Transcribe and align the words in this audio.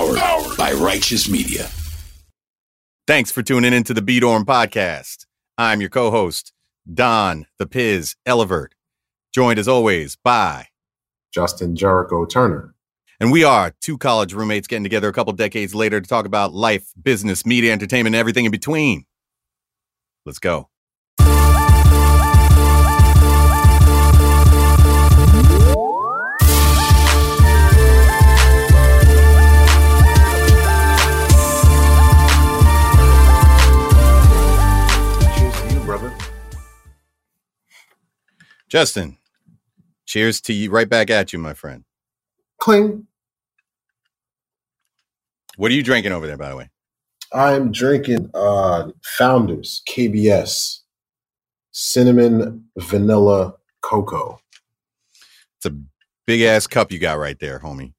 Powered 0.00 0.56
by 0.56 0.72
Righteous 0.72 1.28
Media. 1.28 1.68
Thanks 3.06 3.30
for 3.30 3.42
tuning 3.42 3.74
into 3.74 3.92
the 3.92 4.00
B 4.00 4.18
Dorm 4.18 4.46
podcast. 4.46 5.26
I'm 5.58 5.82
your 5.82 5.90
co 5.90 6.10
host, 6.10 6.54
Don 6.90 7.46
the 7.58 7.66
Piz 7.66 8.16
Elevert, 8.24 8.74
joined 9.34 9.58
as 9.58 9.68
always 9.68 10.16
by 10.16 10.68
Justin 11.34 11.76
Jericho 11.76 12.24
Turner. 12.24 12.74
And 13.20 13.30
we 13.30 13.44
are 13.44 13.74
two 13.82 13.98
college 13.98 14.32
roommates 14.32 14.66
getting 14.66 14.84
together 14.84 15.08
a 15.08 15.12
couple 15.12 15.34
decades 15.34 15.74
later 15.74 16.00
to 16.00 16.08
talk 16.08 16.24
about 16.24 16.54
life, 16.54 16.94
business, 17.02 17.44
media, 17.44 17.70
entertainment, 17.70 18.14
and 18.14 18.20
everything 18.20 18.46
in 18.46 18.50
between. 18.50 19.04
Let's 20.24 20.38
go. 20.38 20.69
Justin, 38.70 39.18
cheers 40.06 40.40
to 40.42 40.52
you 40.52 40.70
right 40.70 40.88
back 40.88 41.10
at 41.10 41.32
you, 41.32 41.40
my 41.40 41.54
friend. 41.54 41.84
Cling. 42.60 43.08
What 45.56 45.72
are 45.72 45.74
you 45.74 45.82
drinking 45.82 46.12
over 46.12 46.26
there, 46.28 46.36
by 46.36 46.50
the 46.50 46.56
way? 46.56 46.70
I'm 47.32 47.72
drinking 47.72 48.30
uh 48.32 48.90
Founders 49.18 49.82
KBS 49.88 50.80
cinnamon 51.72 52.66
vanilla 52.78 53.54
cocoa. 53.82 54.38
It's 55.58 55.66
a 55.66 55.76
big 56.26 56.42
ass 56.42 56.68
cup 56.68 56.92
you 56.92 57.00
got 57.00 57.18
right 57.18 57.38
there, 57.40 57.58
homie. 57.58 57.94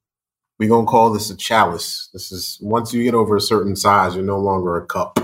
We 0.58 0.68
gonna 0.68 0.86
call 0.86 1.12
this 1.12 1.28
a 1.28 1.36
chalice. 1.36 2.08
This 2.14 2.32
is 2.32 2.58
once 2.62 2.94
you 2.94 3.04
get 3.04 3.14
over 3.14 3.36
a 3.36 3.40
certain 3.42 3.76
size, 3.76 4.14
you're 4.14 4.24
no 4.24 4.38
longer 4.38 4.76
a 4.76 4.86
cup. 4.86 5.18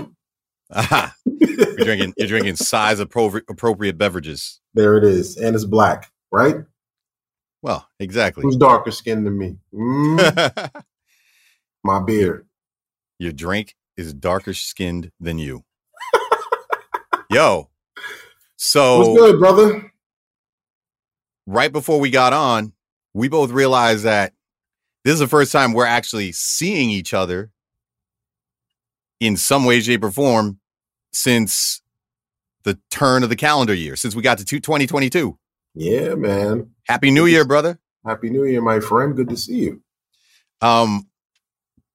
Aha. 0.71 1.15
You're 1.25 1.85
drinking 1.85 2.13
you're 2.17 2.27
drinking 2.27 2.57
size 2.57 2.99
appro- 2.99 3.41
appropriate 3.49 3.97
beverages. 3.97 4.58
There 4.73 4.97
it 4.97 5.03
is, 5.03 5.37
and 5.37 5.55
it's 5.55 5.65
black, 5.65 6.11
right? 6.31 6.57
Well, 7.61 7.87
exactly. 7.99 8.43
Who's 8.43 8.55
darker 8.55 8.91
skinned 8.91 9.25
than 9.25 9.37
me? 9.37 9.57
Mm, 9.73 10.83
my 11.83 11.99
beer. 12.01 12.45
Your 13.17 13.33
drink 13.33 13.75
is 13.97 14.13
darker 14.13 14.53
skinned 14.53 15.11
than 15.19 15.39
you. 15.39 15.65
Yo. 17.29 17.69
So 18.55 18.99
What's 18.99 19.19
good, 19.19 19.39
brother? 19.39 19.91
right 21.49 21.71
before 21.71 21.99
we 21.99 22.11
got 22.11 22.31
on, 22.31 22.73
we 23.13 23.27
both 23.27 23.49
realized 23.51 24.03
that 24.03 24.33
this 25.03 25.13
is 25.13 25.19
the 25.19 25.27
first 25.27 25.51
time 25.51 25.73
we're 25.73 25.85
actually 25.85 26.31
seeing 26.31 26.89
each 26.89 27.13
other 27.13 27.51
in 29.19 29.35
some 29.35 29.65
way, 29.65 29.79
shape, 29.81 30.03
or 30.03 30.11
form 30.11 30.59
since 31.11 31.81
the 32.63 32.79
turn 32.91 33.23
of 33.23 33.29
the 33.29 33.35
calendar 33.35 33.73
year, 33.73 33.95
since 33.95 34.15
we 34.15 34.21
got 34.21 34.37
to 34.39 34.45
two- 34.45 34.59
2022. 34.59 35.37
Yeah, 35.75 36.15
man. 36.15 36.71
Happy 36.87 37.11
New 37.11 37.25
Year, 37.25 37.45
brother. 37.45 37.79
Happy 38.05 38.29
New 38.29 38.43
Year, 38.45 38.61
my 38.61 38.79
friend. 38.79 39.15
Good 39.15 39.29
to 39.29 39.37
see 39.37 39.55
you. 39.59 39.81
Um, 40.61 41.07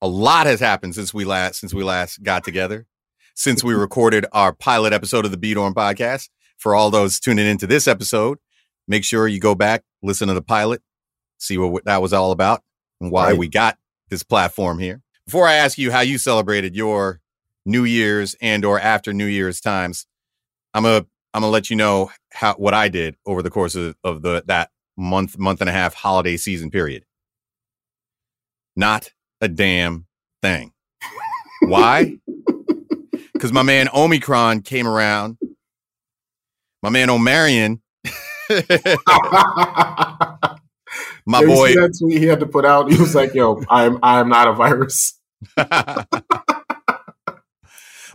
a 0.00 0.08
lot 0.08 0.46
has 0.46 0.60
happened 0.60 0.94
since 0.94 1.12
we 1.14 1.24
last 1.24 1.60
since 1.60 1.72
we 1.74 1.82
last 1.82 2.22
got 2.22 2.44
together, 2.44 2.86
since 3.34 3.62
we 3.64 3.74
recorded 3.74 4.26
our 4.32 4.52
pilot 4.52 4.92
episode 4.92 5.24
of 5.24 5.30
the 5.30 5.36
B 5.36 5.54
Dorm 5.54 5.74
podcast. 5.74 6.28
For 6.58 6.74
all 6.74 6.90
those 6.90 7.18
tuning 7.20 7.46
into 7.46 7.66
this 7.66 7.86
episode, 7.88 8.38
make 8.88 9.04
sure 9.04 9.26
you 9.28 9.40
go 9.40 9.54
back, 9.54 9.82
listen 10.02 10.28
to 10.28 10.34
the 10.34 10.40
pilot, 10.42 10.82
see 11.38 11.58
what 11.58 11.84
that 11.84 12.00
was 12.00 12.12
all 12.12 12.30
about, 12.32 12.62
and 13.00 13.10
why 13.10 13.30
Right. 13.30 13.38
we 13.38 13.48
got 13.48 13.76
this 14.08 14.22
platform 14.22 14.78
here. 14.78 15.02
Before 15.26 15.46
I 15.46 15.54
ask 15.54 15.76
you 15.78 15.90
how 15.90 16.00
you 16.00 16.16
celebrated 16.16 16.74
your 16.76 17.20
New 17.66 17.84
Year's 17.84 18.36
and 18.40 18.64
or 18.64 18.78
after 18.78 19.12
New 19.12 19.26
Year's 19.26 19.60
times, 19.60 20.06
I'm 20.74 20.84
a 20.84 21.06
I'm 21.32 21.40
gonna 21.40 21.48
let 21.48 21.70
you 21.70 21.76
know 21.76 22.10
how 22.32 22.54
what 22.54 22.74
I 22.74 22.88
did 22.88 23.16
over 23.24 23.42
the 23.42 23.50
course 23.50 23.76
of, 23.76 23.96
of 24.02 24.22
the 24.22 24.42
that 24.46 24.70
month 24.96 25.38
month 25.38 25.60
and 25.60 25.70
a 25.70 25.72
half 25.72 25.94
holiday 25.94 26.36
season 26.36 26.70
period. 26.70 27.04
Not 28.76 29.10
a 29.40 29.48
damn 29.48 30.06
thing. 30.42 30.72
Why? 31.62 32.18
Because 33.32 33.52
my 33.52 33.62
man 33.62 33.88
Omicron 33.92 34.62
came 34.62 34.86
around. 34.86 35.36
My 36.82 36.88
man 36.88 37.08
Omarion, 37.08 37.80
my 41.26 41.40
You 41.40 41.46
boy, 41.46 41.74
that 41.74 41.94
tweet 41.98 42.18
he 42.20 42.26
had 42.26 42.40
to 42.40 42.46
put 42.46 42.64
out. 42.64 42.90
He 42.90 42.98
was 42.98 43.14
like, 43.14 43.34
"Yo, 43.34 43.62
I'm 43.68 43.98
I 44.02 44.20
am 44.20 44.30
not 44.30 44.48
a 44.48 44.52
virus." 44.54 45.20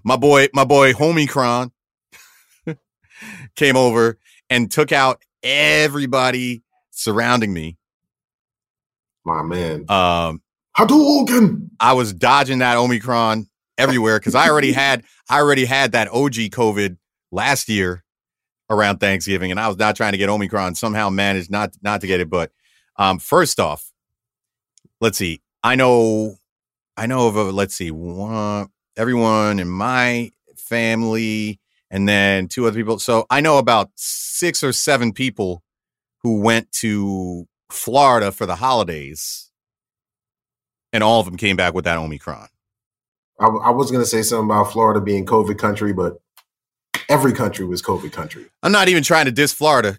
my 0.04 0.16
boy, 0.18 0.48
my 0.54 0.64
boy 0.64 0.94
Homicron 0.94 1.72
came 3.56 3.76
over 3.78 4.18
and 4.50 4.72
took 4.72 4.92
out 4.92 5.22
everybody 5.44 6.64
surrounding 6.92 7.54
me. 7.54 7.78
My 9.26 9.42
man, 9.44 9.86
Um, 9.90 10.42
Hadouken. 10.78 11.70
I 11.80 11.94
was 11.94 12.14
dodging 12.14 12.60
that 12.60 12.78
Omicron 12.78 13.48
everywhere 13.78 14.20
because 14.20 14.36
I 14.36 14.50
already 14.50 14.72
had 14.72 15.04
I 15.30 15.40
already 15.40 15.66
had 15.66 15.92
that 15.92 16.08
OG 16.10 16.52
COVID 16.52 16.98
last 17.32 17.70
year 17.70 18.04
around 18.70 19.00
Thanksgiving, 19.00 19.52
and 19.52 19.60
I 19.60 19.68
was 19.68 19.78
not 19.78 19.96
trying 19.96 20.14
to 20.14 20.18
get 20.18 20.30
Omicron. 20.30 20.76
Somehow 20.76 21.10
managed 21.10 21.52
not 21.52 21.76
not 21.82 22.02
to 22.02 22.08
get 22.08 22.20
it. 22.20 22.30
But 22.30 22.52
um, 22.96 23.20
first 23.20 23.60
off, 23.60 23.92
let's 25.02 25.18
see. 25.18 25.42
I 25.64 25.76
know 25.76 26.38
I 26.96 27.06
know 27.06 27.28
of 27.28 27.36
a 27.36 27.44
let's 27.44 27.76
see 27.76 27.92
one 27.92 28.70
everyone 28.96 29.60
in 29.60 29.70
my 29.70 30.32
family, 30.56 31.60
and 31.92 32.08
then 32.08 32.48
two 32.48 32.68
other 32.68 32.76
people. 32.76 33.00
So 33.00 33.26
I 33.30 33.42
know 33.42 33.58
about 33.58 33.90
six 33.96 34.64
or 34.64 34.72
seven 34.72 35.14
people 35.14 35.64
who 36.24 36.42
went 36.42 36.72
to 36.74 37.48
Florida 37.72 38.32
for 38.32 38.46
the 38.46 38.56
holidays 38.56 39.52
and 40.92 41.04
all 41.04 41.20
of 41.20 41.26
them 41.26 41.38
came 41.38 41.56
back 41.56 41.74
with 41.74 41.86
that 41.86 41.98
Omicron. 41.98 42.48
I, 43.40 43.46
I 43.46 43.70
was 43.70 43.92
gonna 43.92 44.06
say 44.06 44.22
something 44.22 44.46
about 44.46 44.72
Florida 44.72 45.00
being 45.00 45.26
COVID 45.26 45.58
country, 45.58 45.94
but 45.94 46.20
every 47.08 47.34
country 47.34 47.66
was 47.66 47.82
COVID 47.82 48.12
country. 48.12 48.46
I'm 48.64 48.72
not 48.72 48.90
even 48.90 49.04
trying 49.04 49.26
to 49.26 49.32
diss 49.32 49.54
Florida. 49.54 49.98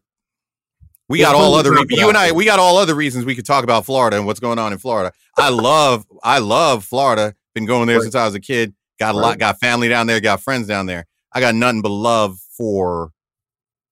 We 1.08 1.18
got 1.18 1.34
all 1.34 1.54
other 1.54 1.72
re- 1.72 1.84
you 1.88 2.08
and 2.08 2.16
I 2.16 2.32
we 2.32 2.44
got 2.44 2.58
all 2.58 2.76
other 2.76 2.94
reasons 2.94 3.24
we 3.24 3.34
could 3.34 3.46
talk 3.46 3.64
about 3.64 3.84
Florida 3.86 4.16
and 4.16 4.26
what's 4.26 4.40
going 4.40 4.58
on 4.58 4.72
in 4.72 4.78
Florida. 4.78 5.12
I 5.36 5.48
love 5.48 6.06
I 6.22 6.38
love 6.38 6.84
Florida. 6.84 7.34
Been 7.54 7.66
going 7.66 7.88
there 7.88 7.96
Right. 7.96 8.02
since 8.04 8.14
I 8.14 8.24
was 8.26 8.34
a 8.34 8.40
kid. 8.40 8.74
Got 8.98 9.14
a 9.14 9.18
lot 9.18 9.38
got 9.38 9.58
family 9.58 9.88
down 9.88 10.06
there, 10.06 10.20
got 10.20 10.40
friends 10.42 10.66
down 10.66 10.86
there. 10.86 11.06
I 11.32 11.40
got 11.40 11.54
nothing 11.54 11.82
but 11.82 11.90
love 11.90 12.38
for 12.56 13.12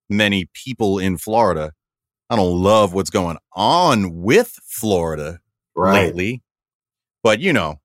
many 0.08 0.48
people 0.54 0.98
in 0.98 1.16
Florida. 1.18 1.72
I 2.30 2.36
don't 2.36 2.62
love 2.62 2.92
what's 2.92 3.10
going 3.10 3.38
on 3.54 4.22
with 4.22 4.54
Florida 4.66 5.40
Right. 5.74 6.06
lately. 6.06 6.42
But 7.22 7.40
you 7.40 7.52
know, 7.52 7.80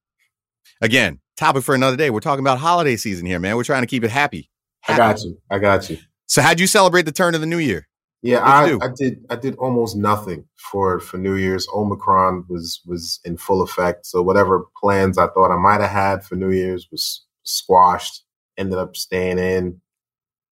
again, 0.82 1.20
topic 1.38 1.64
for 1.64 1.76
another 1.76 1.98
day. 1.98 2.10
We're 2.10 2.20
talking 2.20 2.44
about 2.44 2.60
holiday 2.60 2.96
season 2.96 3.26
here, 3.26 3.40
man. 3.40 3.56
We're 3.56 3.64
trying 3.64 3.84
to 3.84 3.88
keep 3.88 4.04
it 4.04 4.12
happy. 4.12 4.50
I 4.88 4.98
got 4.98 5.22
you. 5.22 5.38
I 5.50 5.60
got 5.60 5.90
you. 5.90 5.98
So, 6.28 6.42
how'd 6.42 6.60
you 6.60 6.68
celebrate 6.68 7.04
the 7.04 7.12
turn 7.12 7.36
of 7.36 7.42
the 7.42 7.48
new 7.48 7.58
year? 7.58 7.88
Yeah, 8.22 8.40
I. 8.40 8.78
I 8.82 8.88
did. 8.96 9.26
I 9.30 9.36
did 9.36 9.56
almost 9.56 9.96
nothing 9.98 10.46
for 10.56 11.00
for 11.00 11.18
New 11.18 11.36
Year's. 11.36 11.68
Omicron 11.74 12.46
was 12.50 12.82
was 12.86 13.20
in 13.26 13.38
full 13.38 13.62
effect, 13.62 14.06
so 14.06 14.22
whatever 14.22 14.66
plans 14.82 15.18
I 15.18 15.28
thought 15.28 15.52
I 15.52 15.58
might 15.58 15.82
have 15.82 15.90
had 15.90 16.24
for 16.24 16.36
New 16.36 16.52
Year's 16.52 16.88
was 16.90 17.26
squashed. 17.44 18.24
Ended 18.58 18.78
up 18.78 18.96
staying 18.96 19.40
in. 19.40 19.82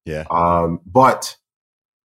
Yeah. 0.05 0.25
Um, 0.31 0.79
but 0.85 1.35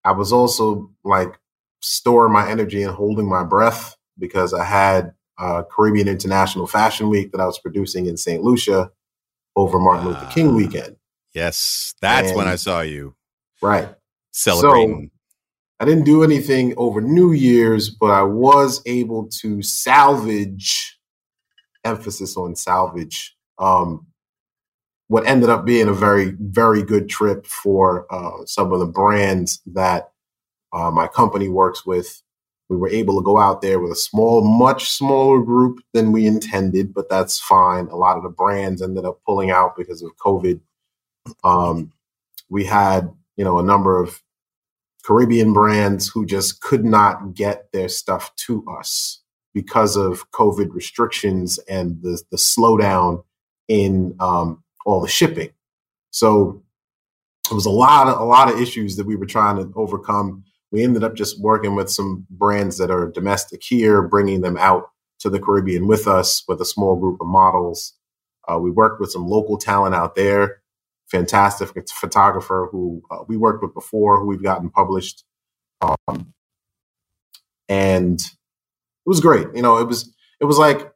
I 0.05 0.12
was 0.12 0.32
also 0.32 0.91
like 1.05 1.38
storing 1.81 2.32
my 2.32 2.49
energy 2.50 2.82
and 2.82 2.93
holding 2.94 3.28
my 3.28 3.44
breath 3.44 3.97
because 4.19 4.53
I 4.55 4.65
had 4.65 5.15
uh, 5.38 5.62
Caribbean 5.71 6.09
International 6.09 6.66
Fashion 6.66 7.09
Week 7.09 7.32
that 7.32 7.41
I 7.41 7.47
was 7.47 7.59
producing 7.59 8.06
in 8.06 8.17
St. 8.17 8.43
Lucia 8.43 8.91
over 9.56 9.79
Martin 9.79 10.08
Luther 10.08 10.26
King 10.26 10.50
Ah. 10.50 10.55
weekend. 10.55 10.96
Yes, 11.32 11.94
that's 12.00 12.32
when 12.35 12.47
I 12.47 12.56
saw 12.56 12.81
you 12.81 13.14
Right. 13.62 13.88
celebrating. 14.32 15.11
I 15.81 15.85
didn't 15.85 16.05
do 16.05 16.23
anything 16.23 16.75
over 16.76 17.00
New 17.00 17.32
Year's, 17.32 17.90
but 17.90 18.11
I 18.11 18.23
was 18.23 18.81
able 18.87 19.29
to 19.40 19.61
salvage 19.62 20.99
emphasis 21.85 22.37
on 22.37 22.55
salvage. 22.56 23.37
Um, 23.58 24.06
what 25.08 25.26
ended 25.26 25.50
up 25.50 25.64
being 25.64 25.88
a 25.88 25.92
very, 25.92 26.34
very 26.40 26.82
good 26.82 27.08
trip 27.08 27.46
for 27.46 28.06
uh, 28.12 28.44
some 28.46 28.72
of 28.72 28.80
the 28.80 28.86
brands 28.86 29.62
that 29.66 30.10
uh, 30.72 30.90
my 30.90 31.06
company 31.08 31.48
works 31.48 31.86
with. 31.86 32.22
We 32.70 32.76
were 32.78 32.88
able 32.88 33.16
to 33.18 33.24
go 33.24 33.38
out 33.38 33.62
there 33.62 33.78
with 33.80 33.92
a 33.92 33.96
small, 33.96 34.42
much 34.42 34.90
smaller 34.90 35.42
group 35.42 35.80
than 35.92 36.12
we 36.12 36.26
intended, 36.26 36.94
but 36.94 37.10
that's 37.10 37.38
fine. 37.40 37.88
A 37.88 37.96
lot 37.96 38.16
of 38.16 38.22
the 38.22 38.30
brands 38.30 38.82
ended 38.82 39.04
up 39.04 39.20
pulling 39.26 39.50
out 39.50 39.76
because 39.76 40.02
of 40.02 40.16
COVID. 40.16 40.60
Um, 41.44 41.92
we 42.50 42.64
had, 42.64 43.12
you 43.36 43.44
know, 43.44 43.58
a 43.58 43.62
number 43.62 44.02
of 44.02 44.22
Caribbean 45.04 45.52
brands 45.52 46.08
who 46.08 46.26
just 46.26 46.62
could 46.62 46.84
not 46.84 47.34
get 47.34 47.70
their 47.72 47.88
stuff 47.90 48.34
to 48.46 48.64
us. 48.68 49.20
because 49.54 49.96
of 49.96 50.30
COVID 50.32 50.74
restrictions 50.74 51.58
and 51.68 52.02
the 52.02 52.20
the 52.32 52.36
slowdown 52.38 53.24
in 53.68 54.16
um, 54.20 54.63
all 54.84 55.00
the 55.00 55.08
shipping. 55.08 55.50
So 56.10 56.62
it 57.50 57.54
was 57.54 57.66
a 57.66 57.70
lot 57.70 58.08
of 58.08 58.20
a 58.20 58.25
lot 58.25 58.52
of 58.52 58.60
issues 58.60 58.96
that 58.96 59.06
we 59.06 59.16
were 59.16 59.26
trying 59.26 59.56
to 59.56 59.72
overcome. 59.76 60.44
We 60.70 60.82
ended 60.82 61.04
up 61.04 61.14
just 61.14 61.40
working 61.40 61.75
with 61.75 61.90
some 61.90 62.26
brands 62.31 62.78
that 62.78 62.90
are 62.90 63.10
domestic 63.10 63.62
here, 63.62 64.02
bringing 64.02 64.40
them 64.40 64.56
out 64.56 64.90
to 65.20 65.31
the 65.31 65.38
Caribbean 65.38 65.86
with 65.86 66.08
us 66.08 66.42
with 66.48 66.60
a 66.60 66.64
small 66.64 66.96
group 66.96 67.20
of 67.20 67.26
models. 67.26 67.94
Uh, 68.48 68.58
we 68.58 68.70
worked 68.70 69.00
with 69.00 69.10
some 69.10 69.26
local 69.26 69.56
talent 69.56 69.94
out 69.94 70.14
there, 70.14 70.62
fantastic 71.06 71.70
photographer 71.90 72.69
who 72.70 73.02
uh, 73.10 73.19
we 73.28 73.37
worked 73.37 73.62
with 73.62 73.75
before, 73.75 74.20
who 74.20 74.26
we've 74.26 74.42
gotten 74.42 74.70
published, 74.70 75.25
um, 75.80 76.34
and 77.69 78.20
it 78.20 79.08
was 79.08 79.20
great. 79.20 79.48
You 79.54 79.62
know, 79.62 79.78
it 79.78 79.87
was 79.87 80.12
it 80.40 80.44
was 80.46 80.58
like 80.58 80.94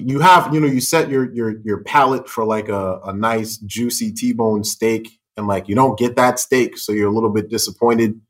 you 0.00 0.20
have 0.20 0.52
you 0.54 0.60
know 0.60 0.66
you 0.66 0.80
set 0.80 1.08
your 1.08 1.32
your 1.34 1.58
your 1.64 1.82
palate 1.84 2.28
for 2.28 2.44
like 2.44 2.68
a, 2.68 3.00
a 3.04 3.12
nice 3.12 3.58
juicy 3.58 4.12
t-bone 4.12 4.64
steak 4.64 5.08
and 5.36 5.46
like 5.46 5.68
you 5.68 5.74
don't 5.74 5.98
get 5.98 6.16
that 6.16 6.38
steak 6.38 6.76
so 6.78 6.92
you're 6.92 7.08
a 7.08 7.12
little 7.12 7.30
bit 7.30 7.48
disappointed. 7.48 8.20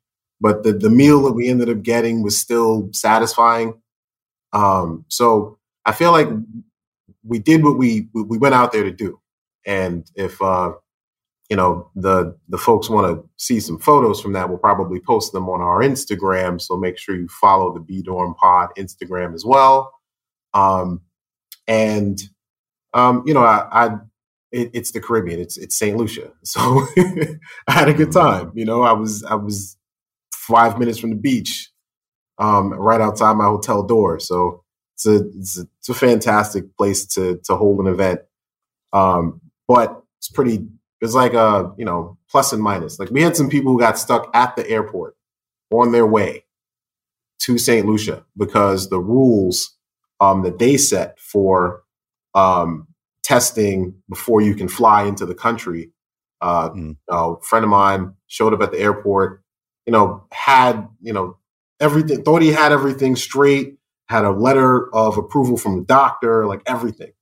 But 0.41 0.63
the 0.63 0.73
the 0.73 0.91
meal 0.91 1.23
that 1.23 1.33
we 1.33 1.49
ended 1.49 1.69
up 1.69 1.83
getting 1.83 2.23
was 2.23 2.39
still 2.39 2.89
satisfying. 2.93 3.81
Um 4.53 5.05
so 5.09 5.59
i 5.85 5.93
feel 5.93 6.13
like 6.13 6.29
we 7.25 7.39
did 7.39 7.65
what 7.65 7.79
we 7.79 8.09
we 8.13 8.39
went 8.39 8.55
out 8.55 8.73
there 8.73 8.85
to 8.85 8.93
do. 8.93 9.21
And 9.67 10.11
if 10.15 10.41
uh 10.43 10.73
you 11.49 11.57
know 11.57 11.91
the 11.95 12.37
the 12.49 12.59
folks 12.59 12.89
want 12.89 13.07
to 13.07 13.29
see 13.37 13.61
some 13.61 13.79
photos 13.79 14.21
from 14.21 14.33
that 14.33 14.49
we'll 14.49 14.59
probably 14.59 15.01
post 15.01 15.33
them 15.33 15.49
on 15.49 15.61
our 15.61 15.81
instagram 15.81 16.59
so 16.59 16.77
make 16.77 16.97
sure 16.97 17.15
you 17.15 17.29
follow 17.29 17.75
the 17.75 17.81
b 17.81 18.03
dorm 18.03 18.35
pod 18.35 18.71
instagram 18.79 19.35
as 19.35 19.45
well. 19.45 19.93
Um 20.55 21.03
and 21.67 22.21
um, 22.95 23.23
you 23.27 23.35
know, 23.35 23.43
I, 23.43 23.67
I 23.71 23.97
it, 24.51 24.71
it's 24.75 24.93
the 24.93 25.01
Caribbean. 25.01 25.41
It's 25.41 25.57
it's 25.57 25.77
Saint 25.77 25.97
Lucia, 25.97 26.33
so 26.43 26.61
I 27.67 27.73
had 27.73 27.89
a 27.89 27.95
good 27.95 28.09
mm-hmm. 28.09 28.47
time. 28.47 28.53
You 28.55 28.65
know, 28.65 28.83
I 28.83 28.93
was 28.93 29.25
I 29.25 29.35
was 29.35 29.77
five 30.35 30.79
minutes 30.79 30.99
from 30.99 31.11
the 31.11 31.17
beach, 31.17 31.71
um, 32.39 32.73
right 32.73 33.01
outside 33.01 33.35
my 33.37 33.45
hotel 33.45 33.83
door. 33.83 34.21
So 34.21 34.65
it's 34.95 35.07
a 35.07 35.17
it's 35.39 35.59
a, 35.59 35.67
it's 35.79 35.89
a 35.89 35.95
fantastic 35.95 36.77
place 36.77 37.07
to 37.15 37.41
to 37.45 37.57
hold 37.57 37.81
an 37.81 37.87
event. 37.87 38.21
Um, 38.93 39.41
but 39.67 40.03
it's 40.19 40.29
pretty. 40.29 40.67
It's 41.01 41.15
like 41.15 41.35
a 41.35 41.73
you 41.77 41.85
know 41.85 42.19
plus 42.31 42.53
and 42.53 42.63
minus. 42.63 42.99
Like 42.99 43.11
we 43.11 43.23
had 43.23 43.37
some 43.37 43.49
people 43.49 43.73
who 43.73 43.79
got 43.79 43.99
stuck 43.99 44.31
at 44.35 44.55
the 44.55 44.69
airport 44.69 45.17
on 45.73 45.93
their 45.93 46.07
way 46.07 46.45
to 47.41 47.59
St. 47.59 47.87
Lucia 47.87 48.25
because 48.37 48.89
the 48.89 49.01
rules 49.01 49.77
um, 50.23 50.43
that 50.45 50.61
they 50.61 50.77
set 50.77 51.19
for 51.19 51.83
um, 52.35 52.87
testing 53.25 53.93
before 54.09 54.41
you 54.41 54.55
can 54.55 54.69
fly 54.69 55.03
into 55.03 55.27
the 55.27 55.35
country. 55.35 55.91
Uh, 56.41 56.71
mm. 56.71 56.97
A 57.11 57.35
friend 57.43 57.65
of 57.65 57.71
mine 57.71 58.15
showed 58.29 58.55
up 58.55 58.63
at 58.63 58.71
the 58.71 58.79
airport, 58.79 59.43
you 59.85 59.93
know, 59.93 60.25
had, 60.31 60.89
you 61.01 61.13
know, 61.13 61.39
everything, 61.81 62.23
thought 62.23 62.41
he 62.41 62.53
had 62.53 62.71
everything 62.71 63.17
straight, 63.17 63.79
had 64.09 64.25
a 64.25 64.31
letter 64.31 64.95
of 64.95 65.19
approval 65.19 65.57
from 65.57 65.77
the 65.77 65.85
doctor, 65.85 66.47
like 66.47 66.63
everything. 66.67 67.13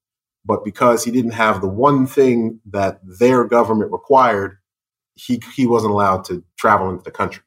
But 0.44 0.62
because 0.62 1.02
he 1.02 1.10
didn't 1.10 1.32
have 1.32 1.62
the 1.62 1.68
one 1.68 2.06
thing 2.06 2.60
that 2.70 3.00
their 3.02 3.44
government 3.44 3.92
required, 3.92 4.58
he, 5.14 5.40
he 5.54 5.66
wasn't 5.66 5.92
allowed 5.92 6.24
to 6.26 6.44
travel 6.58 6.90
into 6.90 7.02
the 7.02 7.10
country. 7.10 7.44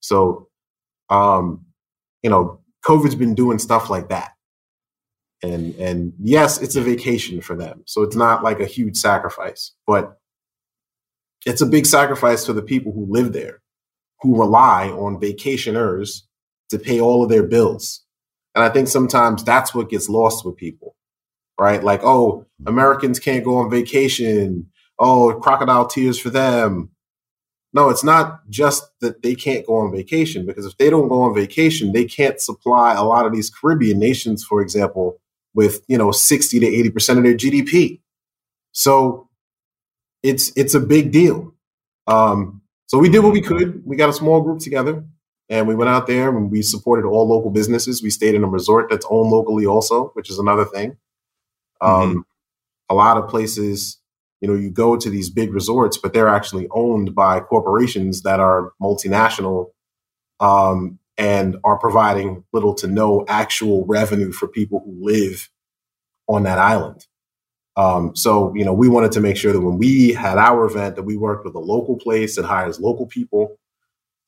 So, 0.00 0.48
um, 1.08 1.66
you 2.24 2.30
know, 2.30 2.60
COVID's 2.84 3.14
been 3.14 3.36
doing 3.36 3.60
stuff 3.60 3.90
like 3.90 4.08
that 4.08 4.32
and 5.42 5.74
and 5.76 6.12
yes 6.20 6.60
it's 6.60 6.76
a 6.76 6.80
vacation 6.82 7.40
for 7.40 7.56
them. 7.56 7.82
So 7.86 8.02
it's 8.02 8.16
not 8.16 8.42
like 8.42 8.60
a 8.60 8.66
huge 8.66 8.96
sacrifice 8.96 9.72
but 9.86 10.18
it's 11.46 11.60
a 11.62 11.66
big 11.66 11.86
sacrifice 11.86 12.46
for 12.46 12.52
the 12.52 12.62
people 12.62 12.92
who 12.92 13.06
live 13.08 13.32
there 13.32 13.62
who 14.20 14.38
rely 14.38 14.88
on 14.90 15.20
vacationers 15.20 16.22
to 16.70 16.78
pay 16.78 17.00
all 17.00 17.22
of 17.22 17.30
their 17.30 17.44
bills. 17.44 18.04
And 18.54 18.64
i 18.64 18.68
think 18.68 18.88
sometimes 18.88 19.44
that's 19.44 19.74
what 19.74 19.90
gets 19.90 20.08
lost 20.08 20.44
with 20.44 20.56
people 20.56 20.96
right? 21.58 21.82
Like 21.82 22.00
oh 22.04 22.46
americans 22.66 23.18
can't 23.18 23.44
go 23.44 23.56
on 23.58 23.70
vacation. 23.70 24.66
Oh 24.98 25.38
crocodile 25.42 25.86
tears 25.86 26.18
for 26.18 26.30
them. 26.30 26.90
No 27.72 27.90
it's 27.90 28.04
not 28.04 28.48
just 28.48 28.84
that 29.00 29.22
they 29.22 29.34
can't 29.34 29.66
go 29.66 29.76
on 29.76 29.92
vacation 29.92 30.46
because 30.46 30.66
if 30.66 30.76
they 30.78 30.90
don't 30.90 31.08
go 31.08 31.22
on 31.22 31.34
vacation 31.34 31.92
they 31.92 32.04
can't 32.04 32.40
supply 32.40 32.94
a 32.94 33.04
lot 33.04 33.26
of 33.26 33.32
these 33.32 33.50
caribbean 33.50 33.98
nations 33.98 34.44
for 34.44 34.60
example 34.62 35.20
with 35.58 35.82
you 35.88 35.98
know 35.98 36.12
60 36.12 36.60
to 36.60 36.66
80 36.66 36.90
percent 36.90 37.18
of 37.18 37.24
their 37.24 37.34
GDP. 37.34 37.98
So 38.70 39.28
it's 40.22 40.52
it's 40.56 40.74
a 40.74 40.80
big 40.80 41.10
deal. 41.10 41.52
Um, 42.06 42.62
so 42.86 42.96
we 42.96 43.08
did 43.08 43.24
what 43.24 43.32
we 43.32 43.42
could. 43.42 43.82
We 43.84 43.96
got 43.96 44.08
a 44.08 44.12
small 44.12 44.40
group 44.40 44.60
together 44.60 45.04
and 45.50 45.66
we 45.66 45.74
went 45.74 45.90
out 45.90 46.06
there 46.06 46.28
and 46.28 46.48
we 46.48 46.62
supported 46.62 47.08
all 47.08 47.26
local 47.26 47.50
businesses. 47.50 48.04
We 48.04 48.10
stayed 48.10 48.36
in 48.36 48.44
a 48.44 48.46
resort 48.46 48.88
that's 48.88 49.04
owned 49.10 49.30
locally 49.30 49.66
also, 49.66 50.10
which 50.14 50.30
is 50.30 50.38
another 50.38 50.64
thing. 50.64 50.96
Um, 51.80 51.90
mm-hmm. 51.90 52.20
A 52.90 52.94
lot 52.94 53.16
of 53.16 53.28
places, 53.28 53.98
you 54.40 54.46
know, 54.46 54.54
you 54.54 54.70
go 54.70 54.96
to 54.96 55.10
these 55.10 55.28
big 55.28 55.52
resorts, 55.52 55.98
but 55.98 56.12
they're 56.12 56.28
actually 56.28 56.68
owned 56.70 57.16
by 57.16 57.40
corporations 57.40 58.22
that 58.22 58.38
are 58.38 58.72
multinational 58.80 59.72
um, 60.38 61.00
and 61.18 61.56
are 61.64 61.78
providing 61.78 62.44
little 62.52 62.74
to 62.74 62.86
no 62.86 63.24
actual 63.28 63.84
revenue 63.86 64.32
for 64.32 64.48
people 64.48 64.80
who 64.84 64.96
live 65.04 65.50
on 66.28 66.44
that 66.44 66.58
island. 66.58 67.04
Um, 67.76 68.14
so, 68.16 68.54
you 68.54 68.64
know, 68.64 68.72
we 68.72 68.88
wanted 68.88 69.12
to 69.12 69.20
make 69.20 69.36
sure 69.36 69.52
that 69.52 69.60
when 69.60 69.78
we 69.78 70.12
had 70.12 70.38
our 70.38 70.64
event, 70.64 70.96
that 70.96 71.04
we 71.04 71.16
worked 71.16 71.44
with 71.44 71.54
a 71.54 71.60
local 71.60 71.96
place 71.96 72.36
that 72.36 72.44
hires 72.44 72.80
local 72.80 73.06
people. 73.06 73.58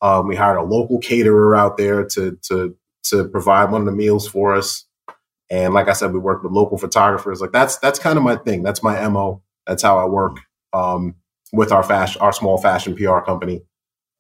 Um, 0.03 0.29
we 0.29 0.37
hired 0.37 0.59
a 0.59 0.63
local 0.63 0.99
caterer 0.99 1.55
out 1.55 1.77
there 1.77 2.05
to 2.07 2.39
to 2.49 2.77
to 3.05 3.29
provide 3.29 3.71
one 3.71 3.83
of 3.83 3.87
the 3.87 3.93
meals 3.93 4.29
for 4.29 4.55
us. 4.55 4.87
And 5.51 5.75
like 5.75 5.89
I 5.89 5.95
said, 5.95 6.13
we 6.13 6.19
worked 6.21 6.45
with 6.45 6.53
local 6.53 6.79
photographers. 6.79 7.41
Like 7.41 7.53
that's 7.53 7.79
that's 7.79 7.99
kind 7.99 8.17
of 8.19 8.25
my 8.25 8.37
thing. 8.37 8.63
That's 8.63 8.83
my 8.83 9.07
mo. 9.09 9.43
That's 9.67 9.83
how 9.83 9.99
I 9.99 10.07
work 10.07 10.39
um, 10.73 11.17
with 11.53 11.73
our 11.73 11.83
fashion, 11.83 12.21
our 12.23 12.33
small 12.33 12.59
fashion 12.59 12.97
PR 12.97 13.21
company 13.21 13.63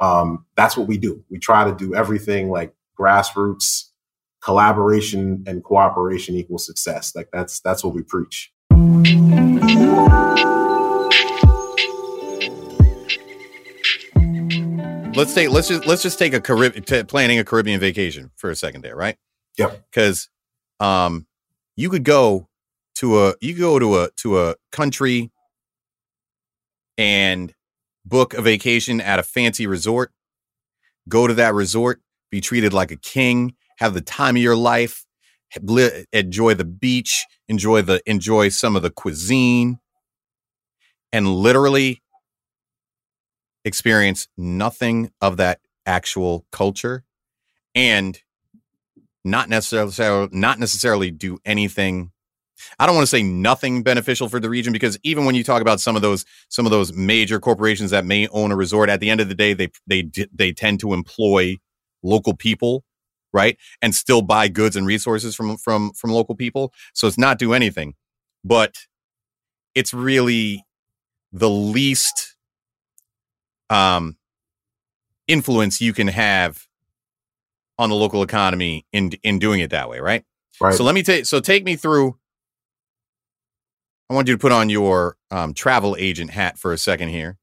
um, 0.00 0.46
that's 0.56 0.76
what 0.76 0.86
we 0.86 0.98
do. 0.98 1.22
We 1.30 1.38
try 1.38 1.64
to 1.64 1.74
do 1.74 1.94
everything 1.94 2.50
like 2.50 2.74
grassroots 2.98 3.90
collaboration 4.42 5.44
and 5.46 5.62
cooperation 5.62 6.34
equals 6.34 6.66
success. 6.66 7.14
Like 7.14 7.28
that's 7.32 7.60
that's 7.60 7.84
what 7.84 7.94
we 7.94 8.02
preach. 8.02 8.52
Let's 15.14 15.34
take 15.34 15.50
let's 15.50 15.68
just 15.68 15.86
let's 15.86 16.02
just 16.02 16.18
take 16.18 16.32
a 16.32 16.40
Caribbean 16.40 17.06
planning 17.06 17.38
a 17.38 17.44
Caribbean 17.44 17.80
vacation 17.80 18.30
for 18.36 18.50
a 18.50 18.56
second 18.56 18.82
there, 18.82 18.96
right? 18.96 19.16
Yep. 19.58 19.84
Because 19.90 20.28
um, 20.78 21.26
you 21.76 21.90
could 21.90 22.04
go 22.04 22.48
to 22.96 23.26
a 23.26 23.34
you 23.40 23.54
could 23.54 23.60
go 23.60 23.78
to 23.78 23.98
a 23.98 24.10
to 24.18 24.40
a 24.40 24.54
country 24.72 25.30
and 26.96 27.54
book 28.10 28.34
a 28.34 28.42
vacation 28.42 29.00
at 29.00 29.18
a 29.18 29.22
fancy 29.22 29.66
resort, 29.66 30.12
go 31.08 31.26
to 31.26 31.34
that 31.34 31.54
resort, 31.54 32.02
be 32.30 32.40
treated 32.40 32.72
like 32.72 32.90
a 32.90 32.96
king, 32.96 33.54
have 33.78 33.94
the 33.94 34.02
time 34.02 34.36
of 34.36 34.42
your 34.42 34.56
life, 34.56 35.06
enjoy 36.12 36.54
the 36.54 36.64
beach, 36.64 37.24
enjoy 37.48 37.82
the 37.82 38.02
enjoy 38.06 38.50
some 38.50 38.76
of 38.76 38.82
the 38.82 38.90
cuisine, 38.90 39.78
and 41.12 41.26
literally 41.28 42.02
experience 43.64 44.28
nothing 44.36 45.10
of 45.20 45.36
that 45.36 45.60
actual 45.86 46.46
culture 46.52 47.04
and 47.74 48.20
not 49.24 49.48
necessarily 49.48 50.28
not 50.32 50.58
necessarily 50.58 51.10
do 51.10 51.38
anything 51.44 52.10
I 52.78 52.86
don't 52.86 52.94
want 52.94 53.02
to 53.04 53.10
say 53.10 53.22
nothing 53.22 53.82
beneficial 53.82 54.28
for 54.28 54.40
the 54.40 54.50
region 54.50 54.72
because 54.72 54.98
even 55.02 55.24
when 55.24 55.34
you 55.34 55.44
talk 55.44 55.62
about 55.62 55.80
some 55.80 55.96
of 55.96 56.02
those 56.02 56.24
some 56.48 56.66
of 56.66 56.72
those 56.72 56.92
major 56.92 57.40
corporations 57.40 57.90
that 57.90 58.04
may 58.04 58.28
own 58.28 58.52
a 58.52 58.56
resort, 58.56 58.88
at 58.88 59.00
the 59.00 59.10
end 59.10 59.20
of 59.20 59.28
the 59.28 59.34
day, 59.34 59.52
they 59.54 59.68
they 59.86 60.10
they 60.32 60.52
tend 60.52 60.80
to 60.80 60.92
employ 60.92 61.56
local 62.02 62.34
people, 62.34 62.84
right, 63.32 63.56
and 63.82 63.94
still 63.94 64.22
buy 64.22 64.48
goods 64.48 64.76
and 64.76 64.86
resources 64.86 65.34
from 65.34 65.56
from 65.56 65.92
from 65.92 66.10
local 66.10 66.34
people. 66.34 66.72
So 66.94 67.06
it's 67.06 67.18
not 67.18 67.38
do 67.38 67.52
anything, 67.52 67.94
but 68.44 68.76
it's 69.74 69.94
really 69.94 70.64
the 71.32 71.50
least 71.50 72.36
um 73.68 74.16
influence 75.28 75.80
you 75.80 75.92
can 75.92 76.08
have 76.08 76.66
on 77.78 77.88
the 77.88 77.96
local 77.96 78.22
economy 78.22 78.86
in 78.92 79.10
in 79.22 79.38
doing 79.38 79.60
it 79.60 79.70
that 79.70 79.88
way, 79.88 80.00
right? 80.00 80.24
Right. 80.60 80.74
So 80.74 80.84
let 80.84 80.94
me 80.94 81.02
take 81.02 81.24
so 81.24 81.40
take 81.40 81.64
me 81.64 81.76
through 81.76 82.18
I 84.10 84.14
want 84.14 84.26
you 84.26 84.34
to 84.34 84.38
put 84.38 84.50
on 84.50 84.68
your 84.68 85.16
um, 85.30 85.54
travel 85.54 85.96
agent 85.96 86.30
hat 86.30 86.58
for 86.58 86.72
a 86.72 86.78
second 86.78 87.10
here. 87.10 87.38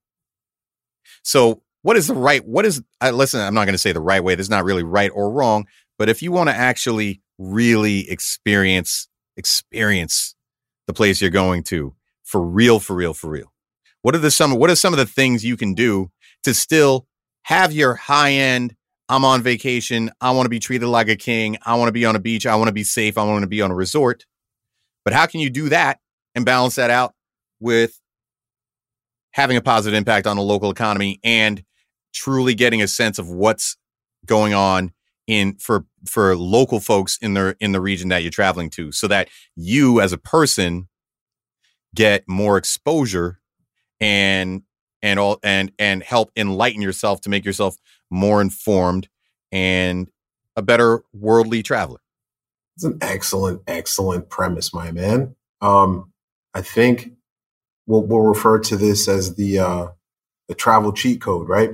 So, 1.23 1.63
what 1.81 1.95
is 1.95 2.07
the 2.07 2.13
right? 2.13 2.45
What 2.45 2.65
is? 2.65 2.83
Uh, 3.01 3.11
listen, 3.11 3.39
I'm 3.39 3.53
not 3.53 3.65
going 3.65 3.73
to 3.73 3.79
say 3.79 3.93
the 3.93 4.01
right 4.01 4.21
way. 4.21 4.35
There's 4.35 4.49
not 4.49 4.65
really 4.65 4.83
right 4.83 5.09
or 5.13 5.31
wrong. 5.31 5.65
But 5.97 6.09
if 6.09 6.21
you 6.21 6.33
want 6.33 6.49
to 6.49 6.55
actually 6.55 7.21
really 7.37 8.09
experience 8.09 9.07
experience 9.37 10.35
the 10.87 10.93
place 10.93 11.21
you're 11.21 11.29
going 11.29 11.63
to 11.63 11.95
for 12.23 12.41
real, 12.41 12.79
for 12.79 12.95
real, 12.95 13.13
for 13.13 13.29
real. 13.29 13.53
What 14.01 14.15
are 14.15 14.19
the 14.19 14.31
some 14.31 14.55
what 14.55 14.69
are 14.69 14.75
some 14.75 14.93
of 14.93 14.99
the 14.99 15.05
things 15.05 15.45
you 15.45 15.55
can 15.55 15.73
do 15.73 16.11
to 16.43 16.53
still 16.53 17.07
have 17.43 17.71
your 17.71 17.95
high 17.95 18.33
end 18.33 18.75
I'm 19.09 19.23
on 19.23 19.41
vacation. 19.41 20.11
I 20.19 20.31
want 20.31 20.47
to 20.47 20.49
be 20.49 20.59
treated 20.59 20.87
like 20.87 21.07
a 21.07 21.15
king. 21.15 21.57
I 21.65 21.75
want 21.75 21.87
to 21.87 21.93
be 21.93 22.03
on 22.03 22.17
a 22.17 22.19
beach. 22.19 22.45
I 22.45 22.55
want 22.55 22.67
to 22.67 22.73
be 22.73 22.83
safe. 22.83 23.17
I 23.17 23.23
want 23.23 23.43
to 23.43 23.47
be 23.47 23.61
on 23.61 23.71
a 23.71 23.75
resort. 23.75 24.25
But 25.05 25.13
how 25.13 25.27
can 25.27 25.39
you 25.39 25.49
do 25.49 25.69
that 25.69 25.99
and 26.37 26.45
balance 26.45 26.75
that 26.75 26.91
out 26.91 27.15
with 27.59 27.99
having 29.31 29.57
a 29.57 29.61
positive 29.61 29.97
impact 29.97 30.27
on 30.27 30.37
the 30.37 30.43
local 30.43 30.69
economy 30.69 31.19
and 31.23 31.63
truly 32.13 32.53
getting 32.53 32.81
a 32.81 32.87
sense 32.87 33.17
of 33.17 33.29
what's 33.29 33.75
going 34.25 34.53
on 34.53 34.93
in 35.25 35.55
for 35.55 35.85
for 36.05 36.37
local 36.37 36.79
folks 36.79 37.17
in 37.17 37.33
the 37.33 37.57
in 37.59 37.71
the 37.71 37.81
region 37.81 38.09
that 38.09 38.21
you're 38.21 38.31
traveling 38.31 38.69
to 38.69 38.91
so 38.91 39.07
that 39.07 39.27
you 39.55 39.99
as 39.99 40.13
a 40.13 40.17
person 40.17 40.87
get 41.95 42.23
more 42.27 42.55
exposure 42.55 43.39
and 43.99 44.61
and 45.01 45.19
all 45.19 45.39
and 45.43 45.71
and 45.79 46.03
help 46.03 46.31
enlighten 46.37 46.81
yourself 46.81 47.19
to 47.19 47.29
make 47.29 47.43
yourself 47.43 47.75
more 48.11 48.41
informed 48.41 49.09
and 49.51 50.09
a 50.55 50.61
better 50.61 51.03
worldly 51.13 51.63
traveler. 51.63 51.99
It's 52.75 52.83
an 52.83 52.99
excellent, 53.01 53.63
excellent 53.67 54.29
premise, 54.29 54.71
my 54.71 54.91
man. 54.91 55.35
Um, 55.61 56.13
I 56.57 56.61
think 56.61 57.11
we'll, 57.85 58.01
we'll 58.01 58.21
refer 58.21 58.57
to 58.59 58.75
this 58.75 59.07
as 59.07 59.35
the 59.35 59.59
uh, 59.59 59.87
the 60.47 60.55
travel 60.55 60.91
cheat 60.91 61.21
code, 61.21 61.47
right? 61.47 61.71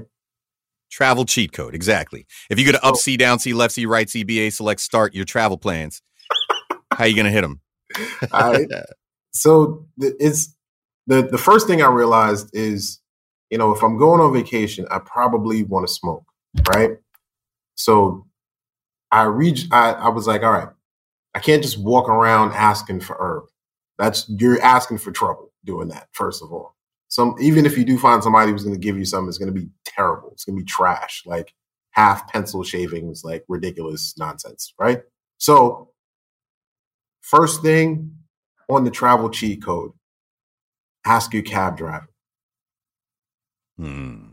Travel 0.91 1.25
cheat 1.25 1.53
code, 1.53 1.73
exactly. 1.73 2.27
If 2.49 2.59
you 2.59 2.65
go 2.65 2.73
to 2.73 2.83
up 2.83 2.97
C, 2.97 3.15
down 3.15 3.39
C, 3.39 3.53
left 3.53 3.73
C, 3.73 3.85
right 3.85 4.09
C, 4.09 4.23
BA, 4.23 4.51
select 4.51 4.81
start 4.81 5.15
your 5.15 5.25
travel 5.25 5.57
plans. 5.57 6.01
How 6.93 7.05
you 7.05 7.15
gonna 7.15 7.31
hit 7.31 7.41
them? 7.41 7.61
All 8.31 8.51
right. 8.51 8.67
So 9.31 9.87
it's 9.97 10.55
the 11.07 11.23
the 11.23 11.37
first 11.37 11.65
thing 11.65 11.81
I 11.81 11.87
realized 11.87 12.49
is 12.53 12.99
you 13.49 13.59
know, 13.59 13.71
if 13.71 13.83
I'm 13.83 13.97
going 13.97 14.19
on 14.19 14.33
vacation, 14.33 14.87
I 14.89 14.97
probably 14.97 15.61
want 15.61 15.87
to 15.87 15.93
smoke, 15.93 16.25
right? 16.75 16.97
So 17.75 18.25
I 19.11 19.23
reach, 19.25 19.67
I, 19.71 19.91
I 19.91 20.09
was 20.09 20.25
like, 20.25 20.41
all 20.41 20.51
right, 20.51 20.69
I 21.35 21.39
can't 21.39 21.61
just 21.61 21.77
walk 21.77 22.09
around 22.09 22.53
asking 22.53 23.01
for 23.01 23.15
herb. 23.19 23.43
That's 23.97 24.27
you're 24.29 24.61
asking 24.61 24.99
for 24.99 25.11
trouble 25.11 25.51
doing 25.65 25.89
that, 25.89 26.09
first 26.13 26.43
of 26.43 26.51
all. 26.51 26.75
Some 27.09 27.35
even 27.39 27.65
if 27.65 27.77
you 27.77 27.85
do 27.85 27.97
find 27.97 28.23
somebody 28.23 28.51
who's 28.51 28.63
gonna 28.63 28.77
give 28.77 28.97
you 28.97 29.05
something, 29.05 29.29
it's 29.29 29.37
gonna 29.37 29.51
be 29.51 29.69
terrible. 29.85 30.31
It's 30.33 30.45
gonna 30.45 30.57
be 30.57 30.65
trash, 30.65 31.23
like 31.25 31.53
half 31.91 32.31
pencil 32.31 32.63
shavings, 32.63 33.23
like 33.23 33.45
ridiculous 33.47 34.15
nonsense, 34.17 34.73
right? 34.79 35.03
So 35.37 35.91
first 37.21 37.61
thing 37.61 38.17
on 38.69 38.83
the 38.83 38.91
travel 38.91 39.29
cheat 39.29 39.63
code, 39.63 39.91
ask 41.05 41.33
your 41.33 41.43
cab 41.43 41.77
driver 41.77 42.07
Hmm. 43.77 44.32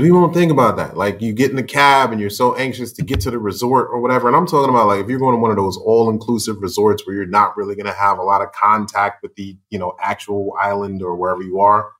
We 0.00 0.10
won't 0.10 0.34
think 0.34 0.50
about 0.50 0.76
that. 0.78 0.96
Like 0.96 1.22
you 1.22 1.32
get 1.32 1.50
in 1.50 1.56
the 1.56 1.62
cab 1.62 2.10
and 2.10 2.20
you're 2.20 2.28
so 2.28 2.56
anxious 2.56 2.92
to 2.94 3.02
get 3.02 3.20
to 3.20 3.30
the 3.30 3.38
resort 3.38 3.90
or 3.92 4.00
whatever. 4.00 4.26
And 4.26 4.36
I'm 4.36 4.46
talking 4.46 4.70
about 4.70 4.88
like 4.88 5.04
if 5.04 5.08
you're 5.08 5.20
going 5.20 5.36
to 5.36 5.40
one 5.40 5.52
of 5.52 5.56
those 5.56 5.76
all-inclusive 5.76 6.60
resorts 6.60 7.06
where 7.06 7.14
you're 7.14 7.26
not 7.26 7.56
really 7.56 7.76
going 7.76 7.86
to 7.86 7.92
have 7.92 8.18
a 8.18 8.22
lot 8.22 8.42
of 8.42 8.50
contact 8.50 9.22
with 9.22 9.36
the 9.36 9.56
you 9.70 9.78
know 9.78 9.94
actual 10.00 10.52
island 10.60 11.00
or 11.00 11.14
wherever 11.14 11.42
you 11.42 11.60
are. 11.60 11.92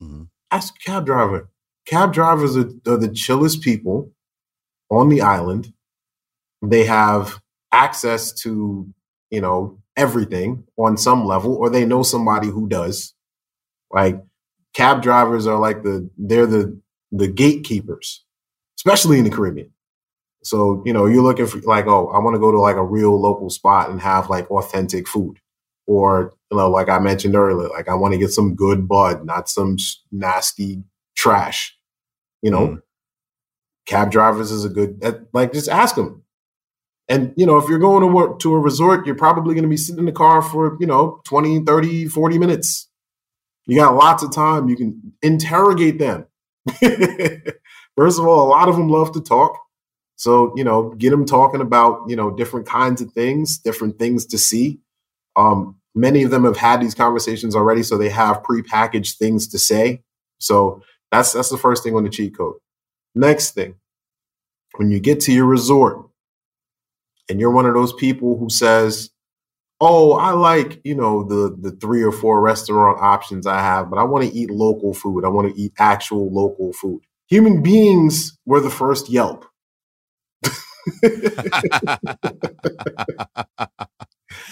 Mm-hmm. 0.00 0.24
Ask 0.52 0.74
a 0.76 0.90
cab 0.90 1.06
driver. 1.06 1.48
Cab 1.86 2.12
drivers 2.12 2.56
are, 2.56 2.70
are 2.86 2.96
the 2.96 3.10
chillest 3.12 3.62
people 3.62 4.12
on 4.88 5.08
the 5.08 5.20
island. 5.20 5.72
They 6.62 6.84
have 6.84 7.40
access 7.72 8.32
to 8.42 8.88
you 9.30 9.40
know 9.40 9.80
everything 9.96 10.64
on 10.78 10.96
some 10.96 11.24
level, 11.24 11.56
or 11.56 11.68
they 11.68 11.84
know 11.84 12.04
somebody 12.04 12.46
who 12.46 12.68
does. 12.68 13.12
Like 13.90 14.22
cab 14.72 15.02
drivers 15.02 15.48
are 15.48 15.58
like 15.58 15.82
the 15.82 16.08
they're 16.16 16.46
the 16.46 16.80
the 17.18 17.28
gatekeepers, 17.28 18.24
especially 18.78 19.18
in 19.18 19.24
the 19.24 19.30
Caribbean. 19.30 19.70
So, 20.42 20.82
you 20.84 20.92
know, 20.92 21.06
you're 21.06 21.22
looking 21.22 21.46
for 21.46 21.58
like, 21.60 21.86
oh, 21.86 22.08
I 22.08 22.18
want 22.18 22.34
to 22.34 22.40
go 22.40 22.52
to 22.52 22.60
like 22.60 22.76
a 22.76 22.84
real 22.84 23.18
local 23.18 23.48
spot 23.48 23.88
and 23.88 24.00
have 24.00 24.28
like 24.28 24.50
authentic 24.50 25.08
food. 25.08 25.38
Or, 25.86 26.34
you 26.50 26.58
know, 26.58 26.70
like 26.70 26.88
I 26.88 26.98
mentioned 26.98 27.34
earlier, 27.34 27.68
like 27.68 27.88
I 27.88 27.94
want 27.94 28.12
to 28.12 28.18
get 28.18 28.30
some 28.30 28.54
good 28.54 28.88
bud, 28.88 29.24
not 29.24 29.48
some 29.48 29.76
nasty 30.12 30.82
trash. 31.16 31.76
You 32.42 32.50
know, 32.50 32.68
mm. 32.68 32.82
cab 33.86 34.10
drivers 34.10 34.50
is 34.50 34.64
a 34.64 34.68
good, 34.68 35.02
like, 35.32 35.52
just 35.54 35.68
ask 35.68 35.94
them. 35.94 36.22
And, 37.08 37.32
you 37.36 37.46
know, 37.46 37.58
if 37.58 37.68
you're 37.68 37.78
going 37.78 38.00
to 38.00 38.06
work 38.06 38.38
to 38.40 38.54
a 38.54 38.58
resort, 38.58 39.06
you're 39.06 39.14
probably 39.14 39.54
going 39.54 39.64
to 39.64 39.68
be 39.68 39.76
sitting 39.76 40.00
in 40.00 40.06
the 40.06 40.12
car 40.12 40.42
for, 40.42 40.76
you 40.80 40.86
know, 40.86 41.20
20, 41.24 41.64
30, 41.64 42.08
40 42.08 42.38
minutes. 42.38 42.88
You 43.66 43.78
got 43.78 43.94
lots 43.94 44.22
of 44.22 44.32
time. 44.32 44.68
You 44.68 44.76
can 44.76 45.12
interrogate 45.22 45.98
them. 45.98 46.26
First 47.96 48.18
of 48.18 48.26
all, 48.26 48.46
a 48.46 48.50
lot 48.50 48.68
of 48.68 48.76
them 48.76 48.88
love 48.88 49.12
to 49.12 49.20
talk. 49.20 49.58
So, 50.16 50.52
you 50.56 50.64
know, 50.64 50.90
get 50.90 51.10
them 51.10 51.24
talking 51.24 51.60
about, 51.60 52.08
you 52.08 52.16
know, 52.16 52.30
different 52.30 52.66
kinds 52.66 53.00
of 53.00 53.12
things, 53.12 53.58
different 53.58 53.98
things 53.98 54.26
to 54.26 54.38
see. 54.38 54.78
Um, 55.36 55.76
many 55.94 56.22
of 56.22 56.30
them 56.30 56.44
have 56.44 56.56
had 56.56 56.80
these 56.80 56.94
conversations 56.94 57.56
already, 57.56 57.82
so 57.82 57.98
they 57.98 58.08
have 58.10 58.42
prepackaged 58.42 59.16
things 59.18 59.48
to 59.48 59.58
say. 59.58 60.02
So 60.38 60.82
that's 61.10 61.32
that's 61.32 61.50
the 61.50 61.58
first 61.58 61.82
thing 61.82 61.96
on 61.96 62.04
the 62.04 62.10
cheat 62.10 62.36
code. 62.36 62.56
Next 63.14 63.52
thing, 63.52 63.74
when 64.76 64.90
you 64.90 65.00
get 65.00 65.20
to 65.20 65.32
your 65.32 65.46
resort 65.46 66.06
and 67.28 67.40
you're 67.40 67.50
one 67.50 67.66
of 67.66 67.74
those 67.74 67.92
people 67.92 68.38
who 68.38 68.50
says, 68.50 69.10
oh, 69.80 70.12
I 70.12 70.32
like, 70.32 70.80
you 70.84 70.94
know, 70.94 71.24
the 71.24 71.56
the 71.60 71.72
three 71.76 72.02
or 72.02 72.12
four 72.12 72.40
restaurant 72.40 72.98
options 73.00 73.46
I 73.46 73.60
have, 73.60 73.90
but 73.90 73.98
I 73.98 74.04
want 74.04 74.24
to 74.24 74.34
eat 74.34 74.50
local 74.50 74.94
food. 74.94 75.24
I 75.24 75.28
want 75.28 75.54
to 75.54 75.60
eat 75.60 75.72
actual 75.78 76.32
local 76.32 76.72
food. 76.72 77.02
Human 77.28 77.62
beings 77.62 78.38
were 78.44 78.60
the 78.60 78.70
first 78.70 79.08
Yelp. 79.08 79.44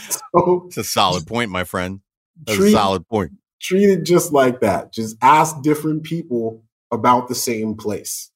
so, 0.09 0.65
it's 0.67 0.77
a 0.77 0.85
solid 0.85 1.27
point, 1.27 1.51
my 1.51 1.65
friend. 1.65 2.01
That's 2.45 2.59
treat, 2.59 2.69
a 2.69 2.73
solid 2.73 3.07
point. 3.09 3.33
Treat 3.61 3.91
it 3.91 4.05
just 4.05 4.33
like 4.33 4.61
that. 4.61 4.93
Just 4.93 5.17
ask 5.23 5.61
different 5.63 6.05
people 6.05 6.65
about 6.91 7.29
the 7.29 7.35
same 7.35 7.75
place. 7.75 8.31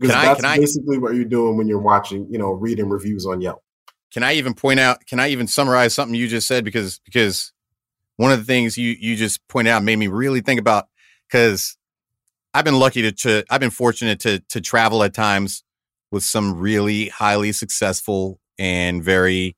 Because 0.00 0.14
that's 0.14 0.44
I, 0.44 0.56
basically 0.58 0.96
I, 0.96 1.00
what 1.00 1.14
you're 1.14 1.24
doing 1.24 1.56
when 1.56 1.68
you're 1.68 1.78
watching, 1.78 2.26
you 2.30 2.38
know, 2.38 2.50
reading 2.52 2.88
reviews 2.88 3.26
on 3.26 3.40
Yelp 3.40 3.62
can 4.12 4.22
I 4.22 4.34
even 4.34 4.54
point 4.54 4.78
out? 4.78 5.06
Can 5.06 5.18
I 5.18 5.28
even 5.28 5.46
summarize 5.46 5.94
something 5.94 6.14
you 6.14 6.28
just 6.28 6.46
said? 6.46 6.64
Because 6.64 7.00
because 7.04 7.52
one 8.16 8.30
of 8.30 8.38
the 8.38 8.44
things 8.44 8.76
you 8.76 8.94
you 8.98 9.16
just 9.16 9.46
pointed 9.48 9.70
out 9.70 9.82
made 9.82 9.96
me 9.96 10.06
really 10.06 10.40
think 10.40 10.60
about 10.60 10.88
because 11.26 11.76
I've 12.52 12.64
been 12.64 12.78
lucky 12.78 13.02
to, 13.02 13.12
to 13.12 13.44
I've 13.50 13.60
been 13.60 13.70
fortunate 13.70 14.20
to 14.20 14.40
to 14.50 14.60
travel 14.60 15.02
at 15.02 15.14
times 15.14 15.64
with 16.10 16.22
some 16.22 16.58
really 16.58 17.08
highly 17.08 17.52
successful 17.52 18.38
and 18.58 19.02
very 19.02 19.56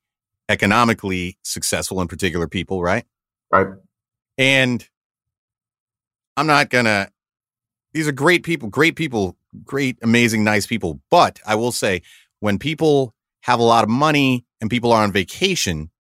economically 0.48 1.36
successful 1.42 2.00
in 2.00 2.06
particular 2.06 2.46
people, 2.46 2.80
right? 2.80 3.04
Right. 3.50 3.66
And 4.38 4.86
I'm 6.36 6.46
not 6.46 6.70
gonna 6.70 7.10
these 7.92 8.06
are 8.06 8.12
great 8.12 8.44
people, 8.44 8.68
great 8.68 8.96
people, 8.96 9.36
great, 9.64 9.98
amazing, 10.02 10.44
nice 10.44 10.66
people. 10.66 11.00
But 11.10 11.40
I 11.46 11.54
will 11.54 11.72
say 11.72 12.02
when 12.40 12.58
people 12.58 13.13
have 13.44 13.60
a 13.60 13.62
lot 13.62 13.84
of 13.84 13.90
money 13.90 14.46
and 14.62 14.70
people 14.70 14.90
are 14.90 15.02
on 15.02 15.12
vacation, 15.12 15.90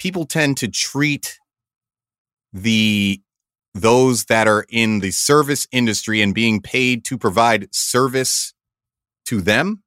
people 0.00 0.26
tend 0.26 0.56
to 0.56 0.66
treat 0.66 1.38
the 2.52 3.20
those 3.72 4.24
that 4.24 4.48
are 4.48 4.66
in 4.68 4.98
the 4.98 5.12
service 5.12 5.68
industry 5.70 6.20
and 6.20 6.34
being 6.34 6.60
paid 6.60 7.04
to 7.04 7.16
provide 7.16 7.72
service 7.72 8.52
to 9.24 9.40
them 9.40 9.82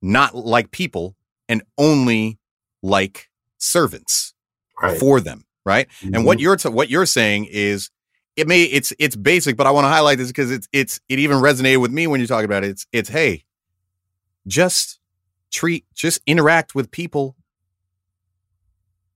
not 0.00 0.34
like 0.34 0.70
people 0.70 1.14
and 1.48 1.62
only 1.76 2.38
like 2.82 3.28
servants 3.58 4.32
right. 4.82 4.98
for 4.98 5.20
them 5.20 5.44
right 5.64 5.86
mm-hmm. 6.00 6.14
and 6.14 6.24
what 6.24 6.38
mm-hmm. 6.38 6.44
you're 6.44 6.56
t- 6.56 6.68
what 6.70 6.88
you're 6.88 7.06
saying 7.06 7.44
is 7.44 7.90
it 8.36 8.48
may 8.48 8.64
it's 8.64 8.92
it's 8.98 9.14
basic 9.14 9.56
but 9.56 9.66
i 9.68 9.70
want 9.70 9.84
to 9.84 9.88
highlight 9.88 10.18
this 10.18 10.28
because 10.28 10.50
it's 10.50 10.66
it's 10.72 10.98
it 11.08 11.20
even 11.20 11.36
resonated 11.36 11.80
with 11.80 11.92
me 11.92 12.08
when 12.08 12.18
you're 12.18 12.26
talking 12.26 12.46
about 12.46 12.64
it 12.64 12.70
it's 12.70 12.86
it's 12.90 13.08
hey 13.10 13.44
just 14.46 14.98
treat, 15.50 15.84
just 15.94 16.20
interact 16.26 16.74
with 16.74 16.90
people 16.90 17.36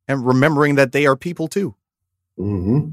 and 0.09 0.26
remembering 0.26 0.76
that 0.76 0.92
they 0.92 1.06
are 1.06 1.16
people 1.16 1.49
too. 1.49 1.75
Mm-hmm. 2.38 2.90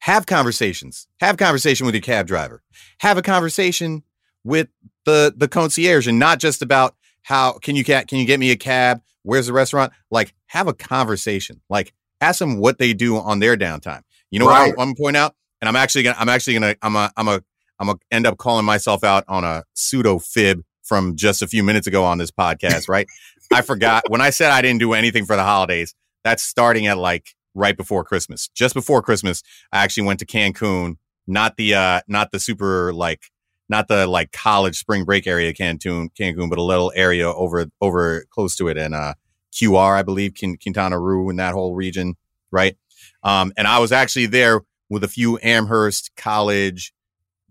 Have 0.00 0.26
conversations. 0.26 1.08
Have 1.20 1.36
conversation 1.36 1.86
with 1.86 1.94
your 1.94 2.02
cab 2.02 2.26
driver. 2.26 2.62
Have 3.00 3.18
a 3.18 3.22
conversation 3.22 4.02
with 4.44 4.68
the 5.04 5.34
the 5.36 5.48
concierge, 5.48 6.06
and 6.06 6.18
not 6.18 6.38
just 6.38 6.62
about 6.62 6.94
how 7.22 7.52
can 7.52 7.76
you 7.76 7.84
can 7.84 8.06
you 8.10 8.24
get 8.24 8.40
me 8.40 8.50
a 8.50 8.56
cab? 8.56 9.02
Where's 9.22 9.48
the 9.48 9.52
restaurant? 9.52 9.92
Like, 10.10 10.34
have 10.46 10.68
a 10.68 10.72
conversation. 10.72 11.60
Like, 11.68 11.92
ask 12.20 12.38
them 12.38 12.58
what 12.58 12.78
they 12.78 12.94
do 12.94 13.16
on 13.16 13.40
their 13.40 13.56
downtime. 13.56 14.02
You 14.30 14.38
know 14.38 14.46
right. 14.46 14.74
what 14.76 14.82
I'm, 14.82 14.90
I'm 14.90 14.94
point 14.94 15.16
out, 15.16 15.34
and 15.60 15.68
I'm 15.68 15.76
actually 15.76 16.04
gonna 16.04 16.16
I'm 16.18 16.28
actually 16.28 16.54
gonna 16.54 16.76
I'm 16.80 16.96
a 16.96 17.12
I'm 17.16 17.28
a 17.28 17.42
I'm 17.78 17.88
gonna 17.88 17.98
end 18.10 18.26
up 18.26 18.38
calling 18.38 18.64
myself 18.64 19.02
out 19.04 19.24
on 19.28 19.44
a 19.44 19.64
pseudo 19.74 20.18
fib 20.18 20.64
from 20.88 21.16
just 21.16 21.42
a 21.42 21.46
few 21.46 21.62
minutes 21.62 21.86
ago 21.86 22.04
on 22.04 22.18
this 22.18 22.30
podcast, 22.30 22.88
right? 22.88 23.06
I 23.52 23.62
forgot 23.62 24.04
when 24.08 24.20
I 24.20 24.30
said 24.30 24.50
I 24.50 24.62
didn't 24.62 24.80
do 24.80 24.92
anything 24.92 25.24
for 25.24 25.36
the 25.36 25.44
holidays. 25.44 25.94
That's 26.24 26.42
starting 26.42 26.86
at 26.86 26.98
like 26.98 27.34
right 27.54 27.76
before 27.76 28.04
Christmas. 28.04 28.48
Just 28.54 28.74
before 28.74 29.02
Christmas, 29.02 29.42
I 29.72 29.82
actually 29.84 30.06
went 30.06 30.20
to 30.20 30.26
Cancun, 30.26 30.96
not 31.26 31.56
the 31.56 31.74
uh 31.74 32.00
not 32.08 32.32
the 32.32 32.40
super 32.40 32.92
like 32.92 33.22
not 33.68 33.88
the 33.88 34.06
like 34.06 34.32
college 34.32 34.78
spring 34.78 35.04
break 35.04 35.26
area 35.26 35.52
Cancun, 35.52 36.08
Cancun, 36.18 36.50
but 36.50 36.58
a 36.58 36.62
little 36.62 36.92
area 36.94 37.30
over 37.30 37.66
over 37.80 38.24
close 38.30 38.56
to 38.56 38.68
it 38.68 38.76
in 38.76 38.94
uh 38.94 39.14
QR, 39.52 39.96
I 39.96 40.02
believe, 40.02 40.34
Quintana 40.34 40.98
Roo 40.98 41.30
in 41.30 41.36
that 41.36 41.54
whole 41.54 41.74
region, 41.74 42.16
right? 42.50 42.76
Um, 43.22 43.52
and 43.56 43.66
I 43.66 43.78
was 43.78 43.92
actually 43.92 44.26
there 44.26 44.62
with 44.88 45.04
a 45.04 45.08
few 45.08 45.38
Amherst 45.42 46.10
College 46.16 46.92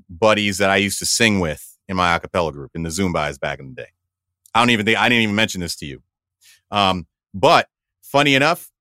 buddies 0.10 0.58
that 0.60 0.70
I 0.70 0.78
used 0.78 1.00
to 1.00 1.06
sing 1.06 1.40
with 1.40 1.67
in 1.88 1.96
my 1.98 2.18
acapella 2.18 2.52
group 2.52 2.72
in 2.76 2.84
the 2.84 2.90
Zumbyes 2.90 3.40
back 3.40 3.60
in 3.60 3.70
the 3.70 3.76
day. 3.76 3.90
I 4.54 4.60
don't 4.60 4.70
even 4.72 4.86
think 4.86 4.98
I 4.98 5.10
didn't 5.10 5.24
even 5.24 5.36
mention 5.36 5.62
this 5.62 5.76
to 5.78 5.86
you. 5.86 6.02
Um, 6.72 7.08
but 7.34 7.70
funny 8.02 8.36
enough, 8.36 8.72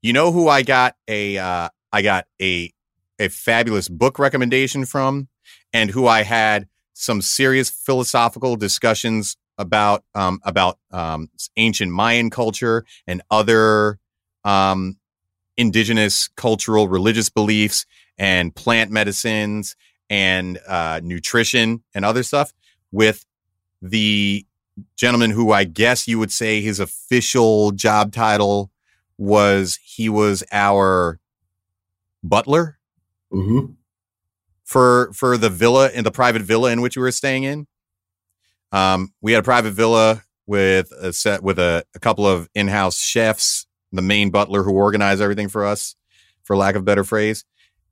you 0.00 0.12
know 0.12 0.32
who 0.32 0.48
I 0.48 0.62
got 0.62 0.96
a 1.06 1.38
uh, 1.38 1.68
I 1.92 2.02
got 2.02 2.26
a 2.40 2.72
a 3.18 3.28
fabulous 3.28 3.88
book 3.88 4.18
recommendation 4.18 4.84
from, 4.84 5.28
and 5.72 5.90
who 5.90 6.06
I 6.06 6.22
had 6.22 6.68
some 6.94 7.22
serious 7.22 7.70
philosophical 7.70 8.56
discussions 8.56 9.36
about 9.58 10.04
um, 10.14 10.40
about 10.44 10.78
um, 10.90 11.28
ancient 11.56 11.92
Mayan 11.92 12.30
culture 12.30 12.84
and 13.06 13.22
other 13.30 13.98
um, 14.44 14.96
indigenous 15.56 16.28
cultural 16.36 16.88
religious 16.88 17.28
beliefs 17.28 17.86
and 18.18 18.54
plant 18.54 18.90
medicines 18.90 19.76
and 20.12 20.58
uh, 20.68 21.00
nutrition 21.02 21.82
and 21.94 22.04
other 22.04 22.22
stuff 22.22 22.52
with 22.90 23.24
the 23.80 24.44
gentleman 24.94 25.30
who 25.30 25.52
I 25.52 25.64
guess 25.64 26.06
you 26.06 26.18
would 26.18 26.30
say 26.30 26.60
his 26.60 26.78
official 26.78 27.70
job 27.70 28.12
title 28.12 28.70
was 29.16 29.78
he 29.82 30.10
was 30.10 30.44
our 30.52 31.18
butler 32.22 32.78
Mm-hmm. 33.32 33.72
for 34.62 35.10
for 35.14 35.38
the 35.38 35.48
villa 35.48 35.88
in 35.90 36.04
the 36.04 36.10
private 36.10 36.42
villa 36.42 36.70
in 36.70 36.82
which 36.82 36.98
we 36.98 37.02
were 37.02 37.10
staying 37.10 37.44
in. 37.44 37.66
Um, 38.72 39.14
we 39.22 39.32
had 39.32 39.38
a 39.40 39.42
private 39.42 39.70
villa 39.70 40.24
with 40.46 40.92
a 40.92 41.14
set 41.14 41.42
with 41.42 41.58
a, 41.58 41.86
a 41.94 41.98
couple 41.98 42.26
of 42.26 42.50
in-house 42.54 43.00
chefs, 43.00 43.66
the 43.90 44.02
main 44.02 44.28
butler 44.28 44.64
who 44.64 44.72
organized 44.72 45.22
everything 45.22 45.48
for 45.48 45.64
us, 45.64 45.96
for 46.42 46.54
lack 46.54 46.74
of 46.74 46.82
a 46.82 46.84
better 46.84 47.04
phrase, 47.04 47.46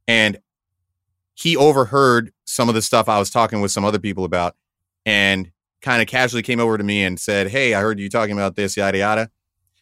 and 0.06 0.36
he 1.40 1.56
overheard 1.56 2.32
some 2.44 2.68
of 2.68 2.74
the 2.74 2.82
stuff 2.82 3.08
I 3.08 3.18
was 3.18 3.30
talking 3.30 3.60
with 3.60 3.70
some 3.70 3.84
other 3.84 3.98
people 3.98 4.24
about, 4.24 4.56
and 5.06 5.50
kind 5.80 6.02
of 6.02 6.08
casually 6.08 6.42
came 6.42 6.60
over 6.60 6.76
to 6.76 6.84
me 6.84 7.02
and 7.02 7.18
said, 7.18 7.48
"Hey, 7.48 7.72
I 7.74 7.80
heard 7.80 7.98
you 7.98 8.10
talking 8.10 8.32
about 8.34 8.56
this, 8.56 8.76
yada 8.76 8.98
yada," 8.98 9.30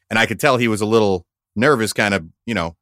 and 0.08 0.18
I 0.18 0.26
could 0.26 0.38
tell 0.38 0.56
he 0.56 0.68
was 0.68 0.80
a 0.80 0.86
little 0.86 1.26
nervous, 1.56 1.92
kind 1.92 2.14
of, 2.14 2.24
you 2.46 2.54
know, 2.54 2.76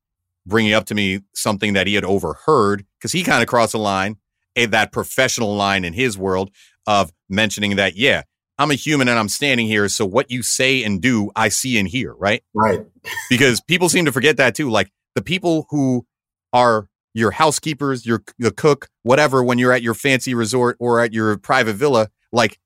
bringing 0.44 0.74
up 0.74 0.84
to 0.86 0.94
me 0.94 1.20
something 1.34 1.72
that 1.72 1.86
he 1.86 1.94
had 1.94 2.04
overheard 2.04 2.84
because 2.98 3.12
he 3.12 3.22
kind 3.22 3.42
of 3.42 3.48
crossed 3.48 3.74
a 3.74 3.78
line, 3.78 4.16
a, 4.54 4.66
that 4.66 4.92
professional 4.92 5.56
line 5.56 5.84
in 5.84 5.94
his 5.94 6.18
world 6.18 6.50
of 6.86 7.12
mentioning 7.28 7.76
that, 7.76 7.96
yeah, 7.96 8.22
I'm 8.58 8.70
a 8.70 8.74
human 8.74 9.08
and 9.08 9.18
I'm 9.18 9.28
standing 9.28 9.66
here. 9.66 9.88
So 9.88 10.04
what 10.06 10.30
you 10.30 10.42
say 10.42 10.84
and 10.84 11.00
do, 11.00 11.30
I 11.34 11.48
see 11.48 11.78
and 11.78 11.88
hear, 11.88 12.14
right? 12.14 12.42
Right. 12.54 12.80
Because 13.28 13.60
people 13.62 13.88
seem 13.88 14.04
to 14.04 14.12
forget 14.12 14.36
that 14.36 14.54
too. 14.54 14.70
Like 14.70 14.90
the 15.14 15.22
people 15.22 15.66
who 15.70 16.06
are 16.52 16.88
your 17.16 17.30
housekeepers, 17.30 18.04
your 18.04 18.22
the 18.38 18.50
cook, 18.50 18.90
whatever, 19.02 19.42
when 19.42 19.58
you're 19.58 19.72
at 19.72 19.80
your 19.80 19.94
fancy 19.94 20.34
resort 20.34 20.76
or 20.78 21.00
at 21.00 21.14
your 21.14 21.38
private 21.38 21.72
villa, 21.72 22.10
like 22.30 22.60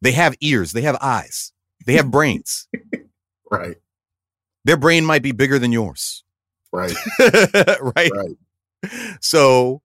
they 0.00 0.12
have 0.12 0.34
ears, 0.40 0.72
they 0.72 0.80
have 0.80 0.96
eyes, 1.02 1.52
they 1.86 1.94
have 1.94 2.10
brains. 2.10 2.66
Right. 3.52 3.78
Their 4.64 4.76
brain 4.76 5.04
might 5.04 5.24
be 5.24 5.32
bigger 5.32 5.58
than 5.58 5.72
yours. 5.72 6.22
Right. 6.70 6.94
right? 7.18 8.12
Right. 8.14 9.18
So 9.20 9.82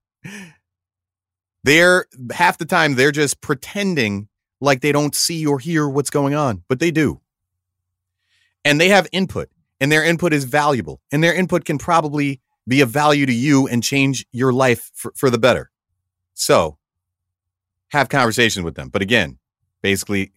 they're 1.63 2.05
half 2.31 2.59
the 2.59 2.65
time 2.65 2.93
they're 2.93 3.11
just 3.11 3.41
pretending 3.41 4.27
like 4.61 4.81
they 4.81 4.91
don't 4.91 5.15
see 5.15 5.47
or 5.47 5.57
hear 5.57 5.89
what's 5.89 6.11
going 6.11 6.35
on, 6.35 6.61
but 6.67 6.79
they 6.79 6.91
do. 6.91 7.21
And 8.63 8.79
they 8.79 8.89
have 8.89 9.07
input, 9.11 9.49
and 9.79 9.91
their 9.91 10.05
input 10.05 10.31
is 10.31 10.43
valuable, 10.43 11.01
and 11.11 11.23
their 11.23 11.33
input 11.33 11.65
can 11.65 11.79
probably 11.79 12.39
be 12.67 12.81
of 12.81 12.89
value 12.89 13.25
to 13.25 13.33
you 13.33 13.67
and 13.67 13.83
change 13.83 14.25
your 14.31 14.51
life 14.51 14.91
for, 14.93 15.11
for 15.15 15.29
the 15.29 15.37
better. 15.37 15.69
So 16.33 16.77
have 17.89 18.09
conversations 18.09 18.63
with 18.63 18.75
them. 18.75 18.89
But 18.89 19.01
again, 19.01 19.37
basically 19.81 20.31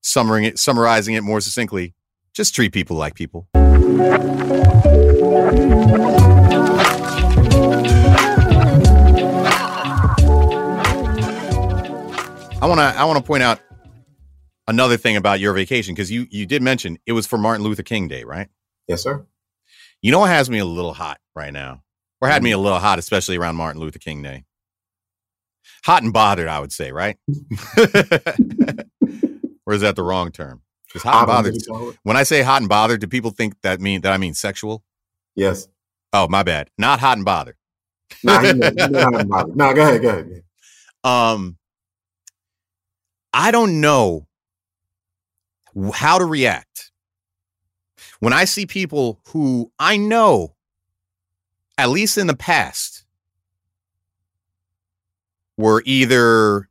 summarizing 0.00 0.44
it, 0.44 0.58
summarizing 0.58 1.14
it 1.14 1.22
more 1.22 1.40
succinctly, 1.40 1.94
just 2.34 2.54
treat 2.54 2.72
people 2.72 2.96
like 2.96 3.14
people. 3.14 3.48
I 12.62 12.66
want 12.66 12.78
to 12.78 12.94
I 12.96 13.04
want 13.04 13.18
to 13.18 13.24
point 13.24 13.42
out 13.42 13.60
another 14.68 14.96
thing 14.96 15.16
about 15.16 15.40
your 15.40 15.52
vacation 15.52 15.94
because 15.94 16.10
you 16.10 16.26
you 16.30 16.46
did 16.46 16.62
mention 16.62 16.98
it 17.06 17.12
was 17.12 17.26
for 17.26 17.36
Martin 17.36 17.64
Luther 17.64 17.82
King 17.82 18.08
Day, 18.08 18.24
right? 18.24 18.48
Yes, 18.86 19.02
sir. 19.02 19.26
You 20.00 20.12
know 20.12 20.20
what 20.20 20.30
has 20.30 20.48
me 20.48 20.58
a 20.58 20.64
little 20.64 20.94
hot 20.94 21.18
right 21.34 21.52
now, 21.52 21.82
or 22.20 22.28
had 22.28 22.42
me 22.42 22.50
a 22.52 22.58
little 22.58 22.78
hot, 22.78 22.98
especially 22.98 23.36
around 23.36 23.56
Martin 23.56 23.80
Luther 23.80 23.98
King 23.98 24.22
Day. 24.22 24.44
Hot 25.84 26.02
and 26.02 26.12
bothered, 26.12 26.48
I 26.48 26.60
would 26.60 26.72
say, 26.72 26.92
right? 26.92 27.16
or 29.66 29.74
is 29.74 29.80
that 29.82 29.94
the 29.96 30.02
wrong 30.02 30.30
term? 30.32 30.62
Because 30.86 31.02
hot 31.02 31.18
and 31.20 31.26
bothered. 31.26 31.96
When 32.02 32.16
I 32.16 32.22
say 32.22 32.42
hot 32.42 32.60
and 32.62 32.68
bothered, 32.68 33.00
do 33.00 33.06
people 33.06 33.30
think 33.30 33.54
that 33.62 33.80
mean 33.80 34.02
that 34.02 34.12
I 34.12 34.18
mean 34.18 34.34
sexual? 34.34 34.82
Yes. 35.34 35.68
Oh, 36.12 36.28
my 36.28 36.42
bad. 36.42 36.68
Not 36.78 37.00
hot 37.00 37.16
and 37.16 37.24
bothered. 37.24 37.56
Nah, 38.22 38.40
he 38.40 38.52
meant- 38.52 38.78
he 38.80 38.88
meant 38.88 38.96
hot 39.04 39.20
and 39.20 39.28
bothered. 39.30 39.56
Nah, 39.56 39.72
go 39.72 39.82
ahead, 39.82 40.02
go 40.02 40.08
ahead. 40.10 40.42
um 41.04 41.56
i 43.32 43.50
don't 43.50 43.80
know 43.80 44.26
how 45.94 46.18
to 46.18 46.24
react 46.26 46.92
when 48.20 48.32
i 48.32 48.44
see 48.44 48.66
people 48.66 49.18
who 49.28 49.72
i 49.80 49.96
know 49.96 50.54
at 51.82 51.90
least 51.90 52.16
in 52.16 52.28
the 52.28 52.36
past 52.36 53.04
were 55.58 55.82
either 55.84 56.68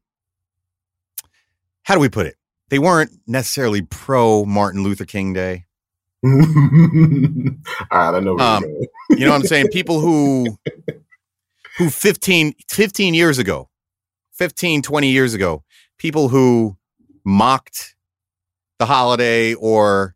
how 1.83 1.95
do 1.95 1.99
we 1.99 2.07
put 2.07 2.27
it? 2.27 2.37
They 2.69 2.79
weren't 2.79 3.11
necessarily 3.27 3.81
pro 3.81 4.45
martin 4.45 4.83
luther 4.83 5.03
king 5.03 5.33
day. 5.33 5.65
All 6.23 6.31
right, 6.31 7.57
I 7.91 8.19
know 8.21 8.39
Um, 8.39 8.63
you 9.09 9.25
know 9.25 9.31
what 9.31 9.41
i'm 9.41 9.43
saying? 9.43 9.67
People 9.73 9.99
who 9.99 10.57
who 11.77 11.89
15 11.89 12.53
15 12.69 13.13
years 13.13 13.37
ago 13.37 13.69
15 14.31 14.81
20 14.81 15.11
years 15.11 15.33
ago 15.33 15.63
people 15.97 16.29
who 16.29 16.77
mocked 17.25 17.95
the 18.79 18.85
holiday 18.85 19.55
or 19.55 20.15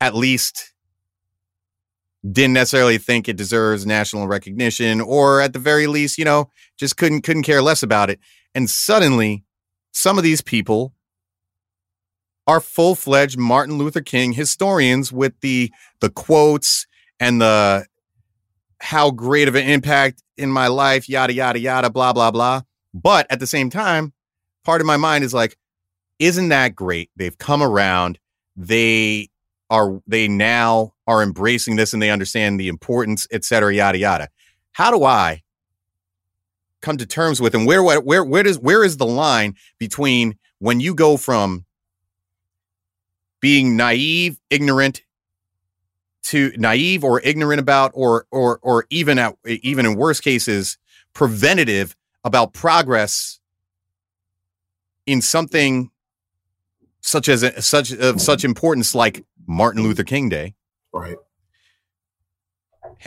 at 0.00 0.14
least 0.14 0.72
didn't 2.32 2.54
necessarily 2.54 2.98
think 2.98 3.28
it 3.28 3.36
deserves 3.36 3.86
national 3.86 4.26
recognition 4.26 5.00
or 5.00 5.40
at 5.40 5.52
the 5.52 5.58
very 5.58 5.86
least 5.86 6.18
you 6.18 6.24
know 6.24 6.50
just 6.76 6.96
couldn't 6.96 7.22
couldn't 7.22 7.42
care 7.42 7.62
less 7.62 7.82
about 7.82 8.10
it 8.10 8.18
and 8.54 8.68
suddenly 8.68 9.44
some 9.92 10.18
of 10.18 10.24
these 10.24 10.40
people 10.40 10.92
are 12.46 12.60
full-fledged 12.60 13.38
Martin 13.38 13.76
Luther 13.76 14.00
King 14.00 14.32
historians 14.32 15.12
with 15.12 15.34
the 15.40 15.72
the 16.00 16.10
quotes 16.10 16.86
and 17.18 17.40
the 17.40 17.86
how 18.80 19.10
great 19.10 19.48
of 19.48 19.54
an 19.54 19.66
impact 19.66 20.22
in 20.36 20.50
my 20.50 20.68
life, 20.68 21.08
yada, 21.08 21.32
yada, 21.32 21.58
yada, 21.58 21.90
blah, 21.90 22.12
blah, 22.12 22.30
blah. 22.30 22.62
But 22.92 23.26
at 23.30 23.40
the 23.40 23.46
same 23.46 23.70
time, 23.70 24.12
part 24.64 24.80
of 24.80 24.86
my 24.86 24.96
mind 24.96 25.24
is 25.24 25.34
like, 25.34 25.56
isn't 26.18 26.48
that 26.48 26.74
great? 26.74 27.10
They've 27.16 27.36
come 27.36 27.62
around. 27.62 28.18
They 28.54 29.28
are, 29.70 30.00
they 30.06 30.28
now 30.28 30.94
are 31.06 31.22
embracing 31.22 31.76
this 31.76 31.92
and 31.92 32.02
they 32.02 32.10
understand 32.10 32.58
the 32.58 32.68
importance, 32.68 33.26
et 33.30 33.44
cetera, 33.44 33.74
yada, 33.74 33.98
yada. 33.98 34.28
How 34.72 34.90
do 34.90 35.04
I 35.04 35.42
come 36.80 36.96
to 36.98 37.06
terms 37.06 37.40
with 37.40 37.54
and 37.54 37.66
where, 37.66 37.82
where, 37.82 38.24
where, 38.24 38.42
does, 38.42 38.58
where 38.58 38.84
is 38.84 38.96
the 38.96 39.06
line 39.06 39.54
between 39.78 40.36
when 40.58 40.80
you 40.80 40.94
go 40.94 41.16
from 41.16 41.64
being 43.40 43.76
naive, 43.76 44.38
ignorant, 44.50 45.02
to 46.26 46.52
naive 46.56 47.04
or 47.04 47.20
ignorant 47.20 47.60
about 47.60 47.92
or 47.94 48.26
or 48.32 48.58
or 48.62 48.84
even 48.90 49.16
at 49.16 49.36
even 49.46 49.86
in 49.86 49.94
worse 49.94 50.18
cases 50.18 50.76
preventative 51.12 51.94
about 52.24 52.52
progress 52.52 53.38
in 55.06 55.22
something 55.22 55.88
such 57.00 57.28
as 57.28 57.64
such 57.64 57.92
of 57.92 58.20
such 58.20 58.44
importance 58.44 58.92
like 58.92 59.24
Martin 59.46 59.82
Luther 59.82 60.04
King 60.04 60.28
Day 60.28 60.54
Right. 60.92 61.16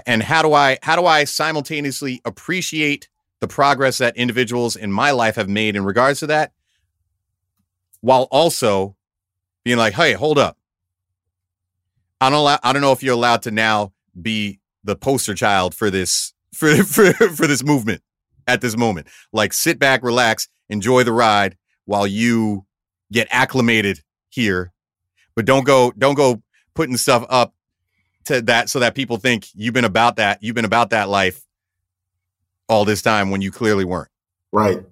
and 0.05 0.23
how 0.23 0.41
do 0.41 0.53
I 0.53 0.77
how 0.83 0.95
do 0.95 1.05
I 1.05 1.23
simultaneously 1.23 2.21
appreciate 2.25 3.09
the 3.39 3.47
progress 3.47 3.97
that 3.99 4.15
individuals 4.17 4.75
in 4.75 4.91
my 4.91 5.11
life 5.11 5.35
have 5.35 5.49
made 5.49 5.75
in 5.75 5.83
regards 5.83 6.19
to 6.19 6.27
that 6.27 6.51
while 8.01 8.23
also 8.31 8.95
being 9.63 9.77
like, 9.77 9.93
"Hey, 9.93 10.13
hold 10.13 10.37
up. 10.37 10.57
I 12.21 12.29
don't 12.29 12.39
allow, 12.39 12.59
I 12.63 12.73
don't 12.73 12.81
know 12.81 12.91
if 12.91 13.01
you're 13.03 13.13
allowed 13.13 13.41
to 13.43 13.51
now 13.51 13.93
be 14.21 14.59
the 14.83 14.95
poster 14.95 15.33
child 15.33 15.73
for 15.73 15.89
this 15.89 16.33
for 16.53 16.75
for 16.83 17.13
for 17.13 17.47
this 17.47 17.63
movement 17.63 18.01
at 18.47 18.61
this 18.61 18.75
moment. 18.77 19.07
Like 19.31 19.53
sit 19.53 19.79
back, 19.79 20.03
relax, 20.03 20.47
enjoy 20.69 21.03
the 21.03 21.13
ride 21.13 21.57
while 21.85 22.05
you 22.07 22.65
get 23.11 23.27
acclimated 23.31 24.01
here. 24.29 24.71
But 25.39 25.45
don't 25.45 25.63
go 25.63 25.93
don't 25.97 26.15
go 26.15 26.43
putting 26.73 26.97
stuff 26.97 27.25
up 27.29 27.53
to 28.25 28.41
that 28.41 28.69
so 28.69 28.79
that 28.79 28.93
people 28.93 29.15
think 29.15 29.47
you've 29.53 29.73
been 29.73 29.85
about 29.85 30.17
that, 30.17 30.43
you've 30.43 30.53
been 30.53 30.65
about 30.65 30.89
that 30.89 31.07
life 31.07 31.41
all 32.67 32.83
this 32.83 33.01
time 33.01 33.31
when 33.31 33.41
you 33.41 33.49
clearly 33.49 33.85
weren't. 33.85 34.09
Right. 34.51 34.83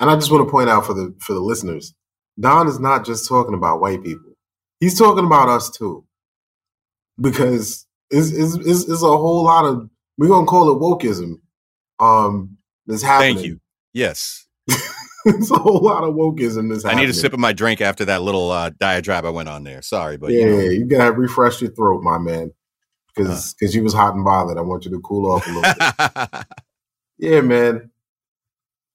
And 0.00 0.10
I 0.10 0.16
just 0.16 0.32
want 0.32 0.44
to 0.44 0.50
point 0.50 0.68
out 0.68 0.86
for 0.86 0.92
the 0.92 1.14
for 1.20 1.34
the 1.34 1.40
listeners, 1.40 1.94
Don 2.40 2.66
is 2.66 2.80
not 2.80 3.06
just 3.06 3.28
talking 3.28 3.54
about 3.54 3.80
white 3.80 4.02
people. 4.02 4.32
He's 4.80 4.98
talking 4.98 5.24
about 5.24 5.48
us 5.48 5.70
too. 5.70 6.04
Because 7.20 7.86
it's, 8.10 8.32
it's, 8.32 8.56
it's, 8.56 8.88
it's 8.88 9.02
a 9.04 9.06
whole 9.06 9.44
lot 9.44 9.66
of 9.66 9.88
we're 10.18 10.26
gonna 10.26 10.46
call 10.46 10.68
it 10.68 10.80
wokeism. 10.80 11.34
Um 12.00 12.56
that's 12.88 13.02
happening. 13.02 13.36
Thank 13.36 13.46
you. 13.46 13.60
Yes. 13.92 14.48
it's 15.36 15.50
a 15.50 15.58
whole 15.58 15.80
lot 15.80 16.04
of 16.04 16.14
wokeism 16.14 16.70
that's 16.70 16.84
I 16.84 16.90
happening. 16.90 17.06
need 17.06 17.10
a 17.10 17.14
sip 17.14 17.32
of 17.32 17.38
my 17.40 17.52
drink 17.52 17.80
after 17.80 18.04
that 18.06 18.22
little 18.22 18.50
uh, 18.50 18.70
diatribe 18.70 19.24
I 19.24 19.30
went 19.30 19.48
on 19.48 19.64
there. 19.64 19.82
Sorry, 19.82 20.16
but 20.16 20.32
yeah, 20.32 20.46
you 20.46 20.56
know. 20.56 20.62
you 20.62 20.84
gotta 20.86 21.12
refresh 21.12 21.60
your 21.60 21.70
throat, 21.70 22.02
my 22.02 22.18
man. 22.18 22.50
Uh. 22.50 22.54
Because 23.14 23.54
because 23.54 23.74
you 23.74 23.82
was 23.82 23.92
hot 23.94 24.14
and 24.14 24.24
bothered. 24.24 24.56
I 24.58 24.62
want 24.62 24.84
you 24.84 24.90
to 24.92 25.00
cool 25.00 25.30
off 25.30 25.46
a 25.46 25.50
little 25.50 25.74
bit. 26.32 26.46
Yeah, 27.18 27.40
man. 27.40 27.90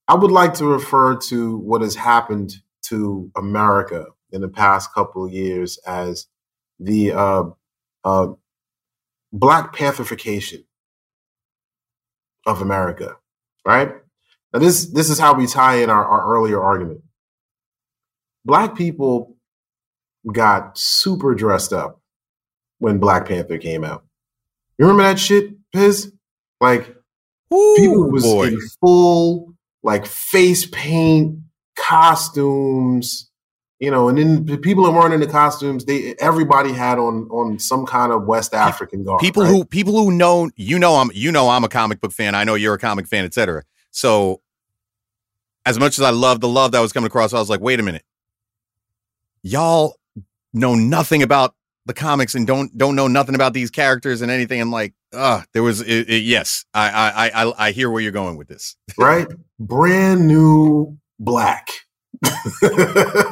I 0.09 0.15
would 0.15 0.31
like 0.31 0.53
to 0.55 0.65
refer 0.65 1.15
to 1.15 1.57
what 1.59 1.81
has 1.81 1.95
happened 1.95 2.55
to 2.83 3.31
America 3.37 4.07
in 4.31 4.41
the 4.41 4.49
past 4.49 4.93
couple 4.93 5.25
of 5.25 5.31
years 5.31 5.77
as 5.87 6.27
the 6.77 7.13
uh, 7.13 7.43
uh, 8.03 8.27
Black 9.31 9.73
Pantherification 9.73 10.65
of 12.45 12.61
America, 12.61 13.15
right? 13.65 13.93
Now, 14.53 14.59
this 14.59 14.85
this 14.87 15.09
is 15.09 15.19
how 15.19 15.33
we 15.33 15.47
tie 15.47 15.75
in 15.77 15.89
our, 15.89 16.05
our 16.05 16.33
earlier 16.35 16.61
argument. 16.61 17.01
Black 18.45 18.75
people 18.75 19.35
got 20.31 20.77
super 20.77 21.35
dressed 21.35 21.73
up 21.73 22.01
when 22.79 22.99
Black 22.99 23.27
Panther 23.27 23.57
came 23.57 23.83
out. 23.83 24.05
You 24.77 24.85
remember 24.85 25.03
that 25.03 25.19
shit, 25.19 25.53
Piz? 25.73 26.11
Like 26.61 26.95
people 27.49 28.05
Ooh, 28.05 28.11
was 28.11 28.23
boy. 28.23 28.47
in 28.47 28.59
full 28.81 29.53
like 29.83 30.05
face 30.05 30.65
paint 30.65 31.39
costumes 31.75 33.29
you 33.79 33.91
know 33.91 34.09
and 34.09 34.17
then 34.17 34.45
the 34.45 34.57
people 34.57 34.83
that 34.83 34.91
weren't 34.91 35.13
in 35.13 35.19
the 35.19 35.27
costumes 35.27 35.85
they 35.85 36.15
everybody 36.19 36.73
had 36.73 36.97
on 36.97 37.27
on 37.29 37.59
some 37.59 37.85
kind 37.85 38.11
of 38.11 38.25
west 38.25 38.53
african 38.53 39.03
garb 39.03 39.21
people 39.21 39.43
right? 39.43 39.49
who 39.49 39.63
people 39.63 39.93
who 39.93 40.11
know 40.11 40.49
you 40.55 40.79
know 40.79 40.95
I'm 40.95 41.11
you 41.13 41.31
know 41.31 41.49
I'm 41.49 41.63
a 41.63 41.69
comic 41.69 42.01
book 42.01 42.11
fan. 42.11 42.35
I 42.35 42.43
know 42.43 42.55
you're 42.55 42.73
a 42.73 42.79
comic 42.79 43.07
fan, 43.07 43.25
etc. 43.25 43.63
So 43.97 44.41
as 45.65 45.79
much 45.79 45.97
as 45.97 46.03
I 46.03 46.11
love 46.11 46.39
the 46.39 46.47
love 46.47 46.71
that 46.73 46.81
was 46.81 46.93
coming 46.93 47.07
across, 47.07 47.33
I 47.33 47.39
was 47.39 47.49
like, 47.49 47.61
wait 47.61 47.79
a 47.79 47.83
minute. 47.83 48.03
Y'all 49.41 49.95
know 50.53 50.75
nothing 50.75 51.23
about 51.23 51.55
the 51.87 51.95
comics 51.95 52.35
and 52.35 52.45
don't 52.45 52.77
don't 52.77 52.95
know 52.95 53.07
nothing 53.07 53.33
about 53.33 53.53
these 53.53 53.71
characters 53.71 54.21
and 54.21 54.29
anything. 54.29 54.61
I'm 54.61 54.69
like, 54.71 54.93
uh, 55.13 55.41
there 55.53 55.63
was 55.63 55.81
it, 55.81 56.07
it- 56.09 56.23
yes, 56.25 56.63
I, 56.75 56.89
I 56.91 57.09
I 57.09 57.45
I 57.47 57.67
I 57.67 57.71
hear 57.71 57.89
where 57.89 57.99
you're 58.01 58.11
going 58.11 58.37
with 58.37 58.47
this. 58.47 58.75
right 58.99 59.27
brand 59.59 60.27
new 60.27 60.95
black 61.19 61.67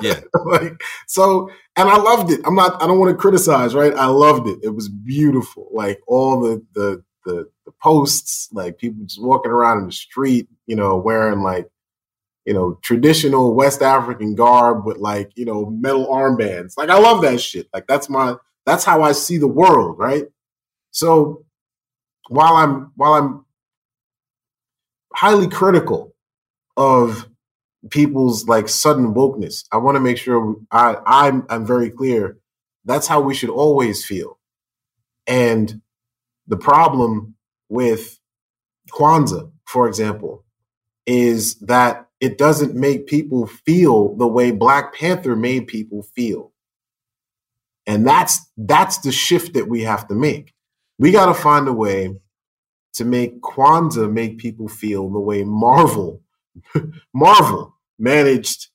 Yeah. 0.02 0.22
like 0.46 0.74
so 1.08 1.50
and 1.76 1.88
i 1.88 1.98
loved 1.98 2.32
it 2.32 2.42
i'm 2.46 2.56
not 2.56 2.82
i 2.82 2.88
don't 2.88 2.98
want 3.00 3.12
to 3.12 3.16
criticize 3.16 3.76
right 3.76 3.94
i 3.96 4.08
loved 4.08 4.48
it 4.48 4.58
it 4.64 4.70
was 4.70 4.90
beautiful 4.90 5.68
like 5.72 6.00
all 6.08 6.42
the 6.42 6.66
the, 6.74 7.04
the 7.26 7.50
posts 7.86 8.50
like 8.54 8.80
people 8.80 9.06
just 9.06 9.22
walking 9.22 9.52
around 9.52 9.80
in 9.80 9.86
the 9.88 9.92
street 9.92 10.48
you 10.68 10.76
know 10.76 10.98
wearing 10.98 11.42
like 11.42 11.70
you 12.46 12.54
know 12.54 12.80
traditional 12.84 13.56
west 13.56 13.82
african 13.82 14.36
garb 14.36 14.86
with 14.86 14.98
like 14.98 15.32
you 15.36 15.46
know 15.46 15.68
metal 15.68 16.08
armbands 16.08 16.74
like 16.78 16.90
i 16.90 16.98
love 16.98 17.22
that 17.22 17.40
shit 17.42 17.68
like 17.74 17.86
that's 17.88 18.10
my 18.10 18.36
that's 18.66 18.84
how 18.86 19.04
i 19.04 19.12
see 19.12 19.38
the 19.38 19.48
world 19.48 19.98
right 20.00 20.26
so 20.92 21.46
while 22.30 22.56
i'm 22.56 22.92
while 22.96 23.14
i'm 23.14 23.46
highly 25.14 25.48
critical 25.48 26.14
of 26.78 27.28
people's 27.90 28.48
like 28.48 28.70
sudden 28.70 29.14
wokeness. 29.14 29.66
I 29.72 29.78
want 29.78 29.96
to 29.96 30.02
make 30.02 30.18
sure 30.18 30.56
I 30.72 30.98
I'm 31.06 31.46
I'm 31.50 31.66
very 31.66 31.90
clear. 31.90 32.38
That's 32.86 33.08
how 33.08 33.22
we 33.22 33.36
should 33.36 33.50
always 33.50 34.06
feel. 34.06 34.40
And 35.28 35.82
the 36.48 36.58
problem 36.58 37.35
with 37.70 38.20
Kwanzaa, 38.92 39.52
for 39.66 39.88
example, 39.88 40.44
is 41.06 41.56
that 41.60 42.08
it 42.20 42.38
doesn't 42.38 42.76
make 42.76 43.08
people 43.08 43.48
feel 43.48 44.16
the 44.16 44.28
way 44.28 44.52
Black 44.52 44.96
Panther 44.96 45.36
made 45.36 45.68
people 45.68 46.04
feel. 46.04 46.52
And 47.88 48.06
that's 48.06 48.50
that's 48.58 49.00
the 49.00 49.12
shift 49.12 49.54
that 49.54 49.68
we 49.68 49.84
have 49.84 50.08
to 50.08 50.16
make. 50.16 50.54
We 50.98 51.12
got 51.12 51.28
to 51.28 51.34
find 51.34 51.68
a 51.68 51.74
way 51.74 52.16
to 52.94 53.06
make 53.06 53.42
Kwanzaa 53.42 54.12
make 54.12 54.38
people 54.38 54.68
feel 54.68 55.10
the 55.10 55.20
way 55.20 55.44
Marvel 55.44 56.22
Marvel 57.14 57.76
managed 58.00 58.68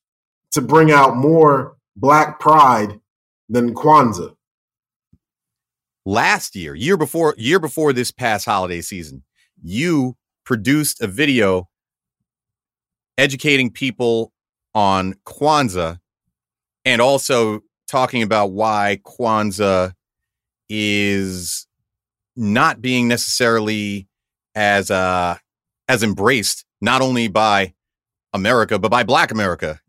to 0.52 0.60
bring 0.60 0.90
out 0.90 1.16
more 1.16 1.76
black 1.96 2.40
pride 2.40 3.00
than 3.48 3.74
Kwanzaa. 3.74 4.36
Last 6.04 6.56
year, 6.56 6.74
year 6.74 6.96
before, 6.96 7.34
year 7.38 7.58
before 7.58 7.92
this 7.92 8.10
past 8.10 8.44
holiday 8.44 8.80
season, 8.80 9.22
you 9.62 10.16
produced 10.44 11.00
a 11.02 11.06
video 11.06 11.68
educating 13.18 13.70
people 13.70 14.32
on 14.74 15.14
Kwanzaa 15.26 15.98
and 16.84 17.00
also 17.00 17.60
talking 17.86 18.22
about 18.22 18.52
why 18.52 19.00
Kwanzaa 19.04 19.94
is 20.68 21.66
not 22.36 22.80
being 22.80 23.08
necessarily 23.08 24.08
as 24.54 24.90
uh 24.90 25.36
as 25.88 26.02
embraced 26.02 26.64
not 26.80 27.02
only 27.02 27.28
by 27.28 27.74
America 28.32 28.78
but 28.78 28.90
by 28.90 29.02
Black 29.02 29.30
America 29.30 29.80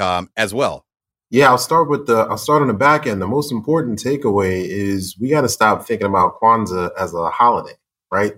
um, 0.00 0.30
as 0.36 0.52
well. 0.52 0.86
Yeah, 1.30 1.48
I'll 1.48 1.58
start 1.58 1.88
with 1.90 2.06
the 2.06 2.18
I'll 2.18 2.38
start 2.38 2.62
on 2.62 2.68
the 2.68 2.74
back 2.74 3.06
end. 3.06 3.20
The 3.20 3.26
most 3.26 3.50
important 3.50 3.98
takeaway 4.02 4.64
is 4.66 5.16
we 5.20 5.28
got 5.30 5.40
to 5.42 5.48
stop 5.48 5.84
thinking 5.86 6.06
about 6.06 6.40
Kwanzaa 6.40 6.90
as 6.98 7.14
a 7.14 7.30
holiday, 7.30 7.74
right? 8.12 8.34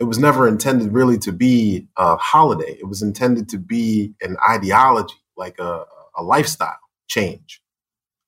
It 0.00 0.04
was 0.04 0.18
never 0.18 0.48
intended 0.48 0.92
really 0.92 1.18
to 1.18 1.32
be 1.32 1.88
a 1.96 2.16
holiday. 2.16 2.76
It 2.80 2.88
was 2.88 3.02
intended 3.02 3.48
to 3.50 3.58
be 3.58 4.14
an 4.22 4.36
ideology, 4.48 5.14
like 5.36 5.58
a, 5.58 5.84
a 6.16 6.22
lifestyle 6.22 6.78
change. 7.08 7.62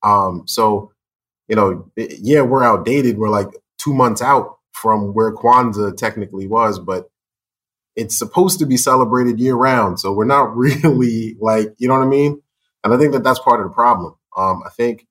Um, 0.02 0.44
so, 0.46 0.92
you 1.48 1.56
know, 1.56 1.90
yeah, 1.96 2.42
we're 2.42 2.64
outdated. 2.64 3.18
We're 3.18 3.30
like 3.30 3.48
two 3.78 3.94
months 3.94 4.22
out 4.22 4.58
from 4.72 5.14
where 5.14 5.34
Kwanzaa 5.34 5.96
technically 5.96 6.46
was, 6.46 6.78
but 6.78 7.10
it's 7.96 8.18
supposed 8.18 8.58
to 8.60 8.66
be 8.66 8.76
celebrated 8.76 9.40
year 9.40 9.54
round. 9.54 10.00
So 10.00 10.12
we're 10.12 10.24
not 10.24 10.56
really 10.56 11.36
like, 11.40 11.74
you 11.78 11.88
know 11.88 11.94
what 11.94 12.04
I 12.06 12.10
mean? 12.10 12.42
And 12.84 12.92
I 12.92 12.98
think 12.98 13.12
that 13.12 13.24
that's 13.24 13.38
part 13.38 13.60
of 13.60 13.68
the 13.68 13.74
problem. 13.74 14.16
Um, 14.36 14.62
I 14.66 14.70
think 14.70 15.06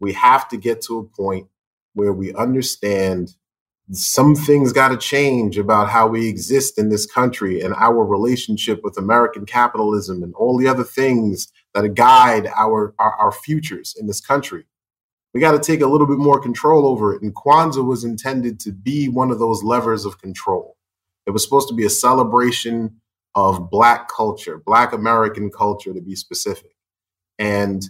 we 0.00 0.12
have 0.14 0.48
to 0.48 0.56
get 0.56 0.82
to 0.82 0.98
a 0.98 1.04
point 1.04 1.48
where 1.94 2.12
we 2.12 2.34
understand 2.34 3.34
some 3.92 4.34
things 4.34 4.72
got 4.72 4.88
to 4.88 4.96
change 4.96 5.58
about 5.58 5.88
how 5.88 6.08
we 6.08 6.28
exist 6.28 6.76
in 6.78 6.88
this 6.88 7.06
country 7.06 7.60
and 7.60 7.72
our 7.74 8.04
relationship 8.04 8.80
with 8.82 8.98
American 8.98 9.46
capitalism 9.46 10.22
and 10.22 10.34
all 10.34 10.58
the 10.58 10.66
other 10.66 10.82
things 10.82 11.48
that 11.72 11.94
guide 11.94 12.48
our, 12.56 12.94
our, 12.98 13.14
our 13.14 13.32
futures 13.32 13.94
in 13.98 14.08
this 14.08 14.20
country. 14.20 14.64
We 15.32 15.40
got 15.40 15.52
to 15.52 15.60
take 15.60 15.82
a 15.82 15.86
little 15.86 16.06
bit 16.06 16.18
more 16.18 16.40
control 16.40 16.86
over 16.86 17.14
it. 17.14 17.22
And 17.22 17.34
Kwanzaa 17.34 17.84
was 17.86 18.02
intended 18.02 18.58
to 18.60 18.72
be 18.72 19.08
one 19.08 19.30
of 19.30 19.38
those 19.38 19.62
levers 19.62 20.04
of 20.04 20.20
control. 20.20 20.76
It 21.26 21.30
was 21.30 21.44
supposed 21.44 21.68
to 21.68 21.74
be 21.74 21.84
a 21.84 21.90
celebration 21.90 23.00
of 23.34 23.70
Black 23.70 24.08
culture, 24.08 24.60
Black 24.64 24.92
American 24.92 25.50
culture 25.50 25.92
to 25.92 26.00
be 26.00 26.16
specific. 26.16 26.75
And, 27.38 27.82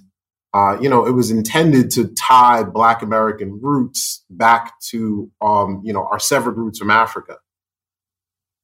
uh, 0.52 0.78
you 0.80 0.88
know, 0.88 1.06
it 1.06 1.12
was 1.12 1.30
intended 1.30 1.90
to 1.92 2.08
tie 2.08 2.64
Black 2.64 3.02
American 3.02 3.60
roots 3.60 4.24
back 4.30 4.78
to, 4.90 5.30
um, 5.40 5.82
you 5.84 5.92
know, 5.92 6.06
our 6.10 6.18
severed 6.18 6.56
roots 6.56 6.78
from 6.78 6.90
Africa. 6.90 7.38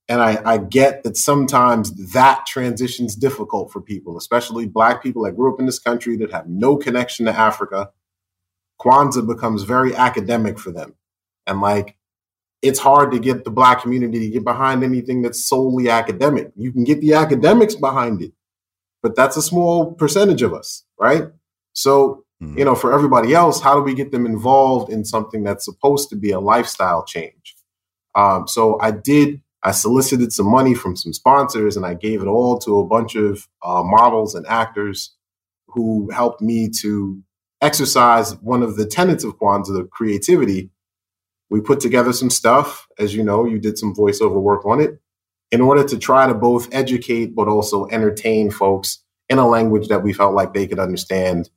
And 0.09 0.21
I, 0.21 0.43
I 0.45 0.59
get 0.59 1.05
that 1.05 1.17
sometimes 1.17 2.13
that 2.13 2.45
transition's 2.47 3.15
difficult 3.15 3.73
for 3.73 3.81
people, 3.81 4.19
especially 4.19 4.67
Black 4.67 5.03
people 5.03 5.23
that 5.25 5.37
grew 5.37 5.53
up 5.53 5.61
in 5.61 5.67
this 5.67 5.79
country 5.79 6.17
that 6.17 6.33
have 6.33 6.49
no 6.49 6.77
connection 6.77 7.27
to 7.27 7.33
Africa. 7.33 7.91
Kwanzaa 8.81 9.27
becomes 9.27 9.63
very 9.63 9.95
academic 9.95 10.59
for 10.59 10.73
them. 10.73 10.95
And 11.47 11.61
like, 11.61 11.97
it's 12.63 12.79
hard 12.79 13.11
to 13.13 13.19
get 13.19 13.45
the 13.45 13.51
black 13.51 13.83
community 13.83 14.21
to 14.21 14.29
get 14.29 14.45
behind 14.45 14.85
anything 14.85 15.23
that's 15.23 15.45
solely 15.45 15.89
academic. 15.89 16.53
You 16.57 16.73
can 16.73 16.85
get 16.85 17.01
the 17.01 17.15
academics 17.15 17.75
behind 17.75 18.23
it, 18.23 18.33
but 19.03 19.17
that's 19.17 19.37
a 19.37 19.43
small 19.43 19.93
percentage 19.95 20.43
of 20.43 20.55
us, 20.55 20.85
right? 21.01 21.25
So, 21.75 22.25
Mhm. 22.43 22.59
you 22.59 22.65
know, 22.65 22.75
for 22.75 22.93
everybody 22.93 23.35
else, 23.35 23.61
how 23.61 23.75
do 23.75 23.83
we 23.83 23.95
get 23.95 24.13
them 24.13 24.27
involved 24.27 24.93
in 24.93 25.05
something 25.05 25.43
that's 25.43 25.65
supposed 25.65 26.09
to 26.11 26.17
be 26.17 26.31
a 26.31 26.41
lifestyle 26.41 27.05
change? 27.05 27.57
Um, 28.15 28.47
so 28.47 28.79
I 28.81 28.91
did, 28.93 29.43
I 29.63 29.73
solicited 29.73 30.33
some 30.33 30.47
money 30.47 30.75
from 30.75 30.97
some 30.97 31.13
sponsors 31.13 31.77
and 31.77 31.87
I 31.87 31.95
gave 31.95 32.23
it 32.23 32.27
all 32.29 32.59
to 32.61 32.79
a 32.79 32.87
bunch 32.87 33.17
of 33.17 33.49
uh, 33.65 33.83
models 33.83 34.35
and 34.35 34.47
actors 34.47 35.15
who 35.69 36.11
helped 36.11 36.43
me 36.43 36.69
to 36.81 37.21
exercise 37.63 38.37
one 38.43 38.63
of 38.63 38.77
the 38.77 38.87
tenets 38.87 39.25
of 39.25 39.39
Kwanzaa, 39.39 39.75
the 39.75 39.89
creativity. 39.91 40.71
We 41.51 41.61
put 41.61 41.81
together 41.81 42.13
some 42.13 42.31
stuff. 42.31 42.87
As 42.99 43.15
you 43.15 43.23
know, 43.23 43.45
you 43.47 43.59
did 43.59 43.79
some 43.79 43.95
voiceover 43.95 44.41
work 44.41 44.65
on 44.67 44.81
it 44.81 45.01
in 45.53 45.61
order 45.61 45.85
to 45.85 45.99
try 45.99 46.27
to 46.27 46.35
both 46.35 46.75
educate 46.75 47.37
but 47.37 47.49
also 47.49 47.87
entertain 47.93 48.51
folks 48.51 49.05
in 49.29 49.39
a 49.39 49.49
language 49.49 49.89
that 49.89 50.03
we 50.03 50.13
felt 50.13 50.35
like 50.35 50.55
they 50.55 50.67
could 50.67 50.81
understand. 50.81 51.51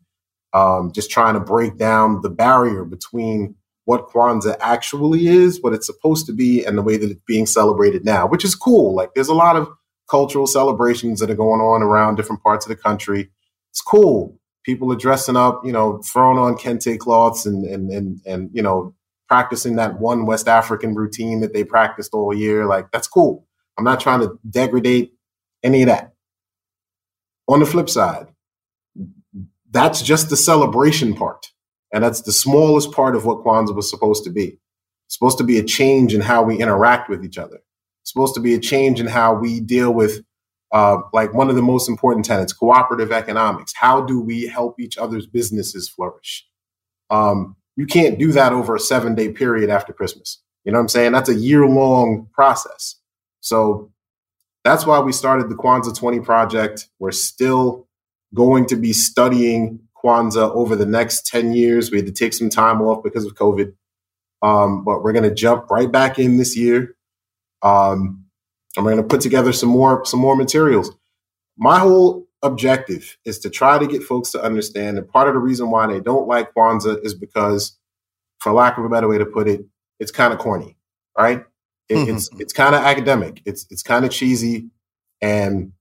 Um, 0.54 0.92
just 0.94 1.12
trying 1.12 1.36
to 1.36 1.42
break 1.42 1.78
down 1.78 2.22
the 2.22 2.30
barrier 2.30 2.86
between 2.86 3.56
what 3.86 4.10
Kwanzaa 4.10 4.58
actually 4.62 5.28
is, 5.28 5.62
what 5.62 5.74
it's 5.74 5.86
supposed 5.86 6.28
to 6.28 6.34
be, 6.34 6.64
and 6.66 6.78
the 6.78 6.84
way 6.84 6.98
that 6.98 7.12
it's 7.12 7.22
being 7.28 7.46
celebrated 7.46 8.06
now, 8.06 8.28
which 8.28 8.46
is 8.46 8.56
cool. 8.56 8.96
Like 8.96 9.14
there's 9.16 9.30
a 9.30 9.36
lot 9.36 9.58
of 9.58 9.70
cultural 10.10 10.48
celebrations 10.48 11.20
that 11.20 11.32
are 11.32 11.36
going 11.36 11.62
on 11.62 11.84
around 11.84 12.16
different 12.16 12.44
parts 12.44 12.66
of 12.66 12.70
the 12.70 12.78
country. 12.78 13.32
It's 13.72 13.82
cool. 13.82 14.40
People 14.66 14.92
are 14.94 14.98
dressing 14.98 15.38
up, 15.38 15.62
you 15.66 15.74
know, 15.74 16.02
throwing 16.04 16.40
on 16.40 16.56
kente 16.56 16.98
cloths 17.00 17.46
and 17.46 17.66
and 17.66 17.92
and 17.92 18.22
and 18.26 18.52
you 18.54 18.62
know, 18.64 18.96
practicing 19.30 19.78
that 19.78 20.00
one 20.00 20.26
West 20.26 20.48
African 20.48 20.96
routine 20.96 21.42
that 21.42 21.54
they 21.54 21.64
practiced 21.66 22.14
all 22.14 22.34
year. 22.34 22.66
Like 22.66 22.92
that's 22.92 23.08
cool. 23.08 23.46
I'm 23.78 23.84
not 23.84 24.00
trying 24.00 24.22
to 24.22 24.40
degrade 24.50 25.12
any 25.64 25.84
of 25.84 25.88
that. 25.88 26.14
On 27.48 27.60
the 27.60 27.66
flip 27.66 27.90
side, 27.90 28.28
that's 29.72 30.02
just 30.02 30.30
the 30.30 30.38
celebration 30.38 31.14
part. 31.14 31.52
And 31.92 32.04
that's 32.04 32.22
the 32.22 32.32
smallest 32.32 32.92
part 32.92 33.16
of 33.16 33.26
what 33.26 33.44
Kwanzaa 33.44 33.76
was 33.76 33.90
supposed 33.90 34.24
to 34.26 34.30
be. 34.30 34.60
It's 35.06 35.16
supposed 35.16 35.38
to 35.38 35.44
be 35.44 35.60
a 35.60 35.64
change 35.64 36.14
in 36.14 36.22
how 36.22 36.44
we 36.44 36.58
interact 36.60 37.10
with 37.10 37.24
each 37.24 37.38
other. 37.38 37.58
It's 38.02 38.12
supposed 38.12 38.36
to 38.36 38.42
be 38.42 38.54
a 38.54 38.60
change 38.60 39.00
in 39.00 39.08
how 39.08 39.34
we 39.36 39.60
deal 39.60 39.94
with, 39.94 40.24
uh, 40.72 40.98
like 41.14 41.34
one 41.34 41.50
of 41.50 41.56
the 41.56 41.62
most 41.62 41.88
important 41.88 42.26
tenets, 42.26 42.54
cooperative 42.54 43.12
economics. 43.12 43.74
How 43.76 44.02
do 44.02 44.20
we 44.20 44.48
help 44.48 44.80
each 44.80 44.98
other's 44.98 45.28
businesses 45.28 45.88
flourish? 45.88 46.48
Um, 47.10 47.56
you 47.76 47.86
can't 47.86 48.18
do 48.18 48.32
that 48.32 48.54
over 48.54 48.76
a 48.76 48.80
seven 48.80 49.16
day 49.16 49.32
period 49.32 49.70
after 49.70 49.94
Christmas. 49.94 50.42
You 50.64 50.72
know 50.72 50.80
what 50.80 50.84
I'm 50.84 50.90
saying? 50.90 51.12
That's 51.12 51.30
a 51.30 51.36
year 51.36 51.66
long 51.68 52.28
process. 52.34 52.96
So 53.46 53.92
that's 54.64 54.88
why 54.88 55.00
we 55.00 55.12
started 55.12 55.50
the 55.50 55.56
Kwanzaa 55.56 55.96
20 55.96 56.20
project. 56.22 56.90
We're 56.98 57.12
still 57.12 57.88
going 58.34 58.66
to 58.68 58.76
be 58.76 58.92
studying 58.92 59.82
Kwanzaa 60.04 60.50
over 60.56 60.76
the 60.76 60.88
next 60.88 61.28
10 61.28 61.54
years. 61.54 61.92
We 61.92 61.98
had 61.98 62.08
to 62.08 62.12
take 62.12 62.34
some 62.34 62.50
time 62.50 62.82
off 62.82 63.04
because 63.04 63.24
of 63.24 63.36
COVID. 63.36 63.74
Um, 64.42 64.84
but 64.84 65.04
we're 65.04 65.14
going 65.14 65.30
to 65.30 65.34
jump 65.34 65.70
right 65.70 65.92
back 65.92 66.18
in 66.18 66.38
this 66.38 66.58
year. 66.58 66.96
Um, 67.62 68.26
and 68.76 68.84
we're 68.84 68.94
going 68.94 69.04
to 69.04 69.08
put 69.08 69.22
together 69.22 69.54
some 69.54 69.70
more 69.70 70.04
some 70.06 70.20
more 70.20 70.36
materials. 70.36 70.92
My 71.56 71.78
whole 71.78 72.28
objective 72.42 73.16
is 73.26 73.38
to 73.40 73.50
try 73.52 73.78
to 73.78 73.86
get 73.88 74.02
folks 74.02 74.32
to 74.32 74.44
understand 74.44 74.98
that 74.98 75.12
part 75.12 75.28
of 75.28 75.36
the 75.36 75.40
reason 75.40 75.70
why 75.70 75.86
they 75.86 76.00
don't 76.00 76.28
like 76.28 76.54
Kwanzaa 76.56 77.06
is 77.06 77.14
because, 77.14 77.78
for 78.40 78.52
lack 78.52 78.80
of 78.80 78.86
a 78.86 78.90
better 78.90 79.08
way 79.08 79.20
to 79.20 79.26
put 79.26 79.48
it, 79.48 79.66
it's 80.00 80.12
kind 80.12 80.34
of 80.34 80.40
corny, 80.40 80.78
right? 81.18 81.46
It, 81.88 82.10
it's 82.10 82.30
it's 82.40 82.54
kind 82.54 82.74
of 82.76 82.82
academic. 82.82 83.42
It's 83.46 83.68
it's 83.70 83.84
kind 83.84 84.06
of 84.06 84.12
cheesy, 84.12 84.70
and 85.22 85.72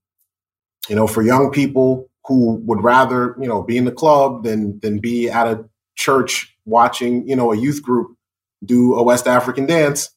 you 0.87 0.95
know, 0.95 1.07
for 1.07 1.23
young 1.23 1.51
people 1.51 2.09
who 2.25 2.61
would 2.65 2.83
rather 2.83 3.35
you 3.39 3.47
know 3.47 3.63
be 3.63 3.77
in 3.77 3.85
the 3.85 3.91
club 3.91 4.43
than 4.43 4.79
than 4.81 4.99
be 4.99 5.29
at 5.29 5.47
a 5.47 5.65
church 5.95 6.55
watching 6.65 7.27
you 7.27 7.35
know 7.35 7.51
a 7.51 7.57
youth 7.57 7.81
group 7.81 8.15
do 8.63 8.95
a 8.95 9.03
West 9.03 9.27
African 9.27 9.65
dance. 9.65 10.09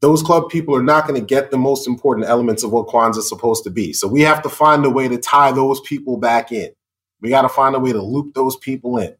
Those 0.00 0.22
club 0.22 0.48
people 0.48 0.76
are 0.76 0.82
not 0.82 1.08
going 1.08 1.20
to 1.20 1.26
get 1.26 1.50
the 1.50 1.58
most 1.58 1.88
important 1.88 2.28
elements 2.28 2.62
of 2.62 2.70
what 2.70 2.86
Kwanzaa 2.86 3.18
is 3.18 3.28
supposed 3.28 3.64
to 3.64 3.70
be. 3.70 3.92
So 3.92 4.06
we 4.06 4.20
have 4.20 4.42
to 4.42 4.48
find 4.48 4.84
a 4.84 4.90
way 4.90 5.08
to 5.08 5.18
tie 5.18 5.50
those 5.50 5.80
people 5.80 6.16
back 6.18 6.52
in. 6.52 6.70
We 7.20 7.30
got 7.30 7.42
to 7.42 7.48
find 7.48 7.74
a 7.74 7.80
way 7.80 7.92
to 7.92 8.00
loop 8.00 8.34
those 8.34 8.56
people 8.56 8.98
in 8.98 9.16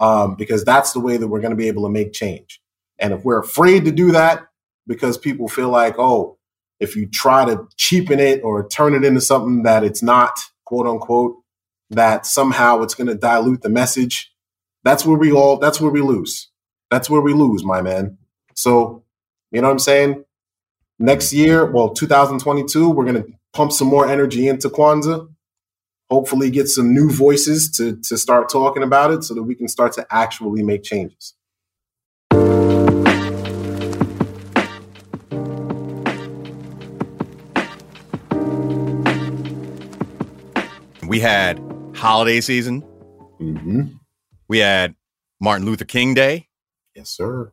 um, 0.00 0.36
because 0.36 0.64
that's 0.64 0.92
the 0.92 1.00
way 1.00 1.18
that 1.18 1.28
we're 1.28 1.40
going 1.40 1.50
to 1.50 1.56
be 1.56 1.68
able 1.68 1.82
to 1.82 1.90
make 1.90 2.12
change. 2.14 2.62
And 2.98 3.12
if 3.12 3.24
we're 3.24 3.40
afraid 3.40 3.84
to 3.84 3.92
do 3.92 4.12
that 4.12 4.42
because 4.86 5.18
people 5.18 5.48
feel 5.48 5.68
like, 5.68 5.98
oh, 5.98 6.38
if 6.80 6.96
you 6.96 7.06
try 7.06 7.44
to 7.44 7.66
cheapen 7.76 8.20
it 8.20 8.42
or 8.42 8.68
turn 8.68 8.94
it 8.94 9.04
into 9.04 9.20
something 9.20 9.62
that 9.62 9.84
it's 9.84 10.02
not, 10.02 10.38
quote 10.64 10.86
unquote, 10.86 11.36
that 11.90 12.26
somehow 12.26 12.82
it's 12.82 12.94
going 12.94 13.06
to 13.06 13.14
dilute 13.14 13.62
the 13.62 13.68
message, 13.68 14.32
that's 14.82 15.06
where 15.06 15.16
we 15.16 15.32
all, 15.32 15.58
that's 15.58 15.80
where 15.80 15.90
we 15.90 16.02
lose. 16.02 16.50
That's 16.90 17.08
where 17.08 17.20
we 17.20 17.32
lose, 17.32 17.64
my 17.64 17.80
man. 17.82 18.18
So, 18.54 19.04
you 19.50 19.60
know 19.60 19.68
what 19.68 19.72
I'm 19.72 19.78
saying? 19.78 20.24
Next 20.98 21.32
year, 21.32 21.64
well, 21.64 21.90
2022, 21.90 22.90
we're 22.90 23.04
going 23.04 23.22
to 23.22 23.32
pump 23.52 23.72
some 23.72 23.88
more 23.88 24.06
energy 24.06 24.46
into 24.48 24.68
Kwanzaa. 24.68 25.28
Hopefully, 26.10 26.50
get 26.50 26.68
some 26.68 26.94
new 26.94 27.10
voices 27.10 27.70
to, 27.72 27.96
to 28.02 28.18
start 28.18 28.48
talking 28.48 28.82
about 28.82 29.10
it 29.10 29.24
so 29.24 29.34
that 29.34 29.42
we 29.42 29.54
can 29.54 29.68
start 29.68 29.92
to 29.94 30.06
actually 30.10 30.62
make 30.62 30.82
changes. 30.82 31.34
We 41.14 41.20
had 41.20 41.62
holiday 41.94 42.40
season. 42.40 42.82
Mm-hmm. 43.40 43.82
We 44.48 44.58
had 44.58 44.96
Martin 45.40 45.64
Luther 45.64 45.84
King 45.84 46.12
Day. 46.12 46.48
Yes, 46.96 47.08
sir. 47.08 47.52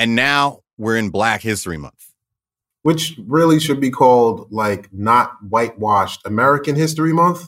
And 0.00 0.16
now 0.16 0.64
we're 0.76 0.96
in 0.96 1.10
Black 1.10 1.42
History 1.42 1.76
Month. 1.76 2.12
Which 2.82 3.14
really 3.24 3.60
should 3.60 3.80
be 3.80 3.90
called 3.90 4.50
like 4.50 4.92
not 4.92 5.34
whitewashed 5.48 6.22
American 6.26 6.74
History 6.74 7.12
Month. 7.12 7.46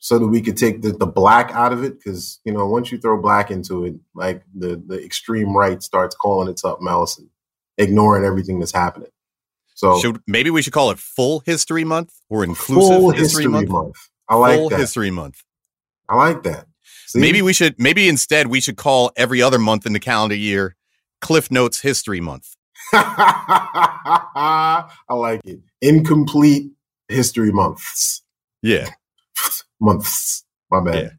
So 0.00 0.18
that 0.18 0.26
we 0.26 0.40
could 0.40 0.56
take 0.56 0.82
the, 0.82 0.90
the 0.90 1.06
black 1.06 1.52
out 1.52 1.72
of 1.72 1.84
it. 1.84 1.98
Because, 1.98 2.40
you 2.44 2.52
know, 2.52 2.66
once 2.66 2.90
you 2.90 2.98
throw 2.98 3.22
black 3.22 3.52
into 3.52 3.84
it, 3.84 3.94
like 4.16 4.42
the, 4.52 4.82
the 4.84 5.00
extreme 5.00 5.56
right 5.56 5.80
starts 5.80 6.16
calling 6.16 6.48
it 6.48 6.58
something 6.58 6.88
else 6.88 7.18
and 7.18 7.28
ignoring 7.78 8.24
everything 8.24 8.58
that's 8.58 8.74
happening. 8.74 9.10
So 9.74 9.98
Should 10.00 10.20
maybe 10.26 10.50
we 10.50 10.62
should 10.62 10.72
call 10.72 10.90
it 10.90 10.98
Full 10.98 11.40
History 11.40 11.84
Month 11.84 12.20
or 12.28 12.44
Inclusive 12.44 12.96
full 12.96 13.10
History, 13.10 13.46
Month? 13.46 13.96
I 14.28 14.36
like 14.36 14.58
Full 14.58 14.68
that. 14.70 14.78
History 14.78 15.10
Month. 15.10 15.42
I 16.08 16.16
like 16.16 16.42
that. 16.44 16.66
See? 17.06 17.18
Maybe 17.20 17.42
we 17.42 17.52
should 17.52 17.78
maybe 17.78 18.08
instead 18.08 18.46
we 18.48 18.60
should 18.60 18.76
call 18.76 19.12
every 19.16 19.42
other 19.42 19.58
month 19.58 19.86
in 19.86 19.92
the 19.92 20.00
calendar 20.00 20.34
year 20.34 20.76
Cliff 21.20 21.50
Notes 21.50 21.80
History 21.80 22.20
Month. 22.20 22.54
I 22.92 24.86
like 25.10 25.40
it. 25.44 25.60
Incomplete 25.80 26.72
history 27.08 27.52
months. 27.52 28.22
Yeah. 28.62 28.90
Months. 29.80 30.44
My 30.70 30.80
bad. 30.82 30.94
Yeah. 30.94 31.10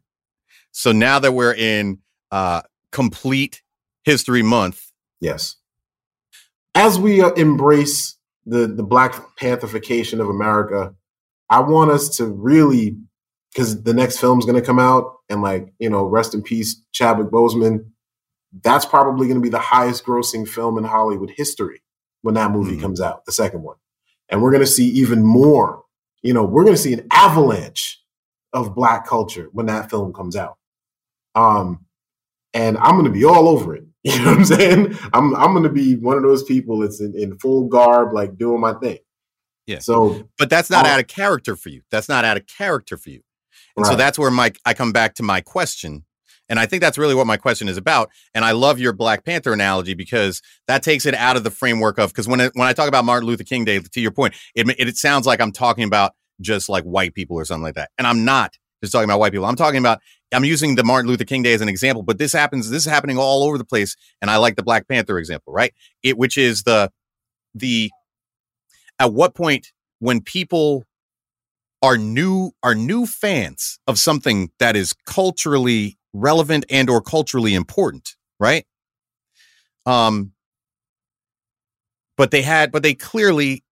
So 0.72 0.92
now 0.92 1.18
that 1.18 1.32
we're 1.32 1.54
in 1.54 1.98
uh 2.30 2.62
complete 2.90 3.62
history 4.04 4.42
month, 4.42 4.90
Yes. 5.20 5.56
As 6.74 6.98
we 6.98 7.22
uh, 7.22 7.30
embrace 7.32 8.13
the 8.46 8.66
the 8.66 8.82
Black 8.82 9.14
Pantherification 9.38 10.20
of 10.20 10.28
America, 10.28 10.94
I 11.50 11.60
want 11.60 11.90
us 11.90 12.16
to 12.16 12.26
really, 12.26 12.96
because 13.52 13.82
the 13.82 13.94
next 13.94 14.18
film's 14.18 14.44
going 14.44 14.60
to 14.60 14.66
come 14.66 14.78
out, 14.78 15.14
and 15.28 15.42
like 15.42 15.72
you 15.78 15.90
know, 15.90 16.04
rest 16.04 16.34
in 16.34 16.42
peace, 16.42 16.80
Chadwick 16.92 17.28
Boseman. 17.28 17.86
That's 18.62 18.84
probably 18.86 19.26
going 19.26 19.38
to 19.38 19.42
be 19.42 19.48
the 19.48 19.58
highest 19.58 20.04
grossing 20.04 20.46
film 20.46 20.78
in 20.78 20.84
Hollywood 20.84 21.32
history 21.36 21.82
when 22.22 22.34
that 22.36 22.52
movie 22.52 22.76
Mhm. 22.76 22.80
comes 22.82 23.00
out, 23.00 23.24
the 23.24 23.32
second 23.32 23.62
one, 23.62 23.76
and 24.28 24.42
we're 24.42 24.52
going 24.52 24.60
to 24.62 24.66
see 24.66 24.86
even 24.90 25.24
more. 25.24 25.82
You 26.22 26.34
know, 26.34 26.44
we're 26.44 26.62
going 26.64 26.76
to 26.76 26.80
see 26.80 26.92
an 26.92 27.06
avalanche 27.10 28.00
of 28.52 28.74
Black 28.74 29.06
culture 29.06 29.48
when 29.52 29.66
that 29.66 29.90
film 29.90 30.12
comes 30.12 30.36
out. 30.36 30.56
Um, 31.34 31.84
and 32.54 32.78
I'm 32.78 32.92
going 32.92 33.04
to 33.04 33.10
be 33.10 33.24
all 33.24 33.48
over 33.48 33.74
it. 33.76 33.84
You 34.06 34.18
know 34.18 34.32
what 34.32 34.38
I'm 34.40 34.44
saying? 34.44 34.98
I'm 35.14 35.34
I'm 35.34 35.52
going 35.52 35.62
to 35.62 35.70
be 35.70 35.96
one 35.96 36.18
of 36.18 36.22
those 36.22 36.42
people 36.44 36.80
that's 36.80 37.00
in, 37.00 37.14
in 37.18 37.38
full 37.38 37.68
garb, 37.68 38.12
like 38.12 38.36
doing 38.36 38.60
my 38.60 38.74
thing. 38.74 38.98
Yeah. 39.66 39.78
So 39.78 40.28
but 40.36 40.50
that's 40.50 40.68
not 40.68 40.84
Oh. 40.84 40.90
out 40.90 41.00
of 41.00 41.06
character 41.06 41.56
for 41.56 41.70
you. 41.70 41.80
That's 41.90 42.06
not 42.06 42.22
out 42.22 42.36
of 42.36 42.46
character 42.46 42.98
for 42.98 43.08
you. 43.08 43.22
And 43.78 43.86
so 43.86 43.96
that's 43.96 44.18
where 44.18 44.30
my 44.30 44.52
I 44.66 44.74
come 44.74 44.92
back 44.92 45.14
to 45.14 45.22
my 45.22 45.40
question. 45.40 46.04
And 46.50 46.60
I 46.60 46.66
think 46.66 46.82
that's 46.82 46.98
really 46.98 47.14
what 47.14 47.26
my 47.26 47.38
question 47.38 47.66
is 47.66 47.78
about. 47.78 48.10
And 48.34 48.44
I 48.44 48.52
love 48.52 48.78
your 48.78 48.92
Black 48.92 49.24
Panther 49.24 49.54
analogy 49.54 49.94
because 49.94 50.42
that 50.68 50.82
takes 50.82 51.06
it 51.06 51.14
out 51.14 51.36
of 51.38 51.44
the 51.44 51.50
framework 51.50 51.96
of 51.98 52.10
because 52.10 52.28
when 52.28 52.40
it, 52.40 52.52
when 52.54 52.68
I 52.68 52.74
talk 52.74 52.88
about 52.88 53.06
Martin 53.06 53.26
Luther 53.26 53.44
King 53.44 53.64
Day, 53.64 53.78
to 53.80 54.00
your 54.02 54.10
point, 54.10 54.34
it, 54.54 54.68
it 54.68 54.88
it 54.88 54.96
sounds 54.98 55.26
like 55.26 55.40
I'm 55.40 55.52
talking 55.52 55.84
about 55.84 56.12
just 56.42 56.68
like 56.68 56.84
white 56.84 57.14
people 57.14 57.36
or 57.38 57.46
something 57.46 57.62
like 57.64 57.76
that. 57.76 57.90
And 57.96 58.06
I'm 58.06 58.26
not 58.26 58.58
just 58.84 58.92
talking 58.92 59.08
about 59.08 59.20
white 59.20 59.32
people. 59.32 59.46
I'm 59.46 59.56
talking 59.56 59.78
about 59.78 60.00
I'm 60.32 60.44
using 60.44 60.74
the 60.74 60.84
Martin 60.84 61.08
Luther 61.08 61.24
King 61.24 61.42
Day 61.42 61.54
as 61.54 61.60
an 61.60 61.68
example, 61.68 62.02
but 62.02 62.18
this 62.18 62.32
happens. 62.32 62.70
This 62.70 62.86
is 62.86 62.90
happening 62.90 63.18
all 63.18 63.44
over 63.44 63.58
the 63.58 63.64
place. 63.64 63.96
And 64.20 64.30
I 64.30 64.36
like 64.36 64.56
the 64.56 64.62
Black 64.62 64.88
Panther 64.88 65.18
example, 65.18 65.52
right? 65.52 65.72
It 66.02 66.18
which 66.18 66.36
is 66.36 66.62
the 66.62 66.90
the 67.54 67.90
at 68.98 69.12
what 69.12 69.34
point 69.34 69.72
when 69.98 70.20
people 70.20 70.84
are 71.82 71.98
new 71.98 72.52
are 72.62 72.74
new 72.74 73.06
fans 73.06 73.78
of 73.86 73.98
something 73.98 74.50
that 74.58 74.76
is 74.76 74.94
culturally 75.06 75.98
relevant 76.12 76.64
and 76.70 76.88
or 76.88 77.00
culturally 77.00 77.54
important, 77.54 78.16
right? 78.40 78.66
Um 79.86 80.32
but 82.16 82.30
they 82.30 82.42
had 82.42 82.72
but 82.72 82.82
they 82.82 82.94
clearly 82.94 83.64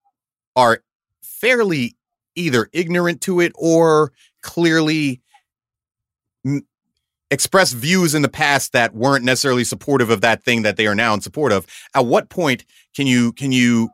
are 0.57 0.83
fairly 1.23 1.97
either 2.35 2.69
ignorant 2.73 3.21
to 3.23 3.41
it 3.41 3.53
or 3.55 4.13
clearly 4.43 5.21
m- 6.45 6.67
express 7.31 7.73
views 7.73 8.15
in 8.15 8.23
the 8.23 8.29
past 8.29 8.73
that 8.73 8.95
weren't 8.95 9.25
necessarily 9.25 9.65
supportive 9.65 10.11
of 10.11 10.21
that 10.21 10.43
thing 10.43 10.63
that 10.63 10.77
they 10.77 10.87
are 10.87 10.95
now 10.95 11.15
in 11.15 11.21
support 11.21 11.53
of. 11.53 11.67
At 11.95 12.07
what 12.07 12.29
point 12.29 12.65
can 12.95 13.07
you 13.07 13.33
can 13.33 13.53
you 13.53 13.91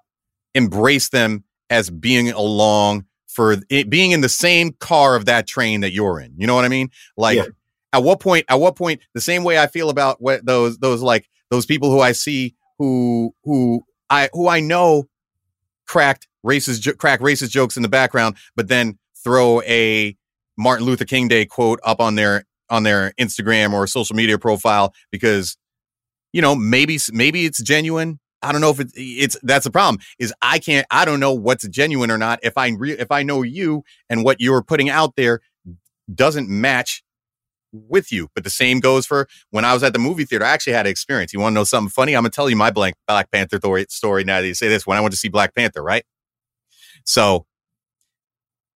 embrace 0.54 1.08
them 1.10 1.44
as 1.70 1.90
being 1.90 2.30
along 2.30 3.04
for 3.28 3.56
it 3.70 3.88
being 3.90 4.10
in 4.10 4.22
the 4.22 4.28
same 4.28 4.72
car 4.80 5.14
of 5.14 5.26
that 5.26 5.46
train 5.46 5.80
that 5.82 5.92
you're 5.92 6.18
in? 6.20 6.32
You 6.36 6.46
know 6.46 6.54
what 6.54 6.64
i 6.64 6.68
mean? 6.68 6.90
Like 7.16 7.36
Yeah. 7.36 7.44
at 7.92 8.02
what 8.02 8.18
point 8.20 8.44
at 8.48 8.58
what 8.58 8.74
point 8.74 9.00
the 9.14 9.20
same 9.20 9.44
way 9.44 9.58
i 9.58 9.66
feel 9.68 9.88
about 9.90 10.20
what 10.20 10.44
those 10.44 10.78
those 10.78 11.00
like 11.02 11.28
those 11.50 11.64
people 11.64 11.90
who 11.92 12.00
i 12.00 12.12
see 12.12 12.54
who 12.78 13.32
who 13.44 13.84
i 14.10 14.28
who 14.32 14.48
i 14.48 14.58
know 14.60 15.04
cracked 15.86 16.26
racist 16.44 16.80
jo- 16.80 16.94
crack 16.94 17.20
racist 17.20 17.50
jokes 17.50 17.76
in 17.76 17.82
the 17.82 17.88
background 17.88 18.36
but 18.56 18.68
then 18.68 18.98
throw 19.22 19.62
a 19.62 20.16
martin 20.58 20.84
luther 20.84 21.04
king 21.04 21.28
day 21.28 21.46
quote 21.46 21.80
up 21.84 22.00
on 22.00 22.16
their 22.16 22.44
on 22.68 22.82
their 22.82 23.12
instagram 23.18 23.72
or 23.72 23.86
social 23.86 24.14
media 24.14 24.38
profile 24.38 24.92
because 25.10 25.56
you 26.32 26.42
know 26.42 26.54
maybe 26.54 26.98
maybe 27.12 27.44
it's 27.44 27.62
genuine. 27.62 28.18
I 28.42 28.52
don't 28.52 28.60
know 28.60 28.70
if 28.70 28.78
it's 28.80 28.92
it's 28.94 29.36
that's 29.42 29.64
the 29.64 29.70
problem 29.70 30.00
is 30.18 30.32
i 30.42 30.58
can't 30.58 30.86
i 30.90 31.04
don't 31.04 31.20
know 31.20 31.32
what's 31.32 31.66
genuine 31.68 32.10
or 32.10 32.18
not. 32.18 32.38
If 32.42 32.56
i 32.56 32.68
re, 32.68 32.92
if 32.92 33.10
i 33.10 33.22
know 33.22 33.42
you 33.42 33.82
and 34.08 34.24
what 34.24 34.40
you're 34.40 34.62
putting 34.62 34.88
out 34.88 35.16
there 35.16 35.40
doesn't 36.14 36.48
match 36.48 37.02
with 37.72 38.10
you. 38.10 38.28
But 38.34 38.44
the 38.44 38.50
same 38.50 38.80
goes 38.80 39.06
for 39.06 39.28
when 39.50 39.64
i 39.64 39.74
was 39.74 39.82
at 39.82 39.92
the 39.92 39.98
movie 39.98 40.24
theater 40.24 40.44
i 40.44 40.50
actually 40.50 40.74
had 40.74 40.86
an 40.86 40.90
experience. 40.90 41.32
You 41.32 41.40
want 41.40 41.54
to 41.54 41.54
know 41.54 41.64
something 41.64 41.90
funny? 41.90 42.14
I'm 42.14 42.22
gonna 42.22 42.30
tell 42.30 42.48
you 42.48 42.56
my 42.56 42.70
blank 42.70 42.94
black 43.08 43.30
panther 43.32 43.58
story, 43.58 43.86
story 43.88 44.24
now 44.24 44.40
that 44.40 44.46
you 44.46 44.54
say 44.54 44.68
this 44.68 44.86
when 44.86 44.96
i 44.96 45.00
went 45.00 45.12
to 45.12 45.18
see 45.18 45.28
black 45.28 45.54
panther 45.54 45.82
right? 45.82 46.04
So 47.04 47.46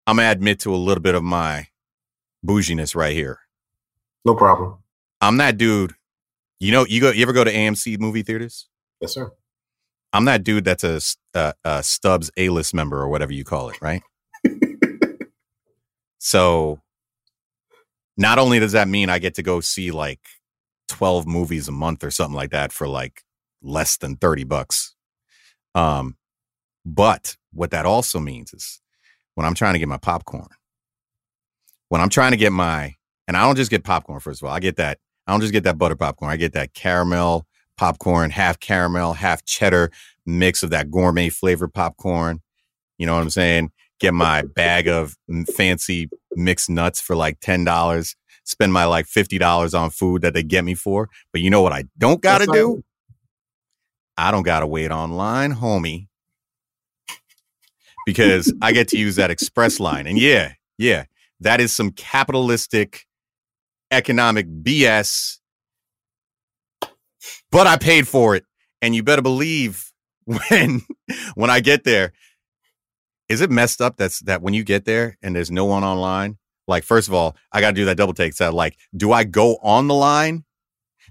i'm 0.07 0.15
gonna 0.17 0.31
admit 0.31 0.59
to 0.61 0.73
a 0.73 0.77
little 0.77 1.03
bit 1.03 1.13
of 1.13 1.23
my 1.23 1.67
bouginess 2.43 2.95
right 2.95 3.13
here 3.13 3.39
No 4.25 4.35
problem. 4.35 4.77
i'm 5.21 5.37
that 5.37 5.57
dude 5.57 5.93
you 6.59 6.71
know 6.71 6.85
you 6.85 6.99
go 7.01 7.11
you 7.11 7.21
ever 7.23 7.33
go 7.33 7.43
to 7.43 7.51
amc 7.53 7.99
movie 7.99 8.23
theaters 8.23 8.67
Yes, 9.01 9.13
sir. 9.15 9.31
I'm 10.13 10.25
that 10.25 10.43
dude 10.43 10.63
that's 10.65 10.83
a 10.83 11.01
Stubs 11.81 12.29
A 12.37 12.49
list 12.49 12.73
member 12.75 12.99
or 13.01 13.07
whatever 13.09 13.33
you 13.33 13.43
call 13.43 13.69
it, 13.69 13.81
right? 13.81 14.03
so, 16.19 16.79
not 18.17 18.37
only 18.37 18.59
does 18.59 18.73
that 18.73 18.87
mean 18.87 19.09
I 19.09 19.19
get 19.19 19.35
to 19.35 19.43
go 19.43 19.59
see 19.61 19.89
like 19.91 20.19
12 20.89 21.25
movies 21.25 21.67
a 21.67 21.71
month 21.71 22.03
or 22.03 22.11
something 22.11 22.35
like 22.35 22.51
that 22.51 22.71
for 22.71 22.87
like 22.87 23.23
less 23.63 23.97
than 23.97 24.17
30 24.17 24.43
bucks. 24.43 24.93
Um, 25.73 26.17
but 26.85 27.37
what 27.53 27.71
that 27.71 27.85
also 27.85 28.19
means 28.19 28.53
is 28.53 28.81
when 29.35 29.45
I'm 29.47 29.55
trying 29.55 29.73
to 29.73 29.79
get 29.79 29.87
my 29.87 29.97
popcorn, 29.97 30.49
when 31.91 31.99
I'm 31.99 32.07
trying 32.07 32.31
to 32.31 32.37
get 32.37 32.53
my, 32.53 32.95
and 33.27 33.35
I 33.35 33.41
don't 33.41 33.57
just 33.57 33.69
get 33.69 33.83
popcorn, 33.83 34.21
first 34.21 34.41
of 34.41 34.47
all, 34.47 34.55
I 34.55 34.61
get 34.61 34.77
that, 34.77 34.97
I 35.27 35.33
don't 35.33 35.41
just 35.41 35.51
get 35.51 35.65
that 35.65 35.77
butter 35.77 35.97
popcorn, 35.97 36.31
I 36.31 36.37
get 36.37 36.53
that 36.53 36.73
caramel 36.73 37.45
popcorn, 37.75 38.29
half 38.29 38.61
caramel, 38.61 39.11
half 39.11 39.43
cheddar 39.43 39.91
mix 40.25 40.63
of 40.63 40.69
that 40.69 40.89
gourmet 40.89 41.27
flavored 41.27 41.73
popcorn. 41.73 42.39
You 42.97 43.07
know 43.07 43.15
what 43.15 43.23
I'm 43.23 43.29
saying? 43.29 43.71
Get 43.99 44.13
my 44.13 44.43
bag 44.43 44.87
of 44.87 45.17
fancy 45.53 46.09
mixed 46.31 46.69
nuts 46.69 47.01
for 47.01 47.13
like 47.13 47.41
$10. 47.41 48.15
Spend 48.45 48.71
my 48.71 48.85
like 48.85 49.05
$50 49.05 49.77
on 49.77 49.89
food 49.89 50.21
that 50.21 50.33
they 50.33 50.43
get 50.43 50.63
me 50.63 50.75
for. 50.75 51.09
But 51.33 51.41
you 51.41 51.49
know 51.49 51.61
what 51.61 51.73
I 51.73 51.83
don't 51.97 52.21
got 52.21 52.37
to 52.37 52.45
do? 52.45 52.85
I 54.17 54.31
don't 54.31 54.43
got 54.43 54.61
to 54.61 54.67
wait 54.67 54.91
online, 54.91 55.55
homie. 55.55 56.07
Because 58.05 58.53
I 58.61 58.71
get 58.71 58.87
to 58.89 58.97
use 58.97 59.17
that 59.17 59.29
express 59.29 59.77
line. 59.77 60.07
And 60.07 60.17
yeah, 60.17 60.53
yeah, 60.77 61.03
that 61.41 61.59
is 61.59 61.75
some 61.75 61.91
capitalistic 61.91 63.05
economic 63.91 64.47
BS. 64.47 65.39
But 67.51 67.67
I 67.67 67.77
paid 67.77 68.07
for 68.07 68.35
it. 68.35 68.45
And 68.81 68.95
you 68.95 69.03
better 69.03 69.21
believe 69.21 69.91
when 70.25 70.81
when 71.35 71.49
I 71.49 71.59
get 71.59 71.83
there, 71.83 72.13
is 73.29 73.41
it 73.41 73.51
messed 73.51 73.81
up 73.81 73.97
that's 73.97 74.19
that 74.21 74.41
when 74.41 74.53
you 74.53 74.63
get 74.63 74.85
there 74.85 75.17
and 75.21 75.35
there's 75.35 75.51
no 75.51 75.65
one 75.65 75.83
online? 75.83 76.37
Like, 76.67 76.83
first 76.83 77.07
of 77.07 77.13
all, 77.13 77.35
I 77.51 77.61
gotta 77.61 77.75
do 77.75 77.85
that 77.85 77.97
double 77.97 78.13
take. 78.13 78.33
So 78.33 78.53
like, 78.53 78.77
do 78.95 79.11
I 79.11 79.23
go 79.23 79.57
on 79.61 79.87
the 79.87 79.93
line? 79.93 80.45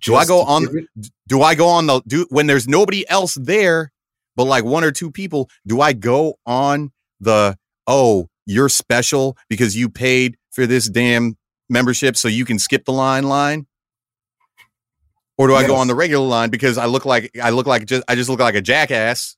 Do 0.03 0.15
I 0.15 0.25
go 0.25 0.43
on- 0.43 0.87
do 1.29 1.43
I 1.43 1.55
go 1.55 1.69
on 1.69 1.87
the 1.87 2.01
do 2.07 2.27
when 2.31 2.47
there's 2.47 2.67
nobody 2.67 3.09
else 3.09 3.35
there, 3.35 3.93
but 4.37 4.45
like 4.45 4.65
one 4.65 4.85
or 4.85 4.93
two 4.93 5.11
people, 5.11 5.51
do 5.67 5.81
I 5.81 5.93
go 5.93 6.39
on 6.47 6.93
the 7.21 7.57
oh, 7.87 8.29
you're 8.51 8.69
special 8.69 9.37
because 9.49 9.77
you 9.77 9.89
paid 9.89 10.37
for 10.51 10.67
this 10.67 10.89
damn 10.89 11.37
membership 11.69 12.17
so 12.17 12.29
you 12.29 12.45
can 12.45 12.59
skip 12.59 12.85
the 12.85 12.93
line 12.93 13.25
line? 13.25 13.67
Or 15.39 15.47
do 15.49 15.55
I 15.55 15.67
go 15.67 15.77
on 15.77 15.87
the 15.87 15.95
regular 15.95 16.27
line 16.27 16.51
because 16.51 16.77
I 16.77 16.85
look 16.85 17.07
like 17.07 17.31
I 17.43 17.49
look 17.49 17.67
like 17.67 17.87
just 17.87 18.03
I 18.07 18.15
just 18.15 18.29
look 18.29 18.41
like 18.41 18.55
a 18.55 18.61
jackass 18.61 19.37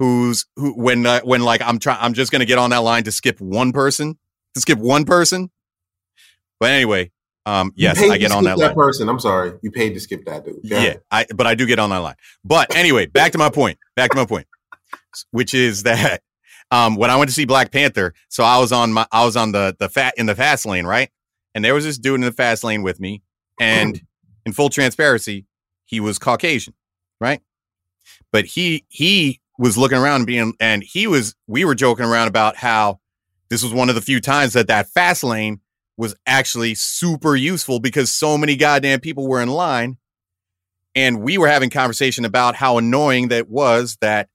who's 0.00 0.46
who 0.56 0.72
when 0.72 1.06
uh, 1.06 1.20
when 1.20 1.42
like 1.42 1.62
I'm 1.62 1.78
trying 1.78 1.98
I'm 2.00 2.12
just 2.12 2.32
going 2.32 2.40
to 2.40 2.46
get 2.46 2.58
on 2.58 2.70
that 2.70 2.78
line 2.78 3.04
to 3.04 3.12
skip 3.12 3.40
one 3.40 3.70
person, 3.70 4.18
to 4.54 4.60
skip 4.60 4.80
one 4.80 5.04
person. 5.04 5.48
But 6.58 6.70
anyway, 6.70 7.12
um 7.46 7.72
yes, 7.76 8.02
I 8.02 8.18
get 8.18 8.32
on 8.32 8.42
that 8.44 8.58
line. 8.58 8.74
person. 8.74 9.08
I'm 9.08 9.20
sorry. 9.20 9.52
You 9.62 9.70
paid 9.70 9.94
to 9.94 10.00
skip 10.00 10.24
that 10.24 10.44
dude. 10.44 10.56
Go 10.68 10.76
Yeah. 10.80 10.94
I 11.12 11.26
but 11.32 11.46
I 11.46 11.54
do 11.54 11.66
get 11.66 11.78
on 11.78 11.90
that 11.90 11.98
line. 11.98 12.16
But 12.44 12.74
anyway, 12.74 13.06
back 13.06 13.30
to 13.32 13.38
my 13.38 13.50
point. 13.50 13.78
Back 13.94 14.10
to 14.10 14.16
my 14.16 14.26
point, 14.26 14.48
which 15.30 15.54
is 15.54 15.84
that 15.84 16.20
um, 16.70 16.96
when 16.96 17.10
I 17.10 17.16
went 17.16 17.28
to 17.30 17.34
see 17.34 17.44
Black 17.44 17.72
Panther, 17.72 18.14
so 18.28 18.44
I 18.44 18.58
was 18.58 18.72
on 18.72 18.92
my 18.92 19.06
I 19.10 19.24
was 19.24 19.36
on 19.36 19.52
the 19.52 19.76
the 19.78 19.88
fat 19.88 20.14
in 20.16 20.26
the 20.26 20.34
fast 20.34 20.66
lane, 20.66 20.86
right? 20.86 21.10
And 21.54 21.64
there 21.64 21.74
was 21.74 21.84
this 21.84 21.98
dude 21.98 22.16
in 22.16 22.20
the 22.20 22.32
fast 22.32 22.64
lane 22.64 22.82
with 22.82 23.00
me, 23.00 23.22
and 23.58 24.00
in 24.46 24.52
full 24.52 24.68
transparency, 24.68 25.46
he 25.84 26.00
was 26.00 26.18
Caucasian, 26.18 26.74
right? 27.20 27.40
But 28.32 28.44
he 28.46 28.84
he 28.88 29.40
was 29.58 29.76
looking 29.76 29.98
around 29.98 30.16
and 30.20 30.26
being 30.26 30.54
and 30.60 30.82
he 30.82 31.06
was 31.06 31.34
we 31.46 31.64
were 31.64 31.74
joking 31.74 32.04
around 32.04 32.28
about 32.28 32.56
how 32.56 33.00
this 33.50 33.62
was 33.62 33.72
one 33.72 33.88
of 33.88 33.94
the 33.94 34.00
few 34.00 34.20
times 34.20 34.52
that 34.52 34.68
that 34.68 34.88
fast 34.88 35.24
lane 35.24 35.60
was 35.96 36.14
actually 36.26 36.74
super 36.74 37.34
useful 37.34 37.80
because 37.80 38.14
so 38.14 38.38
many 38.38 38.56
goddamn 38.56 39.00
people 39.00 39.26
were 39.26 39.42
in 39.42 39.48
line 39.48 39.98
and 40.94 41.22
we 41.22 41.38
were 41.38 41.48
having 41.48 41.70
conversation 41.70 42.24
about 42.24 42.54
how 42.54 42.78
annoying 42.78 43.28
that 43.28 43.48
was 43.48 43.98
that 44.00 44.28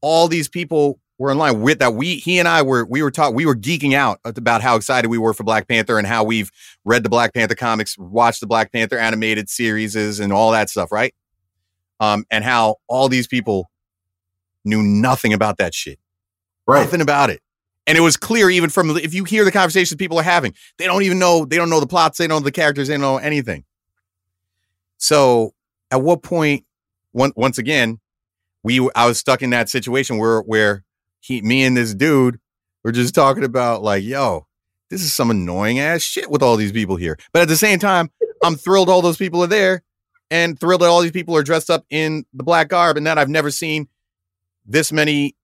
all 0.00 0.28
these 0.28 0.48
people 0.48 0.98
were 1.18 1.30
in 1.30 1.38
line 1.38 1.60
with 1.60 1.78
that 1.78 1.94
we 1.94 2.16
he 2.16 2.38
and 2.38 2.48
I 2.48 2.62
were 2.62 2.84
we 2.84 3.02
were 3.02 3.10
talking 3.10 3.36
we 3.36 3.46
were 3.46 3.54
geeking 3.54 3.94
out 3.94 4.18
about 4.24 4.62
how 4.62 4.76
excited 4.76 5.08
we 5.08 5.18
were 5.18 5.32
for 5.32 5.44
Black 5.44 5.68
Panther 5.68 5.98
and 5.98 6.06
how 6.06 6.24
we've 6.24 6.50
read 6.84 7.02
the 7.02 7.08
Black 7.08 7.34
Panther 7.34 7.54
comics, 7.54 7.96
watched 7.98 8.40
the 8.40 8.46
Black 8.46 8.72
Panther 8.72 8.98
animated 8.98 9.48
series 9.48 9.94
and 9.94 10.32
all 10.32 10.52
that 10.52 10.70
stuff, 10.70 10.90
right? 10.90 11.14
Um, 12.00 12.24
and 12.30 12.44
how 12.44 12.76
all 12.88 13.08
these 13.08 13.26
people 13.26 13.70
knew 14.64 14.82
nothing 14.82 15.32
about 15.32 15.58
that 15.58 15.74
shit. 15.74 15.98
Right. 16.66 16.80
Nothing 16.80 17.00
about 17.00 17.30
it. 17.30 17.40
And 17.86 17.98
it 17.98 18.00
was 18.00 18.16
clear 18.16 18.48
even 18.50 18.70
from 18.70 18.90
if 18.96 19.12
you 19.12 19.24
hear 19.24 19.44
the 19.44 19.52
conversations 19.52 19.96
people 19.98 20.18
are 20.18 20.24
having, 20.24 20.54
they 20.78 20.86
don't 20.86 21.02
even 21.02 21.18
know, 21.18 21.44
they 21.44 21.56
don't 21.56 21.68
know 21.68 21.80
the 21.80 21.86
plots, 21.86 22.18
they 22.18 22.26
don't 22.26 22.40
know 22.40 22.44
the 22.44 22.52
characters, 22.52 22.88
they 22.88 22.94
don't 22.94 23.02
know 23.02 23.18
anything. 23.18 23.64
So 24.96 25.52
at 25.90 26.00
what 26.00 26.22
point, 26.22 26.64
one, 27.12 27.32
once 27.36 27.58
again, 27.58 28.00
we 28.62 28.88
I 28.94 29.06
was 29.06 29.18
stuck 29.18 29.42
in 29.42 29.50
that 29.50 29.68
situation 29.68 30.16
where 30.16 30.40
where 30.40 30.83
he 31.24 31.40
me 31.40 31.64
and 31.64 31.74
this 31.74 31.94
dude 31.94 32.38
were 32.82 32.92
just 32.92 33.14
talking 33.14 33.44
about 33.44 33.82
like, 33.82 34.04
yo, 34.04 34.46
this 34.90 35.02
is 35.02 35.14
some 35.14 35.30
annoying 35.30 35.78
ass 35.78 36.02
shit 36.02 36.30
with 36.30 36.42
all 36.42 36.56
these 36.56 36.72
people 36.72 36.96
here. 36.96 37.18
But 37.32 37.42
at 37.42 37.48
the 37.48 37.56
same 37.56 37.78
time, 37.78 38.10
I'm 38.44 38.56
thrilled 38.56 38.90
all 38.90 39.00
those 39.00 39.16
people 39.16 39.42
are 39.42 39.48
there 39.48 39.82
and 40.30 40.60
thrilled 40.60 40.82
that 40.82 40.88
all 40.88 41.00
these 41.00 41.12
people 41.12 41.34
are 41.34 41.42
dressed 41.42 41.70
up 41.70 41.86
in 41.88 42.26
the 42.34 42.42
black 42.42 42.68
garb 42.68 42.98
and 42.98 43.06
that 43.06 43.16
I've 43.16 43.30
never 43.30 43.50
seen 43.50 43.88
this 44.66 44.92
many 44.92 45.34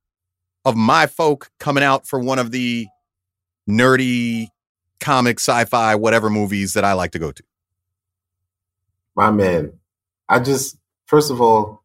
of 0.67 0.77
my 0.77 1.07
folk 1.07 1.51
coming 1.59 1.83
out 1.83 2.07
for 2.07 2.19
one 2.19 2.39
of 2.39 2.51
the 2.51 2.87
nerdy 3.67 4.49
comic 5.01 5.41
sci-fi 5.41 5.95
whatever 5.95 6.29
movies 6.29 6.75
that 6.75 6.85
I 6.85 6.93
like 6.93 7.13
to 7.13 7.19
go 7.19 7.33
to. 7.33 7.43
My 9.17 9.31
man. 9.31 9.73
I 10.29 10.41
just 10.41 10.77
first 11.07 11.31
of 11.31 11.41
all, 11.41 11.83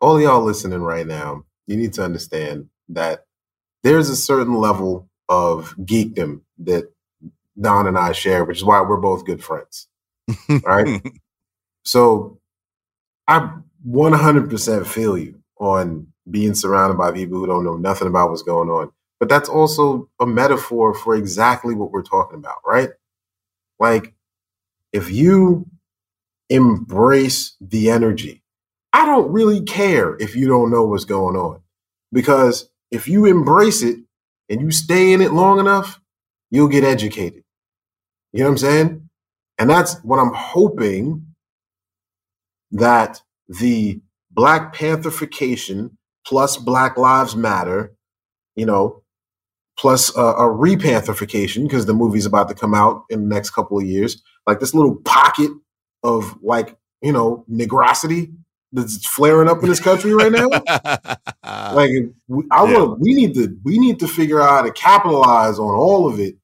all 0.00 0.20
y'all 0.20 0.42
listening 0.42 0.82
right 0.82 1.06
now, 1.06 1.44
you 1.68 1.76
need 1.76 1.92
to 1.94 2.02
understand 2.02 2.68
that 2.90 3.24
there's 3.84 4.10
a 4.10 4.16
certain 4.16 4.54
level 4.54 5.08
of 5.28 5.76
geekdom 5.78 6.42
that 6.60 6.92
Don 7.60 7.86
and 7.88 7.98
I 7.98 8.12
share, 8.12 8.44
which 8.44 8.58
is 8.58 8.64
why 8.64 8.80
we're 8.82 8.98
both 8.98 9.26
good 9.26 9.42
friends. 9.44 9.88
Right? 10.64 10.88
So 11.84 12.40
I 13.28 13.52
100% 13.88 14.86
feel 14.86 15.18
you 15.18 15.40
on 15.58 16.08
being 16.30 16.54
surrounded 16.54 16.98
by 16.98 17.12
people 17.12 17.38
who 17.38 17.46
don't 17.46 17.64
know 17.64 17.76
nothing 17.76 18.08
about 18.08 18.30
what's 18.30 18.42
going 18.42 18.68
on. 18.68 18.92
but 19.20 19.28
that's 19.28 19.48
also 19.48 20.08
a 20.20 20.26
metaphor 20.26 20.94
for 20.94 21.14
exactly 21.16 21.74
what 21.74 21.90
we're 21.92 22.02
talking 22.02 22.38
about, 22.38 22.56
right? 22.66 22.90
Like, 23.78 24.14
if 24.92 25.10
you 25.10 25.66
embrace 26.50 27.56
the 27.60 27.90
energy, 27.90 28.42
I 28.92 29.06
don't 29.06 29.32
really 29.32 29.62
care 29.62 30.16
if 30.18 30.36
you 30.36 30.48
don't 30.48 30.70
know 30.70 30.84
what's 30.84 31.04
going 31.04 31.36
on. 31.36 31.62
Because 32.12 32.70
if 32.90 33.08
you 33.08 33.26
embrace 33.26 33.82
it 33.82 33.98
and 34.48 34.60
you 34.60 34.70
stay 34.70 35.12
in 35.12 35.20
it 35.20 35.32
long 35.32 35.58
enough, 35.58 36.00
you'll 36.50 36.68
get 36.68 36.84
educated. 36.84 37.42
You 38.32 38.40
know 38.40 38.46
what 38.46 38.52
I'm 38.52 38.58
saying? 38.58 39.08
And 39.58 39.70
that's 39.70 39.98
what 40.02 40.18
I'm 40.18 40.32
hoping 40.34 41.26
that 42.72 43.22
the 43.48 44.00
Black 44.30 44.74
Pantherification 44.74 45.92
plus 46.26 46.56
Black 46.56 46.98
Lives 46.98 47.34
Matter, 47.34 47.94
you 48.54 48.66
know, 48.66 49.02
plus 49.78 50.10
a, 50.16 50.20
repantherification 50.20 51.62
because 51.64 51.86
the 51.86 51.94
movie's 51.94 52.26
about 52.26 52.48
to 52.48 52.54
come 52.54 52.74
out 52.74 53.04
in 53.10 53.28
the 53.28 53.34
next 53.34 53.50
couple 53.50 53.78
of 53.78 53.84
years. 53.84 54.22
Like 54.46 54.60
this 54.60 54.74
little 54.74 54.96
pocket 55.04 55.50
of 56.02 56.36
like 56.42 56.76
you 57.02 57.12
know 57.12 57.44
negrosity 57.50 58.34
that's 58.76 59.06
flaring 59.06 59.48
up 59.48 59.62
in 59.62 59.68
this 59.68 59.80
country 59.80 60.12
right 60.12 60.30
now. 60.30 60.48
like 61.74 61.90
I 62.50 62.64
yeah. 62.64 62.78
want, 62.78 63.00
we 63.00 63.14
need 63.14 63.34
to 63.34 63.56
we 63.64 63.78
need 63.78 63.98
to 64.00 64.08
figure 64.08 64.40
out 64.40 64.50
how 64.50 64.62
to 64.62 64.72
capitalize 64.72 65.58
on 65.58 65.74
all 65.74 66.08
of 66.08 66.20
it, 66.20 66.36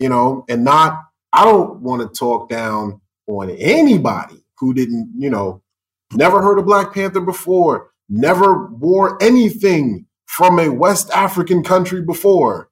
you 0.00 0.08
know, 0.08 0.44
and 0.48 0.64
not. 0.64 1.02
I 1.32 1.44
don't 1.44 1.80
want 1.80 2.00
to 2.00 2.18
talk 2.18 2.48
down 2.48 3.00
on 3.26 3.50
anybody 3.50 4.42
who 4.58 4.72
didn't, 4.72 5.12
you 5.18 5.28
know, 5.28 5.62
never 6.14 6.40
heard 6.40 6.58
of 6.58 6.64
Black 6.64 6.94
Panther 6.94 7.20
before, 7.20 7.90
never 8.08 8.68
wore 8.68 9.22
anything 9.22 10.06
from 10.24 10.58
a 10.58 10.70
West 10.70 11.10
African 11.10 11.62
country 11.62 12.00
before. 12.00 12.70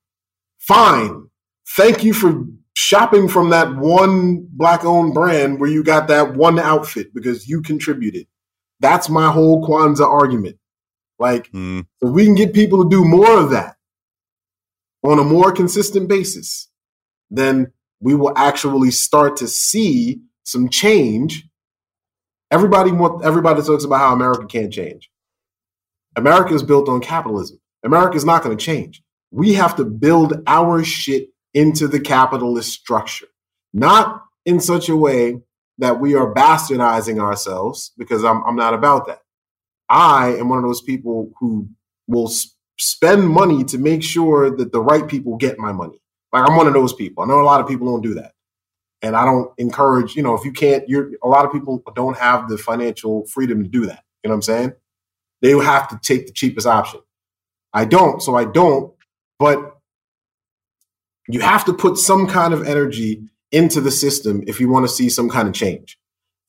Fine. 0.58 1.28
Thank 1.76 2.04
you 2.04 2.14
for 2.14 2.46
shopping 2.74 3.28
from 3.28 3.50
that 3.50 3.76
one 3.76 4.46
black 4.52 4.84
owned 4.84 5.12
brand 5.12 5.60
where 5.60 5.70
you 5.70 5.84
got 5.84 6.08
that 6.08 6.34
one 6.34 6.58
outfit 6.58 7.12
because 7.14 7.46
you 7.48 7.60
contributed. 7.60 8.26
That's 8.80 9.08
my 9.08 9.30
whole 9.30 9.66
Kwanzaa 9.66 10.06
argument. 10.06 10.58
Like, 11.18 11.50
mm. 11.52 11.86
if 12.00 12.10
we 12.10 12.24
can 12.24 12.34
get 12.34 12.54
people 12.54 12.82
to 12.82 12.90
do 12.90 13.04
more 13.04 13.38
of 13.38 13.50
that 13.50 13.76
on 15.02 15.18
a 15.18 15.24
more 15.24 15.52
consistent 15.52 16.08
basis, 16.08 16.68
then 17.30 17.72
we 18.00 18.14
will 18.14 18.36
actually 18.36 18.90
start 18.90 19.36
to 19.38 19.48
see 19.48 20.20
some 20.42 20.68
change. 20.68 21.48
Everybody 22.50 22.92
want, 22.92 23.24
everybody 23.24 23.62
talks 23.62 23.84
about 23.84 23.98
how 23.98 24.12
America 24.12 24.46
can't 24.46 24.72
change. 24.72 25.10
America 26.16 26.54
is 26.54 26.62
built 26.62 26.88
on 26.88 27.00
capitalism. 27.00 27.60
America 27.84 28.16
is 28.16 28.24
not 28.24 28.42
going 28.42 28.56
to 28.56 28.64
change. 28.64 29.02
We 29.30 29.54
have 29.54 29.76
to 29.76 29.84
build 29.84 30.42
our 30.46 30.84
shit 30.84 31.28
into 31.54 31.88
the 31.88 32.00
capitalist 32.00 32.72
structure, 32.72 33.26
not 33.72 34.22
in 34.44 34.60
such 34.60 34.88
a 34.88 34.96
way 34.96 35.40
that 35.78 36.00
we 36.00 36.14
are 36.14 36.32
bastardizing 36.32 37.20
ourselves, 37.20 37.92
because 37.98 38.24
I'm, 38.24 38.42
I'm 38.44 38.56
not 38.56 38.74
about 38.74 39.06
that. 39.06 39.20
I 39.88 40.36
am 40.36 40.48
one 40.48 40.58
of 40.58 40.64
those 40.64 40.82
people 40.82 41.32
who 41.38 41.68
will 42.06 42.30
spend 42.78 43.28
money 43.28 43.64
to 43.64 43.78
make 43.78 44.02
sure 44.02 44.56
that 44.56 44.72
the 44.72 44.80
right 44.80 45.06
people 45.06 45.36
get 45.36 45.58
my 45.58 45.72
money. 45.72 46.00
Like 46.32 46.48
I'm 46.48 46.56
one 46.56 46.66
of 46.66 46.74
those 46.74 46.92
people. 46.92 47.22
I 47.22 47.26
know 47.26 47.40
a 47.40 47.42
lot 47.42 47.60
of 47.60 47.68
people 47.68 47.86
don't 47.86 48.02
do 48.02 48.14
that. 48.14 48.32
And 49.02 49.14
I 49.14 49.24
don't 49.24 49.50
encourage, 49.58 50.16
you 50.16 50.22
know, 50.22 50.34
if 50.34 50.44
you 50.44 50.52
can't, 50.52 50.88
you're 50.88 51.10
a 51.22 51.28
lot 51.28 51.44
of 51.44 51.52
people 51.52 51.82
don't 51.94 52.16
have 52.16 52.48
the 52.48 52.56
financial 52.56 53.26
freedom 53.26 53.62
to 53.62 53.68
do 53.68 53.86
that. 53.86 54.02
You 54.22 54.28
know 54.28 54.34
what 54.34 54.36
I'm 54.36 54.42
saying? 54.42 54.72
They 55.42 55.50
have 55.50 55.88
to 55.88 55.98
take 56.02 56.26
the 56.26 56.32
cheapest 56.32 56.66
option. 56.66 57.00
I 57.72 57.84
don't, 57.84 58.22
so 58.22 58.34
I 58.34 58.46
don't. 58.46 58.94
But 59.38 59.76
you 61.28 61.40
have 61.40 61.66
to 61.66 61.74
put 61.74 61.98
some 61.98 62.26
kind 62.26 62.54
of 62.54 62.66
energy 62.66 63.28
into 63.54 63.80
the 63.80 63.90
system 63.90 64.42
if 64.46 64.60
you 64.60 64.68
want 64.68 64.84
to 64.84 64.92
see 64.92 65.08
some 65.08 65.30
kind 65.30 65.48
of 65.48 65.54
change. 65.54 65.98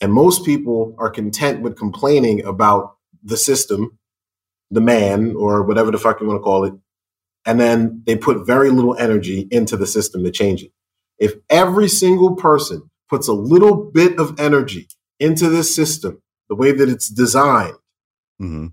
And 0.01 0.11
most 0.11 0.45
people 0.45 0.95
are 0.97 1.09
content 1.09 1.61
with 1.61 1.77
complaining 1.77 2.43
about 2.43 2.97
the 3.23 3.37
system, 3.37 3.97
the 4.69 4.81
man, 4.81 5.35
or 5.35 5.63
whatever 5.63 5.91
the 5.91 5.97
fuck 5.97 6.19
you 6.19 6.27
want 6.27 6.39
to 6.39 6.43
call 6.43 6.65
it. 6.65 6.73
And 7.45 7.59
then 7.59 8.03
they 8.05 8.15
put 8.15 8.45
very 8.45 8.69
little 8.69 8.97
energy 8.97 9.47
into 9.51 9.77
the 9.77 9.87
system 9.87 10.23
to 10.23 10.31
change 10.31 10.63
it. 10.63 10.71
If 11.17 11.35
every 11.49 11.87
single 11.87 12.35
person 12.35 12.89
puts 13.09 13.27
a 13.27 13.33
little 13.33 13.89
bit 13.91 14.19
of 14.19 14.39
energy 14.39 14.87
into 15.19 15.49
this 15.49 15.73
system, 15.73 16.21
the 16.49 16.55
way 16.55 16.71
that 16.71 16.89
it's 16.89 17.07
designed, 17.07 17.77
mm-hmm 18.41 18.67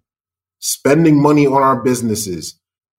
spending 0.63 1.21
money 1.21 1.45
on 1.45 1.61
our 1.61 1.83
businesses, 1.83 2.59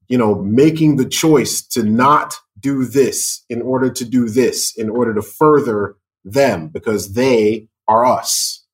you 0.10 0.18
know, 0.18 0.36
making 0.36 0.98
the 0.98 1.06
choice 1.06 1.66
to 1.66 1.82
not 1.82 2.36
do 2.64 2.86
this 2.86 3.44
in 3.50 3.62
order 3.62 3.92
to 3.92 4.06
do 4.06 4.30
this, 4.30 4.76
in 4.76 4.90
order 4.90 5.14
to 5.14 5.22
further 5.22 5.98
them 6.26 6.70
because 6.70 7.14
they 7.14 7.68
are 7.88 8.06
us. 8.06 8.66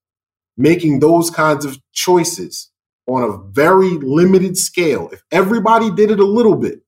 Making 0.56 1.00
those 1.00 1.30
kinds 1.30 1.66
of 1.66 1.80
choices 1.92 2.70
on 3.08 3.24
a 3.24 3.38
very 3.52 3.90
limited 3.90 4.58
scale. 4.58 5.10
If 5.12 5.24
everybody 5.32 5.90
did 5.90 6.12
it 6.12 6.20
a 6.20 6.26
little 6.26 6.56
bit, 6.56 6.82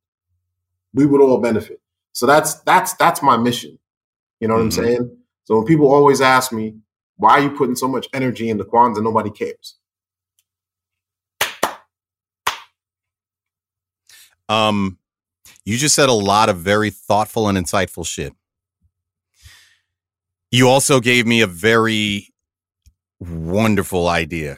we 0.94 1.06
would 1.06 1.22
all 1.22 1.40
benefit. 1.40 1.82
So 2.14 2.26
that's 2.26 2.56
that's 2.62 2.94
that's 2.96 3.24
my 3.24 3.38
mission. 3.38 3.80
You 4.40 4.48
know 4.48 4.56
what 4.56 4.66
mm-hmm. 4.66 4.82
I'm 4.82 4.86
saying? 4.86 5.18
So 5.46 5.58
when 5.58 5.66
people 5.66 5.92
always 5.92 6.22
ask 6.22 6.52
me, 6.52 6.76
why 7.16 7.32
are 7.32 7.42
you 7.42 7.52
putting 7.52 7.76
so 7.76 7.88
much 7.88 8.08
energy 8.14 8.50
into 8.50 8.66
Kwanzaa? 8.66 9.02
Nobody 9.04 9.32
cares. 9.32 9.78
Um, 14.50 14.98
you 15.66 15.78
just 15.78 15.96
said 15.96 16.10
a 16.10 16.14
lot 16.14 16.50
of 16.50 16.58
very 16.58 16.90
thoughtful 16.90 17.48
and 17.48 17.58
insightful 17.58 18.06
shit. 18.06 18.34
You 20.52 20.68
also 20.68 21.00
gave 21.00 21.26
me 21.26 21.42
a 21.42 21.48
very 21.48 22.28
wonderful 23.20 24.08
idea. 24.08 24.58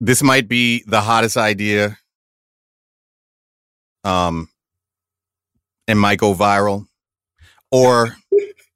This 0.00 0.22
might 0.22 0.48
be 0.48 0.82
the 0.86 1.00
hottest 1.00 1.36
idea. 1.36 1.98
Um, 4.02 4.48
and 5.86 5.98
might 5.98 6.18
go 6.18 6.34
viral, 6.34 6.86
or 7.70 8.16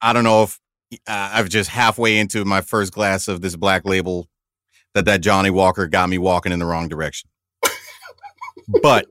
I 0.03 0.13
don't 0.13 0.25
know 0.25 0.43
if 0.43 0.61
uh, 1.07 1.31
I've 1.33 1.49
just 1.49 1.71
halfway 1.71 2.19
into 2.19 2.45
my 2.45 2.61
first 2.61 2.93
glass 2.93 3.29
of 3.29 3.41
this 3.41 3.57
black 3.57 3.87
label 3.87 4.29
that 4.95 5.05
that 5.07 5.21
Johnnie 5.21 5.51
Walker 5.51 5.87
got 5.87 6.09
me 6.09 6.19
walking 6.19 6.53
in 6.53 6.59
the 6.59 6.67
wrong 6.67 6.89
direction. 6.89 7.31
But 8.83 9.07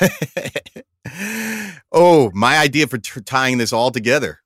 oh, 1.92 2.30
my 2.34 2.58
idea 2.58 2.86
for 2.86 2.98
t- 2.98 3.20
tying 3.22 3.58
this 3.58 3.72
all 3.72 3.90
together. 3.90 4.40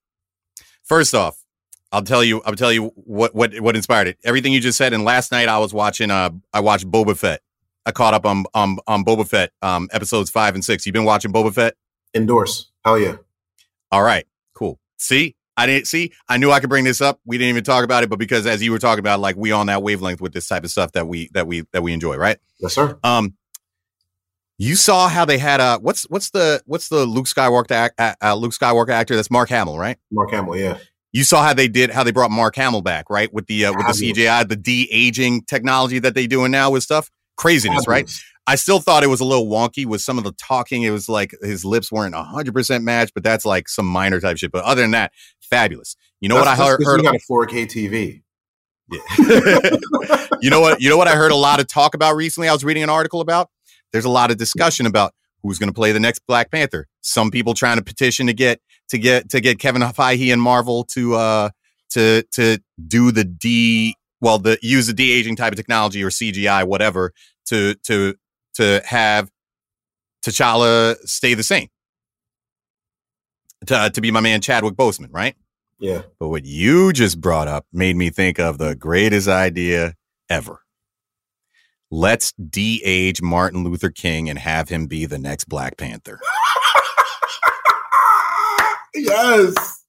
First 0.83 1.15
off, 1.15 1.45
I'll 1.93 2.03
tell 2.03 2.23
you. 2.23 2.41
I'll 2.43 2.55
tell 2.55 2.73
you 2.73 2.93
what 2.95 3.35
what 3.35 3.59
what 3.61 3.77
inspired 3.77 4.09
it. 4.09 4.19
Everything 4.25 4.53
you 4.53 4.61
just 4.61 4.79
said. 4.79 4.93
And 4.93 5.05
last 5.05 5.33
night 5.33 5.49
I 5.49 5.59
was 5.59 5.75
watching. 5.75 6.11
Uh, 6.11 6.31
I 6.53 6.61
watched 6.61 6.91
Boba 6.91 7.17
Fett. 7.17 7.43
I 7.87 7.93
caught 7.93 8.15
up 8.15 8.25
on 8.27 8.45
on 8.55 8.79
on 8.87 9.05
Boba 9.05 9.27
Fett. 9.27 9.53
Um, 9.63 9.89
episodes 9.93 10.31
five 10.31 10.55
and 10.55 10.65
six. 10.65 10.87
You've 10.87 10.93
been 10.93 11.05
watching 11.05 11.33
Boba 11.33 11.53
Fett? 11.53 11.75
Endorse. 12.15 12.71
Hell 12.85 12.99
yeah. 12.99 13.17
All 13.91 14.03
right. 14.03 14.27
Cool. 14.55 14.79
See, 14.99 15.37
I 15.57 15.67
didn't 15.67 15.87
see. 15.87 16.13
I 16.29 16.37
knew 16.37 16.51
I 16.51 16.61
could 16.61 16.71
bring 16.71 16.85
this 16.85 17.01
up. 17.01 17.21
We 17.25 17.39
didn't 17.39 17.51
even 17.51 17.65
talk 17.65 17.85
about 17.85 18.03
it, 18.03 18.11
but 18.11 18.19
because 18.19 18.47
as 18.47 18.63
you 18.63 18.71
were 18.71 18.79
talking 18.79 19.01
about, 19.01 19.21
like 19.21 19.37
we 19.37 19.53
on 19.53 19.67
that 19.67 19.83
wavelength 19.83 20.21
with 20.21 20.33
this 20.33 20.49
type 20.49 20.65
of 20.65 20.71
stuff 20.71 20.93
that 20.93 21.07
we 21.07 21.29
that 21.35 21.47
we 21.47 21.67
that 21.73 21.83
we 21.83 21.93
enjoy, 21.93 22.17
right? 22.17 22.39
Yes, 22.59 22.75
sir. 22.75 22.99
Um, 23.03 23.35
you 24.61 24.77
saw 24.77 25.09
how 25.09 25.25
they 25.25 25.39
had 25.39 25.59
a 25.59 25.79
what's 25.79 26.05
what's 26.11 26.31
the 26.31 26.63
what's 26.67 26.91
the 26.91 27.07
Luke 27.07 27.25
Skywalker 27.25 27.89
uh, 27.99 28.15
uh, 28.23 28.35
Luke 28.35 28.53
Skywalker 28.53 28.91
actor? 28.91 29.17
That's 29.17 29.31
Mark 29.31 29.49
Hamill, 29.49 29.79
right? 29.79 29.97
Mark 30.13 30.31
Hamill, 30.33 30.55
yeah. 30.55 30.77
You 31.13 31.25
saw 31.25 31.43
how 31.43 31.55
they 31.55 31.67
did 31.67 31.91
how 31.91 32.05
they 32.05 32.11
brought 32.11 32.31
Mark 32.31 32.57
Hamill 32.57 32.83
back, 32.83 33.09
right? 33.09 33.33
With 33.33 33.47
the 33.47 33.65
uh, 33.65 33.73
with 33.73 33.87
the 33.87 34.13
CGI, 34.13 34.47
the 34.47 34.57
de 34.57 34.87
aging 34.93 35.45
technology 35.45 35.99
that 36.01 36.15
they 36.15 36.27
doing 36.27 36.51
now 36.51 36.71
with 36.71 36.83
stuff, 36.83 37.11
craziness, 37.39 37.89
right? 37.89 38.09
I 38.47 38.57
still 38.57 38.81
thought 38.81 39.03
it 39.03 39.07
was 39.07 39.21
a 39.21 39.25
little 39.25 39.47
wonky 39.47 39.87
with 39.87 40.03
some 40.03 40.19
of 40.19 40.25
the 40.25 40.33
talking. 40.33 40.83
It 40.83 40.91
was 40.91 41.09
like 41.09 41.35
his 41.41 41.65
lips 41.65 41.91
weren't 41.91 42.15
hundred 42.15 42.53
percent 42.53 42.85
matched, 42.85 43.15
but 43.15 43.25
that's 43.25 43.47
like 43.47 43.67
some 43.67 43.87
minor 43.87 44.21
type 44.21 44.37
shit. 44.37 44.53
But 44.53 44.65
other 44.65 44.83
than 44.83 44.91
that, 44.91 45.13
fabulous. 45.41 45.97
You 46.21 46.29
know 46.29 46.35
that's, 46.35 46.59
what 46.59 46.61
I 46.61 46.71
heard? 46.71 46.85
heard 46.85 46.99
you 46.99 47.05
got 47.05 47.15
a 47.15 47.19
4K 47.33 47.67
TV. 47.67 48.23
Yeah. 48.93 50.27
you 50.43 50.51
know 50.51 50.61
what? 50.61 50.83
You 50.83 50.91
know 50.91 50.99
what 50.99 51.09
I 51.09 51.15
heard 51.15 51.33
a 51.33 51.37
lot 51.37 51.61
of 51.61 51.67
talk 51.67 51.95
about 51.95 52.15
recently. 52.15 52.49
I 52.49 52.53
was 52.53 52.63
reading 52.63 52.83
an 52.83 52.91
article 52.91 53.23
about 53.23 53.49
there's 53.93 54.05
a 54.05 54.11
lot 54.11 54.31
of 54.31 54.37
discussion 54.37 54.87
about 54.87 55.13
who's 55.43 55.59
going 55.59 55.69
to 55.69 55.75
play 55.75 55.93
the 55.93 56.01
next 56.01 56.21
Black 56.27 56.51
Panther. 56.51 56.87
Some 57.01 57.31
people 57.31 57.55
trying 57.55 57.79
to 57.79 57.85
petition 57.85 58.27
to 58.27 58.33
get 58.33 58.61
to 58.91 58.99
get 58.99 59.31
to 59.31 59.41
get 59.41 59.59
Kevin 59.59 59.83
Feige 59.83 60.33
and 60.33 60.41
Marvel 60.43 60.85
to 60.85 61.15
uh 61.15 61.51
to 61.91 62.23
to 62.33 62.59
do 62.87 63.11
the 63.11 63.25
D 63.25 63.95
well 64.21 64.39
the 64.39 64.59
use 64.63 64.87
the 64.87 64.93
de 64.93 65.13
aging 65.13 65.37
type 65.37 65.53
of 65.53 65.57
technology 65.57 66.03
or 66.03 66.11
CGI 66.11 66.67
whatever 66.67 67.13
to 67.47 67.75
to 67.85 68.15
to 68.55 68.83
have 68.85 69.31
T'Challa 70.25 70.97
stay 71.05 71.35
the 71.35 71.43
same. 71.43 71.69
To, 73.67 73.77
uh, 73.77 73.91
to 73.91 74.01
be 74.01 74.11
my 74.11 74.21
man 74.21 74.41
Chadwick 74.41 74.75
Boseman, 74.75 75.09
right? 75.11 75.35
Yeah. 75.79 76.03
But 76.19 76.29
what 76.29 76.45
you 76.45 76.93
just 76.93 77.21
brought 77.21 77.49
up 77.49 77.67
made 77.73 77.97
me 77.97 78.11
think 78.11 78.39
of 78.39 78.59
the 78.59 78.75
greatest 78.75 79.29
idea 79.29 79.95
ever. 80.29 80.61
Let's 81.91 82.33
de-age 82.33 83.21
Martin 83.21 83.65
Luther 83.65 83.91
King 83.91 84.31
and 84.31 84.39
have 84.39 84.69
him 84.69 84.87
be 84.87 85.07
the 85.07 85.19
next 85.19 85.45
Black 85.45 85.77
Panther. 85.77 86.21
yes. 88.95 89.85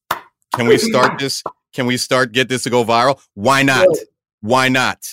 Can 0.56 0.68
we 0.68 0.80
start 0.80 1.20
this? 1.20 1.44
Can 1.74 1.86
we 1.86 1.98
start 1.98 2.32
get 2.32 2.50
this 2.50 2.64
to 2.64 2.72
go 2.72 2.84
viral? 2.84 3.22
Why 3.36 3.62
not? 3.62 3.88
Why 4.42 4.68
not? 4.68 5.06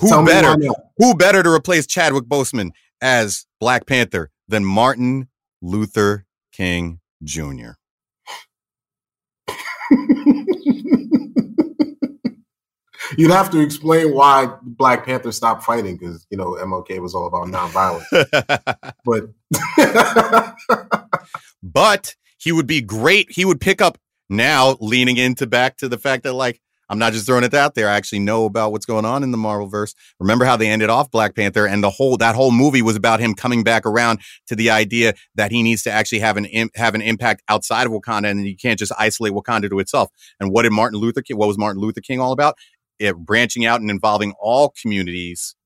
Who 0.00 0.08
Tell 0.08 0.24
better? 0.24 0.56
not. 0.56 0.76
Who 0.96 1.14
better 1.14 1.42
to 1.42 1.50
replace 1.50 1.86
Chadwick 1.86 2.24
Boseman 2.24 2.70
as 3.02 3.46
Black 3.60 3.86
Panther 3.86 4.30
than 4.48 4.64
Martin 4.64 5.28
Luther 5.60 6.24
King 6.52 7.00
Jr.? 7.22 7.72
You'd 13.16 13.30
have 13.30 13.50
to 13.50 13.60
explain 13.60 14.14
why 14.14 14.48
Black 14.62 15.04
Panther 15.04 15.32
stopped 15.32 15.64
fighting 15.64 15.96
because 15.96 16.26
you 16.30 16.36
know 16.36 16.56
MLK 16.60 17.00
was 17.00 17.14
all 17.14 17.26
about 17.26 17.48
nonviolence. 17.48 18.04
But 19.04 19.28
but 21.62 22.14
he 22.38 22.52
would 22.52 22.66
be 22.66 22.80
great. 22.80 23.30
He 23.30 23.44
would 23.44 23.60
pick 23.60 23.82
up 23.82 23.98
now, 24.30 24.76
leaning 24.80 25.18
into 25.18 25.46
back 25.46 25.76
to 25.78 25.88
the 25.88 25.98
fact 25.98 26.22
that 26.22 26.32
like 26.32 26.60
I'm 26.88 26.98
not 26.98 27.12
just 27.12 27.26
throwing 27.26 27.44
it 27.44 27.54
out 27.54 27.74
there. 27.74 27.88
I 27.88 27.96
actually 27.96 28.18
know 28.18 28.44
about 28.44 28.72
what's 28.72 28.86
going 28.86 29.04
on 29.04 29.22
in 29.22 29.30
the 29.30 29.38
Marvel 29.38 29.66
verse. 29.66 29.94
Remember 30.20 30.44
how 30.44 30.56
they 30.56 30.68
ended 30.68 30.90
off 30.90 31.10
Black 31.10 31.34
Panther, 31.34 31.66
and 31.66 31.82
the 31.82 31.90
whole 31.90 32.16
that 32.18 32.34
whole 32.34 32.50
movie 32.50 32.82
was 32.82 32.96
about 32.96 33.20
him 33.20 33.34
coming 33.34 33.64
back 33.64 33.86
around 33.86 34.20
to 34.48 34.56
the 34.56 34.70
idea 34.70 35.14
that 35.34 35.50
he 35.50 35.62
needs 35.62 35.82
to 35.84 35.90
actually 35.90 36.18
have 36.18 36.36
an 36.36 36.46
have 36.74 36.94
an 36.94 37.02
impact 37.02 37.42
outside 37.48 37.86
of 37.86 37.92
Wakanda, 37.92 38.30
and 38.30 38.46
you 38.46 38.56
can't 38.56 38.78
just 38.78 38.92
isolate 38.98 39.32
Wakanda 39.32 39.70
to 39.70 39.78
itself. 39.78 40.10
And 40.38 40.50
what 40.50 40.62
did 40.62 40.72
Martin 40.72 40.98
Luther 40.98 41.22
King? 41.22 41.38
What 41.38 41.48
was 41.48 41.58
Martin 41.58 41.80
Luther 41.80 42.00
King 42.00 42.20
all 42.20 42.32
about? 42.32 42.56
It 42.98 43.16
branching 43.16 43.66
out 43.66 43.80
and 43.80 43.90
involving 43.90 44.34
all 44.40 44.72
communities 44.80 45.56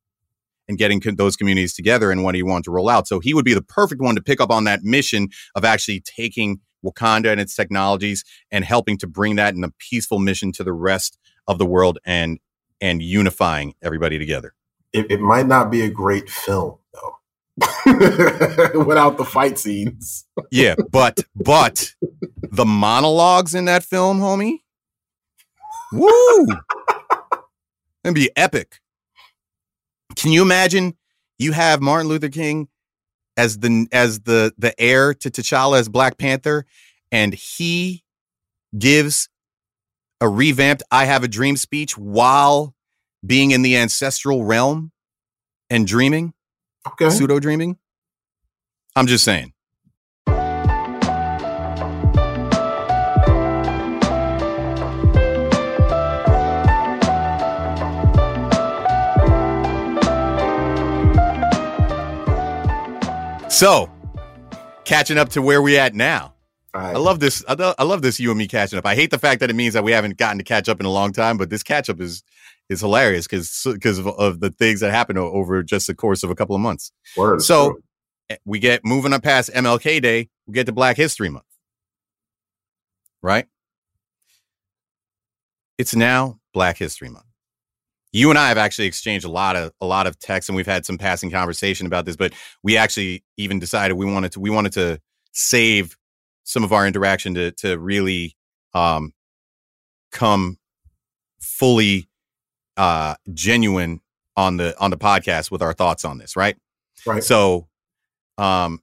and 0.68 0.78
getting 0.78 1.00
co- 1.00 1.12
those 1.12 1.36
communities 1.36 1.74
together 1.74 2.10
and 2.10 2.24
what 2.24 2.34
he 2.34 2.42
wanted 2.42 2.64
to 2.64 2.70
roll 2.70 2.88
out. 2.88 3.08
So 3.08 3.20
he 3.20 3.34
would 3.34 3.44
be 3.44 3.54
the 3.54 3.62
perfect 3.62 4.00
one 4.00 4.14
to 4.16 4.22
pick 4.22 4.40
up 4.40 4.50
on 4.50 4.64
that 4.64 4.82
mission 4.82 5.28
of 5.54 5.64
actually 5.64 6.00
taking 6.00 6.60
Wakanda 6.84 7.32
and 7.32 7.40
its 7.40 7.56
technologies 7.56 8.24
and 8.50 8.64
helping 8.64 8.98
to 8.98 9.06
bring 9.06 9.36
that 9.36 9.54
in 9.54 9.64
a 9.64 9.72
peaceful 9.78 10.18
mission 10.18 10.52
to 10.52 10.64
the 10.64 10.72
rest 10.72 11.18
of 11.46 11.58
the 11.58 11.66
world 11.66 11.98
and 12.04 12.38
and 12.80 13.02
unifying 13.02 13.74
everybody 13.82 14.18
together. 14.18 14.54
it, 14.92 15.10
it 15.10 15.20
might 15.20 15.46
not 15.46 15.70
be 15.70 15.82
a 15.82 15.90
great 15.90 16.30
film 16.30 16.78
though, 16.94 17.16
without 18.84 19.18
the 19.18 19.24
fight 19.24 19.58
scenes. 19.58 20.26
Yeah, 20.50 20.76
but 20.90 21.20
but 21.34 21.94
the 22.42 22.64
monologues 22.64 23.54
in 23.54 23.64
that 23.66 23.82
film, 23.82 24.20
homie, 24.20 24.60
woo, 25.92 26.46
and 28.08 28.14
be 28.14 28.30
epic. 28.36 28.80
Can 30.16 30.32
you 30.32 30.42
imagine? 30.42 30.96
You 31.38 31.52
have 31.52 31.80
Martin 31.80 32.08
Luther 32.08 32.28
King 32.28 32.68
as 33.36 33.58
the 33.58 33.86
as 33.92 34.20
the 34.20 34.52
the 34.58 34.78
heir 34.80 35.14
to 35.14 35.30
T'Challa 35.30 35.78
as 35.78 35.88
Black 35.88 36.18
Panther, 36.18 36.66
and 37.12 37.32
he 37.32 38.02
gives 38.76 39.28
a 40.20 40.28
revamped 40.28 40.82
"I 40.90 41.04
Have 41.04 41.22
a 41.22 41.28
Dream" 41.28 41.56
speech 41.56 41.96
while 41.96 42.74
being 43.24 43.52
in 43.52 43.62
the 43.62 43.76
ancestral 43.76 44.44
realm 44.44 44.90
and 45.70 45.86
dreaming, 45.86 46.34
Okay. 46.86 47.10
pseudo 47.10 47.38
dreaming. 47.38 47.78
I'm 48.96 49.06
just 49.06 49.24
saying. 49.24 49.52
So, 63.58 63.90
catching 64.84 65.18
up 65.18 65.30
to 65.30 65.42
where 65.42 65.60
we 65.60 65.76
at 65.80 65.92
now. 65.92 66.32
Right. 66.72 66.94
I 66.94 66.98
love 66.98 67.18
this. 67.18 67.44
I, 67.48 67.74
I 67.76 67.82
love 67.82 68.02
this 68.02 68.20
you 68.20 68.30
and 68.30 68.38
me 68.38 68.46
catching 68.46 68.78
up. 68.78 68.86
I 68.86 68.94
hate 68.94 69.10
the 69.10 69.18
fact 69.18 69.40
that 69.40 69.50
it 69.50 69.56
means 69.56 69.74
that 69.74 69.82
we 69.82 69.90
haven't 69.90 70.16
gotten 70.16 70.38
to 70.38 70.44
catch 70.44 70.68
up 70.68 70.78
in 70.78 70.86
a 70.86 70.92
long 70.92 71.12
time, 71.12 71.36
but 71.38 71.50
this 71.50 71.64
catch 71.64 71.90
up 71.90 72.00
is 72.00 72.22
is 72.68 72.82
hilarious 72.82 73.26
because 73.26 73.66
because 73.72 73.98
of, 73.98 74.06
of 74.06 74.38
the 74.38 74.50
things 74.50 74.78
that 74.78 74.92
happened 74.92 75.18
over 75.18 75.64
just 75.64 75.88
the 75.88 75.94
course 75.96 76.22
of 76.22 76.30
a 76.30 76.36
couple 76.36 76.54
of 76.54 76.62
months. 76.62 76.92
Word, 77.16 77.42
So 77.42 77.70
true. 77.70 77.82
eh, 78.30 78.36
we 78.44 78.60
get 78.60 78.84
moving 78.84 79.12
up 79.12 79.24
past 79.24 79.50
MLK 79.52 80.00
Day, 80.00 80.28
we 80.46 80.54
get 80.54 80.66
to 80.66 80.72
Black 80.72 80.96
History 80.96 81.28
Month, 81.28 81.46
right? 83.22 83.46
It's 85.78 85.96
now 85.96 86.38
Black 86.54 86.78
History 86.78 87.08
Month. 87.08 87.24
You 88.12 88.30
and 88.30 88.38
I 88.38 88.48
have 88.48 88.58
actually 88.58 88.86
exchanged 88.86 89.26
a 89.26 89.30
lot 89.30 89.54
of 89.56 89.72
a 89.80 89.86
lot 89.86 90.06
of 90.06 90.18
texts, 90.18 90.48
and 90.48 90.56
we've 90.56 90.66
had 90.66 90.86
some 90.86 90.98
passing 90.98 91.30
conversation 91.30 91.86
about 91.86 92.06
this. 92.06 92.16
But 92.16 92.32
we 92.62 92.76
actually 92.76 93.24
even 93.36 93.58
decided 93.58 93.94
we 93.94 94.10
wanted 94.10 94.32
to 94.32 94.40
we 94.40 94.50
wanted 94.50 94.72
to 94.72 95.00
save 95.32 95.96
some 96.44 96.64
of 96.64 96.72
our 96.72 96.86
interaction 96.86 97.34
to 97.34 97.52
to 97.52 97.78
really 97.78 98.34
um, 98.74 99.12
come 100.10 100.58
fully 101.40 102.08
uh, 102.76 103.14
genuine 103.34 104.00
on 104.36 104.56
the 104.56 104.78
on 104.78 104.90
the 104.90 104.96
podcast 104.96 105.50
with 105.50 105.62
our 105.62 105.72
thoughts 105.72 106.04
on 106.04 106.18
this, 106.18 106.36
right? 106.36 106.56
right. 107.06 107.22
So, 107.22 107.68
um, 108.38 108.80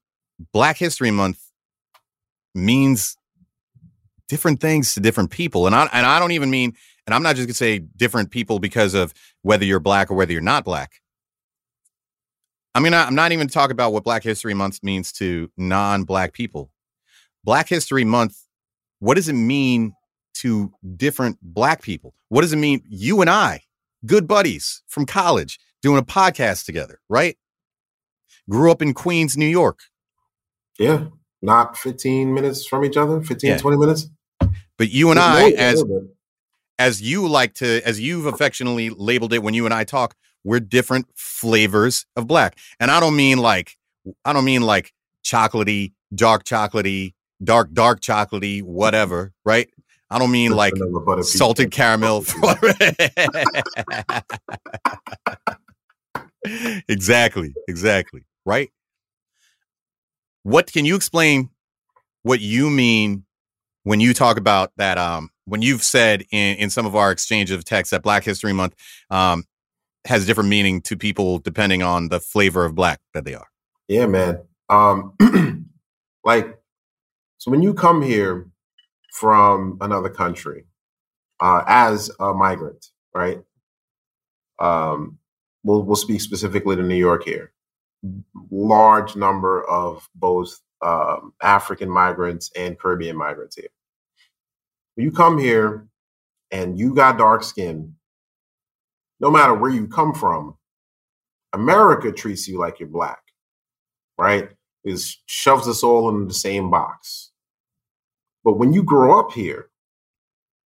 Black 0.52 0.78
History 0.78 1.12
Month 1.12 1.40
means 2.54 3.18
different 4.28 4.60
things 4.60 4.94
to 4.94 5.00
different 5.00 5.32
people, 5.32 5.66
and 5.66 5.76
I 5.76 5.90
and 5.94 6.06
I 6.06 6.20
don't 6.20 6.34
even 6.34 6.50
mean, 6.50 6.76
and 7.06 7.14
I'm 7.14 7.24
not 7.24 7.36
just 7.36 7.48
gonna 7.48 7.54
say 7.56 7.80
different 7.80 8.32
people 8.32 8.60
because 8.60 8.94
of 8.94 9.14
whether 9.42 9.66
you're 9.66 9.80
black 9.80 10.10
or 10.12 10.16
whether 10.16 10.32
you're 10.34 10.42
not 10.42 10.66
black. 10.66 11.02
I 12.74 12.80
mean, 12.82 12.94
I'm 12.94 13.16
not 13.16 13.32
even 13.32 13.48
talking 13.48 13.72
about 13.72 13.94
what 13.94 14.04
Black 14.04 14.22
History 14.22 14.54
Month 14.54 14.84
means 14.84 15.14
to 15.14 15.50
non-black 15.56 16.34
people. 16.34 16.72
Black 17.46 17.70
History 17.70 18.04
Month, 18.04 18.38
what 19.00 19.14
does 19.16 19.30
it 19.30 19.34
mean 19.34 19.94
to 20.36 20.74
different 20.98 21.38
black 21.42 21.82
people? 21.82 22.14
What 22.28 22.42
does 22.42 22.52
it 22.52 22.58
mean? 22.58 22.82
You 22.90 23.22
and 23.22 23.30
I, 23.30 23.62
good 24.06 24.28
buddies 24.28 24.84
from 24.88 25.06
college, 25.06 25.58
doing 25.82 25.98
a 25.98 26.04
podcast 26.04 26.66
together, 26.66 27.00
right? 27.08 27.38
Grew 28.50 28.72
up 28.72 28.82
in 28.82 28.94
Queens, 28.94 29.38
New 29.38 29.46
York. 29.48 29.80
yeah. 30.78 31.06
Not 31.42 31.78
15 31.78 32.34
minutes 32.34 32.66
from 32.66 32.84
each 32.84 32.98
other, 32.98 33.22
15, 33.22 33.50
Yeah. 33.52 33.58
20 33.58 33.78
minutes. 33.78 34.10
But 34.78 34.90
you 34.90 35.12
and 35.12 35.20
I, 35.20 35.52
as. 35.52 35.84
As 36.78 37.02
you 37.02 37.28
like 37.28 37.54
to, 37.56 37.82
as 37.86 38.00
you've 38.00 38.26
affectionately 38.26 38.90
labeled 38.90 39.34
it 39.34 39.44
when 39.44 39.54
you 39.54 39.66
and 39.66 39.74
I 39.74 39.84
talk, 39.84 40.16
we're 40.44 40.60
different 40.60 41.08
flavors 41.16 42.06
of 42.16 42.28
black. 42.28 42.58
And 42.80 42.92
I 42.92 43.00
don't 43.00 43.16
mean 43.16 43.40
like, 43.40 43.78
I 44.24 44.34
don't 44.34 44.46
mean 44.46 44.62
like 44.62 44.94
chocolatey, 45.24 45.94
dark 46.14 46.44
chocolatey, 46.44 47.14
dark, 47.44 47.74
dark 47.74 48.02
chocolatey, 48.02 48.62
whatever, 48.64 49.34
right? 49.44 49.70
I 50.10 50.20
don't 50.20 50.32
mean 50.32 50.52
like 50.52 50.74
vanilla 50.74 51.02
butter 51.02 51.22
pizza. 51.22 51.38
salted 51.38 51.72
caramel. 51.72 52.24
exactly, 56.88 57.56
exactly, 57.68 58.24
right? 58.46 58.70
What 60.44 60.72
can 60.72 60.86
you 60.86 60.96
explain 60.96 61.50
what 62.22 62.40
you 62.40 62.70
mean 62.70 63.25
when 63.86 64.02
you 64.02 64.14
talk 64.14 64.38
about 64.38 64.72
that 64.76 64.98
um 64.98 65.30
when 65.46 65.62
you've 65.62 65.84
said 65.84 66.26
in, 66.32 66.58
in 66.58 66.70
some 66.70 66.86
of 66.86 66.96
our 66.96 67.12
exchange 67.12 67.52
of 67.52 67.64
texts 67.64 67.92
that 67.92 68.04
Black 68.04 68.24
History 68.24 68.52
Month 68.52 68.76
um 69.10 69.46
has 70.06 70.26
different 70.26 70.50
meaning 70.50 70.82
to 70.82 70.96
people 70.96 71.40
depending 71.40 71.82
on 71.82 72.10
the 72.10 72.20
flavor 72.20 72.64
of 72.64 72.76
black 72.76 73.00
that 73.14 73.26
they 73.26 73.34
are. 73.34 73.48
Yeah, 73.88 74.06
man. 74.06 74.40
Um, 74.70 75.14
like, 76.24 76.58
so 77.38 77.52
when 77.52 77.62
you 77.62 77.74
come 77.74 78.02
here 78.02 78.48
from 79.14 79.78
another 79.82 80.10
country 80.10 80.66
uh, 81.40 81.64
as 81.68 82.12
a 82.20 82.34
migrant, 82.34 82.88
right? 83.14 83.42
Um, 84.60 85.18
we'll 85.64 85.84
we'll 85.84 85.96
speak 85.96 86.22
specifically 86.22 86.76
to 86.76 86.84
New 86.84 86.96
York 86.96 87.24
here. 87.26 87.52
Large 88.52 89.16
number 89.16 89.64
of 89.68 90.08
both 90.16 90.60
um, 90.82 91.34
African 91.42 91.90
migrants 91.90 92.52
and 92.56 92.80
Caribbean 92.80 93.18
migrants 93.18 93.56
here. 93.56 93.70
When 94.96 95.06
you 95.06 95.12
come 95.12 95.38
here 95.38 95.88
and 96.52 96.80
you 96.80 96.96
got 96.96 97.18
dark 97.18 97.44
skin, 97.44 97.96
no 99.20 99.32
matter 99.32 99.54
where 99.54 99.72
you 99.72 99.88
come 99.88 100.14
from, 100.14 100.58
America 101.54 102.12
treats 102.12 102.48
you 102.48 102.60
like 102.60 102.80
you're 102.80 102.90
black 102.90 103.20
right? 104.18 104.50
It 104.84 105.02
shoves 105.26 105.68
us 105.68 105.84
all 105.84 106.10
in 106.10 106.28
the 106.28 106.34
same 106.34 106.70
box. 106.70 107.32
But 108.44 108.58
when 108.58 108.74
you 108.74 108.84
grow 108.84 109.20
up 109.20 109.32
here, 109.32 109.70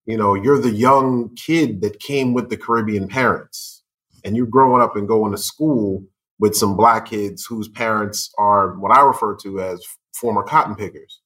you 0.06 0.16
know, 0.16 0.34
you're 0.34 0.60
the 0.60 0.70
young 0.70 1.34
kid 1.36 1.80
that 1.82 2.00
came 2.00 2.34
with 2.34 2.50
the 2.50 2.56
Caribbean 2.56 3.08
parents, 3.08 3.84
and 4.24 4.36
you're 4.36 4.46
growing 4.46 4.82
up 4.82 4.96
and 4.96 5.06
going 5.06 5.32
to 5.32 5.38
school 5.38 6.04
with 6.40 6.56
some 6.56 6.76
black 6.76 7.06
kids 7.06 7.44
whose 7.44 7.68
parents 7.68 8.30
are 8.38 8.78
what 8.78 8.92
I 8.92 9.02
refer 9.02 9.36
to 9.42 9.60
as 9.60 9.84
former 10.14 10.42
cotton 10.42 10.74
pickers. 10.74 11.20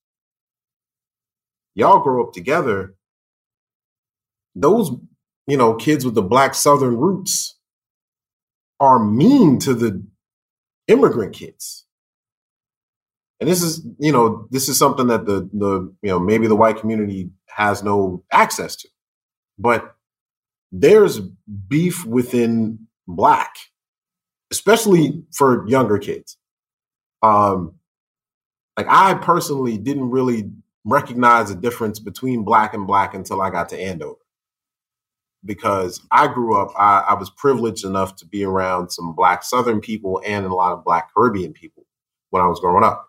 Y'all 1.75 2.01
grow 2.01 2.27
up 2.27 2.33
together. 2.33 2.95
Those, 4.55 4.91
you 5.47 5.57
know, 5.57 5.75
kids 5.75 6.05
with 6.05 6.15
the 6.15 6.23
black 6.23 6.55
southern 6.55 6.97
roots 6.99 7.59
are 8.81 8.99
mean 8.99 9.59
to 9.61 9.75
the 9.75 10.05
immigrant 10.89 11.35
kids. 11.35 11.87
And 13.41 13.49
this 13.51 13.63
is, 13.63 13.87
you 13.99 14.13
know, 14.13 14.47
this 14.51 14.69
is 14.69 14.79
something 14.79 15.09
that 15.09 15.27
the 15.27 15.49
the 15.53 15.93
you 16.03 16.09
know 16.11 16.21
maybe 16.21 16.47
the 16.47 16.57
white 16.57 16.79
community 16.79 17.31
has 17.49 17.83
no 17.83 18.25
access 18.33 18.77
to, 18.77 18.89
but 19.59 19.97
there's 20.71 21.21
beef 21.69 22.05
within 22.07 22.87
black, 23.09 23.55
especially 24.51 25.25
for 25.33 25.67
younger 25.69 25.99
kids. 25.99 26.39
Um, 27.23 27.75
like 28.77 28.87
I 28.89 29.15
personally 29.15 29.79
didn't 29.79 30.11
really 30.11 30.51
recognize 30.85 31.49
the 31.49 31.55
difference 31.55 31.99
between 31.99 32.45
black 32.45 32.75
and 32.75 32.87
black 32.87 33.15
until 33.15 33.41
I 33.41 33.51
got 33.51 33.69
to 33.71 33.81
Andover. 33.81 34.17
Because 35.45 36.01
I 36.11 36.29
grew 36.29 36.57
up, 36.57 36.73
I, 36.79 37.01
I, 37.01 37.15
was 37.15 37.29
privileged 37.31 37.85
enough 37.85 38.15
to 38.17 38.27
be 38.27 38.45
around 38.45 38.91
some 38.91 39.13
black 39.13 39.43
Southern 39.43 39.81
people 39.81 40.23
and 40.25 40.47
a 40.47 40.55
lot 40.55 40.73
of 40.73 40.85
black 40.85 41.13
Caribbean 41.13 41.53
people 41.53 41.85
when 42.31 42.43
I 42.43 42.47
was 42.47 42.61
growing 42.61 42.85
up. 42.85 43.09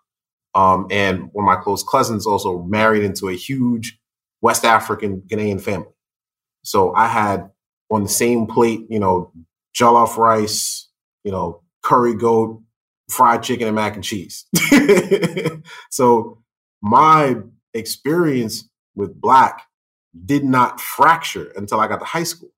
Um, 0.55 0.87
and 0.89 1.29
one 1.33 1.45
of 1.45 1.47
my 1.47 1.61
close 1.61 1.83
cousins 1.83 2.25
also 2.25 2.63
married 2.63 3.03
into 3.03 3.29
a 3.29 3.35
huge 3.35 3.99
West 4.41 4.65
African 4.65 5.21
Ghanaian 5.21 5.61
family. 5.61 5.93
So 6.63 6.93
I 6.95 7.07
had 7.07 7.51
on 7.91 8.03
the 8.03 8.09
same 8.09 8.47
plate, 8.47 8.85
you 8.89 8.99
know, 8.99 9.31
jollof 9.75 10.17
rice, 10.17 10.89
you 11.23 11.31
know, 11.31 11.61
curry 11.83 12.15
goat, 12.15 12.61
fried 13.09 13.43
chicken, 13.43 13.67
and 13.67 13.75
mac 13.75 13.95
and 13.95 14.03
cheese. 14.03 14.45
so 15.91 16.41
my 16.81 17.37
experience 17.73 18.69
with 18.95 19.19
black 19.19 19.63
did 20.25 20.43
not 20.43 20.79
fracture 20.79 21.51
until 21.55 21.79
I 21.79 21.87
got 21.87 21.99
to 21.99 22.05
high 22.05 22.23
school. 22.23 22.51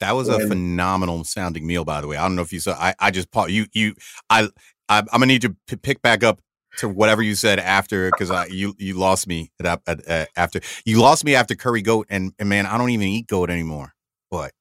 That 0.00 0.12
was 0.12 0.28
and, 0.28 0.42
a 0.42 0.48
phenomenal 0.48 1.22
sounding 1.24 1.66
meal, 1.66 1.84
by 1.84 2.00
the 2.00 2.08
way. 2.08 2.16
I 2.16 2.22
don't 2.22 2.34
know 2.34 2.42
if 2.42 2.52
you 2.52 2.58
saw. 2.58 2.72
I, 2.72 2.94
I 2.98 3.10
just 3.12 3.28
you 3.48 3.66
you 3.72 3.94
I, 4.28 4.48
I 4.88 4.98
am 4.98 5.06
gonna 5.12 5.26
need 5.26 5.42
to 5.42 5.56
p- 5.68 5.76
pick 5.76 6.02
back 6.02 6.24
up 6.24 6.40
to 6.78 6.88
whatever 6.88 7.22
you 7.22 7.34
said 7.34 7.60
after 7.60 8.10
because 8.10 8.30
I 8.30 8.46
you 8.46 8.74
you 8.78 8.98
lost 8.98 9.28
me 9.28 9.52
at, 9.62 9.80
at, 9.86 10.04
at, 10.06 10.28
after 10.36 10.60
you 10.84 11.00
lost 11.00 11.24
me 11.24 11.34
after 11.34 11.54
curry 11.54 11.82
goat 11.82 12.06
and, 12.10 12.32
and 12.38 12.48
man 12.48 12.66
I 12.66 12.78
don't 12.78 12.90
even 12.90 13.06
eat 13.06 13.28
goat 13.28 13.48
anymore. 13.48 13.94
But 14.30 14.52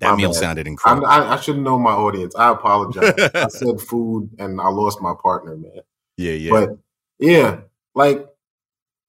that 0.00 0.16
meal 0.16 0.32
sounded 0.32 0.66
incredible. 0.66 1.06
I, 1.06 1.34
I, 1.34 1.36
should 1.36 1.58
know 1.58 1.78
my 1.78 1.92
audience. 1.92 2.34
I 2.34 2.50
apologize. 2.50 3.30
I 3.34 3.48
said 3.48 3.80
food 3.80 4.30
and 4.38 4.60
I 4.60 4.68
lost 4.68 5.00
my 5.02 5.14
partner, 5.22 5.56
man. 5.56 5.80
Yeah, 6.16 6.32
yeah. 6.32 6.50
But 6.50 6.70
yeah, 7.18 7.60
like 7.94 8.26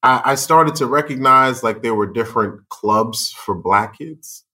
I, 0.03 0.21
I 0.25 0.35
started 0.35 0.75
to 0.75 0.85
recognize 0.85 1.63
like 1.63 1.81
there 1.81 1.95
were 1.95 2.11
different 2.11 2.67
clubs 2.69 3.31
for 3.31 3.55
black 3.55 3.97
kids. 3.97 4.45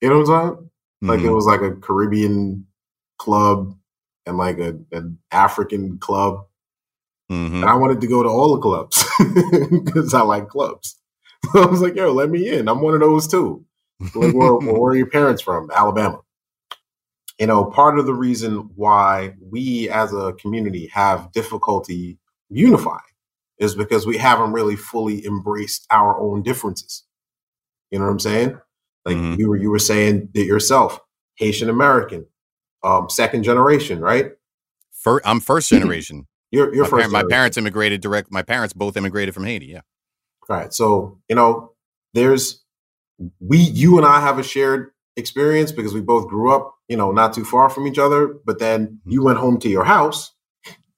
You 0.00 0.10
know 0.10 0.20
what 0.20 0.30
I'm 0.30 0.48
saying? 0.48 0.70
Like 1.02 1.18
mm-hmm. 1.20 1.28
it 1.28 1.32
was 1.32 1.46
like 1.46 1.60
a 1.60 1.74
Caribbean 1.74 2.66
club 3.18 3.76
and 4.26 4.36
like 4.38 4.58
a, 4.58 4.78
an 4.92 5.18
African 5.30 5.98
club. 5.98 6.46
Mm-hmm. 7.30 7.56
And 7.56 7.64
I 7.64 7.74
wanted 7.74 8.00
to 8.00 8.06
go 8.06 8.22
to 8.22 8.28
all 8.28 8.54
the 8.54 8.60
clubs 8.60 9.04
because 9.84 10.14
I 10.14 10.22
like 10.22 10.48
clubs. 10.48 10.96
So 11.52 11.62
I 11.62 11.66
was 11.66 11.80
like, 11.80 11.96
yo, 11.96 12.12
let 12.12 12.30
me 12.30 12.48
in. 12.48 12.68
I'm 12.68 12.80
one 12.80 12.94
of 12.94 13.00
those 13.00 13.26
too. 13.26 13.64
Like, 14.14 14.34
where, 14.34 14.54
where 14.54 14.92
are 14.92 14.96
your 14.96 15.10
parents 15.10 15.42
from? 15.42 15.70
Alabama. 15.74 16.20
You 17.38 17.46
know, 17.46 17.66
part 17.66 17.98
of 17.98 18.06
the 18.06 18.14
reason 18.14 18.70
why 18.76 19.34
we 19.40 19.90
as 19.90 20.12
a 20.14 20.32
community 20.34 20.86
have 20.92 21.32
difficulty 21.32 22.18
unifying 22.48 23.00
is 23.58 23.74
because 23.74 24.06
we 24.06 24.18
haven't 24.18 24.52
really 24.52 24.76
fully 24.76 25.24
embraced 25.24 25.86
our 25.90 26.20
own 26.20 26.42
differences. 26.42 27.04
You 27.90 27.98
know 27.98 28.06
what 28.06 28.12
I'm 28.12 28.18
saying? 28.20 28.60
Like 29.04 29.16
mm-hmm. 29.16 29.40
you 29.40 29.48
were 29.48 29.56
you 29.56 29.70
were 29.70 29.78
saying 29.78 30.30
that 30.34 30.44
yourself, 30.44 30.98
Haitian 31.36 31.70
American, 31.70 32.26
um, 32.82 33.08
second 33.08 33.44
generation, 33.44 34.00
right? 34.00 34.32
First, 34.92 35.26
I'm 35.26 35.40
first 35.40 35.70
generation. 35.70 36.26
you're, 36.50 36.74
you're 36.74 36.84
my 36.84 36.90
first. 36.90 37.10
my 37.12 37.24
parents 37.30 37.56
immigrated 37.56 38.00
direct. 38.00 38.32
My 38.32 38.42
parents 38.42 38.74
both 38.74 38.96
immigrated 38.96 39.34
from 39.34 39.44
Haiti. 39.44 39.66
Yeah. 39.66 39.80
All 40.48 40.56
right. 40.56 40.74
So 40.74 41.18
you 41.28 41.36
know, 41.36 41.72
there's 42.14 42.64
we, 43.40 43.58
you 43.58 43.96
and 43.96 44.06
I 44.06 44.20
have 44.20 44.38
a 44.38 44.42
shared 44.42 44.90
experience 45.16 45.72
because 45.72 45.94
we 45.94 46.00
both 46.00 46.28
grew 46.28 46.52
up, 46.52 46.74
you 46.88 46.96
know, 46.96 47.12
not 47.12 47.32
too 47.32 47.44
far 47.44 47.70
from 47.70 47.86
each 47.86 47.98
other. 47.98 48.26
But 48.44 48.58
then 48.58 48.86
mm-hmm. 48.86 49.10
you 49.10 49.22
went 49.22 49.38
home 49.38 49.58
to 49.60 49.68
your 49.68 49.84
house 49.84 50.32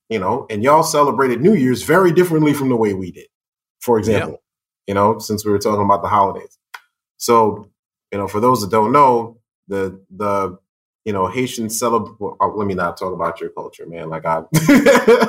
you 0.09 0.19
know, 0.19 0.47
and 0.51 0.63
y'all 0.63 0.83
celebrated 0.83 1.41
New 1.41 1.55
Year's 1.55 1.83
very 1.83 2.13
differently 2.13 2.53
from 2.55 2.69
the 2.69 2.77
way 2.77 2.95
we 2.95 3.13
did, 3.13 3.29
for 3.81 3.99
example, 3.99 4.43
you 4.87 4.95
know, 4.95 5.19
since 5.19 5.45
we 5.45 5.51
were 5.51 5.59
talking 5.59 5.85
about 5.85 6.03
the 6.03 6.09
holidays. 6.09 6.59
So, 7.19 7.71
you 8.13 8.19
know, 8.19 8.29
for 8.29 8.41
those 8.41 8.61
that 8.63 8.71
don't 8.71 8.93
know, 8.93 9.39
the, 9.67 10.01
the, 10.11 10.59
you 11.05 11.13
know, 11.13 11.27
Haitian 11.27 11.71
celebrate. 11.71 12.21
Well, 12.21 12.37
uh, 12.39 12.49
let 12.49 12.67
me 12.67 12.75
not 12.75 12.99
talk 12.99 13.15
about 13.15 13.41
your 13.41 13.49
culture, 13.49 13.87
man. 13.87 14.11
Like 14.11 14.27
I. 14.27 14.43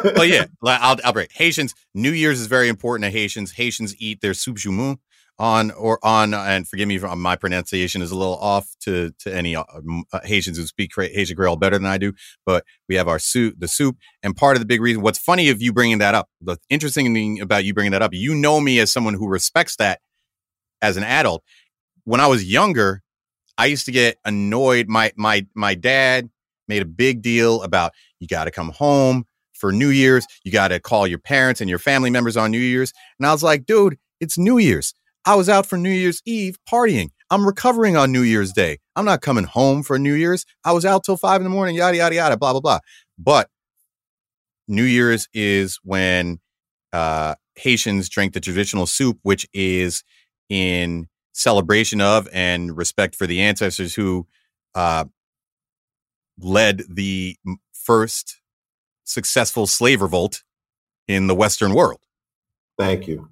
well, 0.03 0.25
yeah, 0.25 0.45
I'll, 0.63 0.97
I'll 1.03 1.13
break. 1.13 1.31
Haitians, 1.31 1.73
New 1.93 2.11
Year's 2.11 2.41
is 2.41 2.47
very 2.47 2.67
important 2.67 3.05
to 3.05 3.17
Haitians. 3.17 3.53
Haitians 3.53 3.95
eat 3.97 4.19
their 4.19 4.33
soup 4.33 4.57
joumou, 4.57 4.97
on 5.39 5.71
or 5.71 5.99
on 6.03 6.33
and 6.33 6.67
forgive 6.67 6.87
me 6.87 6.97
if 6.97 7.03
my 7.03 7.35
pronunciation 7.35 8.01
is 8.01 8.11
a 8.11 8.17
little 8.17 8.37
off 8.37 8.75
to 8.81 9.11
to 9.19 9.33
any 9.33 9.55
uh, 9.55 9.63
uh 10.11 10.19
Haitians 10.23 10.57
who 10.57 10.65
speak 10.65 10.91
Haitian 10.95 11.35
Creole 11.35 11.55
better 11.55 11.77
than 11.77 11.87
I 11.87 11.97
do, 11.97 12.13
but 12.45 12.65
we 12.87 12.95
have 12.95 13.07
our 13.07 13.19
soup, 13.19 13.55
the 13.57 13.67
soup, 13.67 13.97
and 14.21 14.35
part 14.35 14.55
of 14.55 14.59
the 14.59 14.65
big 14.65 14.81
reason. 14.81 15.01
What's 15.01 15.19
funny 15.19 15.49
of 15.49 15.61
you 15.61 15.71
bringing 15.71 15.99
that 15.99 16.13
up, 16.13 16.29
the 16.41 16.57
interesting 16.69 17.13
thing 17.13 17.39
about 17.39 17.63
you 17.63 17.73
bringing 17.73 17.93
that 17.93 18.01
up, 18.01 18.13
you 18.13 18.35
know 18.35 18.59
me 18.59 18.79
as 18.79 18.91
someone 18.91 19.13
who 19.13 19.27
respects 19.27 19.77
that 19.77 20.01
as 20.81 20.97
an 20.97 21.03
adult. 21.03 21.43
When 22.03 22.19
I 22.19 22.27
was 22.27 22.43
younger, 22.43 23.01
I 23.57 23.67
used 23.67 23.85
to 23.85 23.91
get 23.91 24.17
annoyed. 24.25 24.87
My 24.89 25.13
my 25.15 25.47
my 25.55 25.73
dad 25.73 26.29
made 26.67 26.81
a 26.81 26.85
big 26.85 27.21
deal 27.21 27.63
about 27.63 27.93
you 28.19 28.27
got 28.27 28.45
to 28.45 28.51
come 28.51 28.69
home 28.69 29.25
for 29.53 29.71
New 29.71 29.89
Year's. 29.89 30.25
You 30.43 30.51
got 30.51 30.69
to 30.69 30.79
call 30.79 31.07
your 31.07 31.19
parents 31.19 31.61
and 31.61 31.69
your 31.69 31.79
family 31.79 32.09
members 32.09 32.37
on 32.37 32.51
New 32.51 32.59
Year's. 32.59 32.93
And 33.19 33.25
I 33.27 33.31
was 33.31 33.43
like, 33.43 33.65
dude, 33.65 33.97
it's 34.19 34.37
New 34.37 34.57
Year's. 34.57 34.93
I 35.25 35.35
was 35.35 35.49
out 35.49 35.65
for 35.65 35.77
New 35.77 35.91
Year's 35.91 36.21
Eve 36.25 36.57
partying. 36.69 37.09
I'm 37.29 37.45
recovering 37.45 37.95
on 37.95 38.11
New 38.11 38.23
Year's 38.23 38.51
Day. 38.51 38.79
I'm 38.95 39.05
not 39.05 39.21
coming 39.21 39.43
home 39.43 39.83
for 39.83 39.99
New 39.99 40.13
Year's. 40.13 40.45
I 40.63 40.71
was 40.71 40.85
out 40.85 41.03
till 41.03 41.17
five 41.17 41.39
in 41.39 41.43
the 41.43 41.49
morning, 41.49 41.75
yada, 41.75 41.97
yada, 41.97 42.15
yada, 42.15 42.37
blah, 42.37 42.53
blah, 42.53 42.61
blah. 42.61 42.79
But 43.17 43.49
New 44.67 44.83
Year's 44.83 45.27
is 45.33 45.79
when 45.83 46.39
uh, 46.93 47.35
Haitians 47.55 48.09
drink 48.09 48.33
the 48.33 48.39
traditional 48.39 48.87
soup, 48.87 49.19
which 49.21 49.47
is 49.53 50.03
in 50.49 51.07
celebration 51.33 52.01
of 52.01 52.27
and 52.33 52.75
respect 52.75 53.15
for 53.15 53.27
the 53.27 53.41
ancestors 53.41 53.95
who 53.95 54.27
uh, 54.75 55.05
led 56.39 56.83
the 56.89 57.37
first 57.73 58.41
successful 59.03 59.67
slave 59.67 60.01
revolt 60.01 60.43
in 61.07 61.27
the 61.27 61.35
Western 61.35 61.73
world. 61.73 62.01
Thank 62.77 63.07
you. 63.07 63.29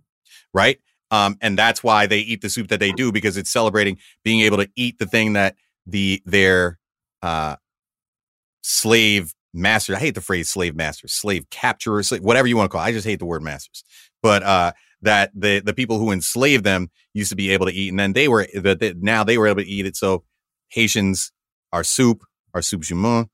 Right? 0.53 0.79
Um, 1.09 1.37
and 1.41 1.57
that's 1.57 1.83
why 1.83 2.05
they 2.05 2.19
eat 2.19 2.41
the 2.41 2.49
soup 2.49 2.67
that 2.67 2.79
they 2.79 2.91
do 2.91 3.11
because 3.11 3.37
it's 3.37 3.49
celebrating 3.49 3.97
being 4.23 4.41
able 4.41 4.57
to 4.57 4.69
eat 4.75 4.99
the 4.99 5.05
thing 5.05 5.33
that 5.33 5.55
the 5.85 6.21
their 6.25 6.79
uh, 7.21 7.55
slave 8.61 9.33
master. 9.53 9.95
I 9.95 9.99
hate 9.99 10.15
the 10.15 10.21
phrase 10.21 10.49
slave 10.49 10.75
masters, 10.75 11.13
slave 11.13 11.49
capturers, 11.49 12.19
whatever 12.19 12.47
you 12.47 12.57
want 12.57 12.69
to 12.69 12.77
call. 12.77 12.81
it. 12.81 12.89
I 12.89 12.91
just 12.91 13.07
hate 13.07 13.19
the 13.19 13.25
word 13.25 13.41
masters. 13.41 13.83
But 14.21 14.43
uh, 14.43 14.73
that 15.01 15.31
the 15.33 15.59
the 15.59 15.73
people 15.73 15.99
who 15.99 16.11
enslaved 16.11 16.63
them 16.63 16.89
used 17.13 17.29
to 17.29 17.35
be 17.35 17.51
able 17.51 17.65
to 17.67 17.73
eat, 17.73 17.89
and 17.89 17.99
then 17.99 18.13
they 18.13 18.27
were 18.27 18.47
that 18.55 18.79
the, 18.79 18.95
now 18.99 19.23
they 19.23 19.37
were 19.37 19.47
able 19.47 19.61
to 19.61 19.67
eat 19.67 19.85
it. 19.85 19.95
So 19.95 20.23
Haitians, 20.69 21.31
our 21.71 21.83
soup, 21.83 22.23
our 22.53 22.61
soup 22.61 22.81
joumou, 22.81 23.29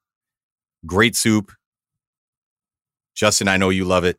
great 0.85 1.15
soup. 1.15 1.51
Justin, 3.15 3.47
I 3.47 3.57
know 3.57 3.69
you 3.69 3.85
love 3.85 4.05
it. 4.05 4.17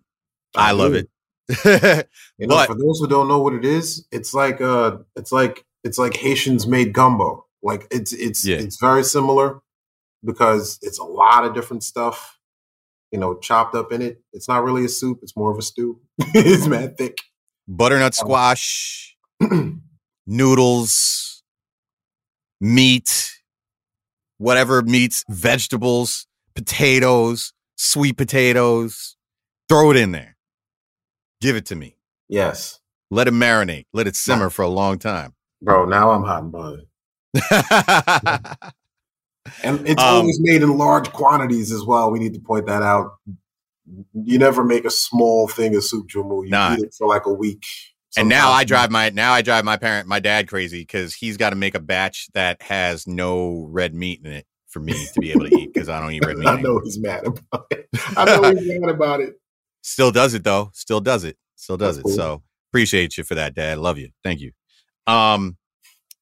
I, 0.57 0.69
I 0.69 0.73
love 0.73 0.95
it. 0.95 1.09
you 1.65 2.47
know, 2.47 2.49
but, 2.49 2.67
for 2.67 2.75
those 2.75 3.01
who 3.01 3.07
don't 3.07 3.29
know 3.29 3.41
what 3.41 3.53
it 3.53 3.65
is, 3.65 4.07
it's 4.11 4.33
like 4.33 4.61
uh 4.61 4.99
it's 5.15 5.31
like 5.31 5.65
it's 5.83 5.99
like 5.99 6.17
Haitians 6.17 6.67
made 6.67 6.95
gumbo. 6.95 7.45
Like 7.63 7.87
it's 7.91 8.13
it's 8.13 8.47
yeah. 8.47 8.57
it's 8.57 8.79
very 8.81 9.05
similar 9.05 9.61
because 10.25 10.79
it's 10.81 10.99
a 10.99 11.05
lot 11.05 11.45
of 11.45 11.55
different 11.55 11.83
stuff, 11.83 12.39
you 13.13 13.19
know, 13.19 13.37
chopped 13.37 13.75
up 13.75 13.93
in 13.93 14.01
it. 14.01 14.23
It's 14.33 14.49
not 14.49 14.65
really 14.65 14.87
a 14.87 14.89
soup, 14.89 15.19
it's 15.23 15.37
more 15.37 15.51
of 15.51 15.59
a 15.59 15.63
stew. 15.63 16.01
it's 16.19 16.67
mad 16.67 16.97
thick. 16.97 17.19
Butternut 17.69 18.07
um, 18.07 18.13
squash, 18.13 19.17
noodles, 20.27 21.43
meat, 22.59 23.33
whatever 24.39 24.81
meats, 24.81 25.25
vegetables, 25.29 26.27
potatoes, 26.55 27.53
sweet 27.77 28.17
potatoes. 28.17 29.17
Throw 29.69 29.91
it 29.91 29.97
in 29.99 30.13
there 30.13 30.34
Give 31.45 31.57
it 31.57 31.67
to 31.67 31.77
me. 31.77 31.99
Yes. 32.27 32.81
Let 33.11 33.29
it 33.29 33.35
marinate. 33.35 33.85
Let 33.93 34.07
it 34.07 34.17
simmer 34.17 34.49
for 34.49 34.63
a 34.63 34.69
long 34.69 34.99
time. 34.99 35.35
Bro, 35.61 35.85
now 35.85 36.13
I'm 36.13 36.25
hot 36.25 36.43
and 36.43 36.51
bothered. 36.51 36.87
and 39.63 39.87
it's 39.87 40.03
um, 40.03 40.09
always 40.09 40.41
made 40.41 40.63
in 40.63 40.79
large 40.79 41.13
quantities 41.13 41.71
as 41.71 41.85
well. 41.85 42.11
We 42.11 42.19
need 42.19 42.33
to 42.33 42.41
point 42.41 42.65
that 42.65 42.83
out. 42.83 43.19
You 44.15 44.39
never 44.39 44.65
make 44.65 44.87
a 44.87 44.91
small 44.91 45.47
thing 45.47 45.77
of 45.77 45.85
soup 45.85 46.09
joumou. 46.09 46.45
You 46.45 46.51
nah. 46.51 46.77
eat 46.79 46.85
it 46.85 46.95
for 46.97 47.07
like 47.07 47.27
a 47.27 47.35
week. 47.35 47.67
And 48.17 48.31
now 48.31 48.51
I 48.51 48.65
drive 48.65 48.91
my 48.91 49.11
now 49.11 49.35
I 49.35 49.43
drive 49.43 49.67
my 49.67 49.77
parent 49.77 50.09
my 50.09 50.21
dad 50.21 50.49
crazy 50.49 50.81
because 50.81 51.15
he's 51.15 51.37
got 51.37 51.51
to 51.51 51.57
make 51.57 51.75
a 51.75 51.81
batch 51.81 52.29
that 52.33 52.63
has 52.63 53.07
no 53.07 53.67
red 53.69 53.95
meat 53.95 54.23
in 54.25 54.33
it 54.33 54.47
for 54.69 54.81
me 54.81 54.95
to 54.95 55.21
be 55.21 55.31
able 55.31 55.47
to 55.47 55.55
eat 55.55 55.75
because 55.75 55.91
I 55.91 56.01
don't 56.01 56.13
eat 56.13 56.25
red 56.25 56.39
meat. 56.39 56.49
I 56.49 56.59
know 56.63 56.81
he's 56.83 56.99
mad 56.99 57.27
about 57.27 57.67
it. 57.71 57.87
I 58.17 58.25
know 58.25 58.51
he's 58.51 58.81
mad 58.81 58.89
about 58.89 59.21
it. 59.21 59.39
Still 59.85 60.11
does 60.11 60.33
it 60.33 60.45
though. 60.45 60.71
Still 60.73 61.01
does 61.01 61.25
it. 61.25 61.37
Still 61.57 61.77
does 61.77 61.97
That's 61.97 62.09
it. 62.09 62.17
cool. 62.17 62.17
So 62.17 62.43
appreciate 62.71 63.19
you 63.19 63.25
for 63.25 63.35
that, 63.35 63.55
Dad. 63.55 63.77
Love 63.79 63.99
you. 63.99 64.09
Thank 64.25 64.41
you. 64.41 64.53
Um, 65.07 65.59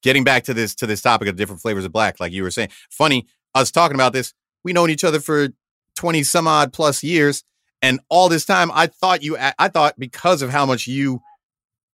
getting 0.03 0.25
back 0.25 0.43
to 0.43 0.53
this 0.53 0.75
to 0.75 0.85
this 0.85 1.01
topic 1.01 1.29
of 1.29 1.37
different 1.37 1.61
flavors 1.61 1.85
of 1.85 1.93
black, 1.93 2.19
like 2.19 2.33
you 2.33 2.43
were 2.43 2.51
saying. 2.51 2.69
Funny, 2.91 3.25
us 3.55 3.71
talking 3.71 3.95
about 3.95 4.11
this. 4.11 4.33
We 4.65 4.73
known 4.73 4.89
each 4.89 5.05
other 5.05 5.21
for 5.21 5.47
twenty 5.95 6.23
some 6.23 6.45
odd 6.45 6.73
plus 6.73 7.03
years, 7.03 7.45
and 7.81 8.01
all 8.09 8.27
this 8.27 8.43
time, 8.43 8.69
I 8.73 8.87
thought 8.87 9.23
you. 9.23 9.37
I 9.39 9.69
thought 9.69 9.97
because 9.97 10.41
of 10.41 10.49
how 10.49 10.65
much 10.65 10.85
you 10.85 11.21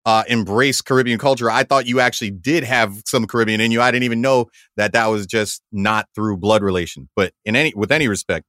uh, 0.07 0.25
embrace 0.27 0.81
Caribbean 0.81 1.19
culture, 1.19 1.51
I 1.51 1.65
thought 1.65 1.87
you 1.87 2.01
actually 2.01 2.31
did 2.31 2.65
have 2.65 3.03
some 3.05 3.27
Caribbean 3.27 3.61
in 3.61 3.73
you. 3.73 3.83
I 3.83 3.91
didn't 3.91 4.05
even 4.05 4.23
know 4.23 4.47
that 4.79 4.95
that 4.95 5.09
was 5.09 5.27
just 5.27 5.61
not 5.71 6.09
through 6.15 6.39
blood 6.39 6.63
relation. 6.63 7.11
But 7.15 7.35
in 7.45 7.57
any 7.57 7.75
with 7.77 7.93
any 7.93 8.09
respect, 8.09 8.47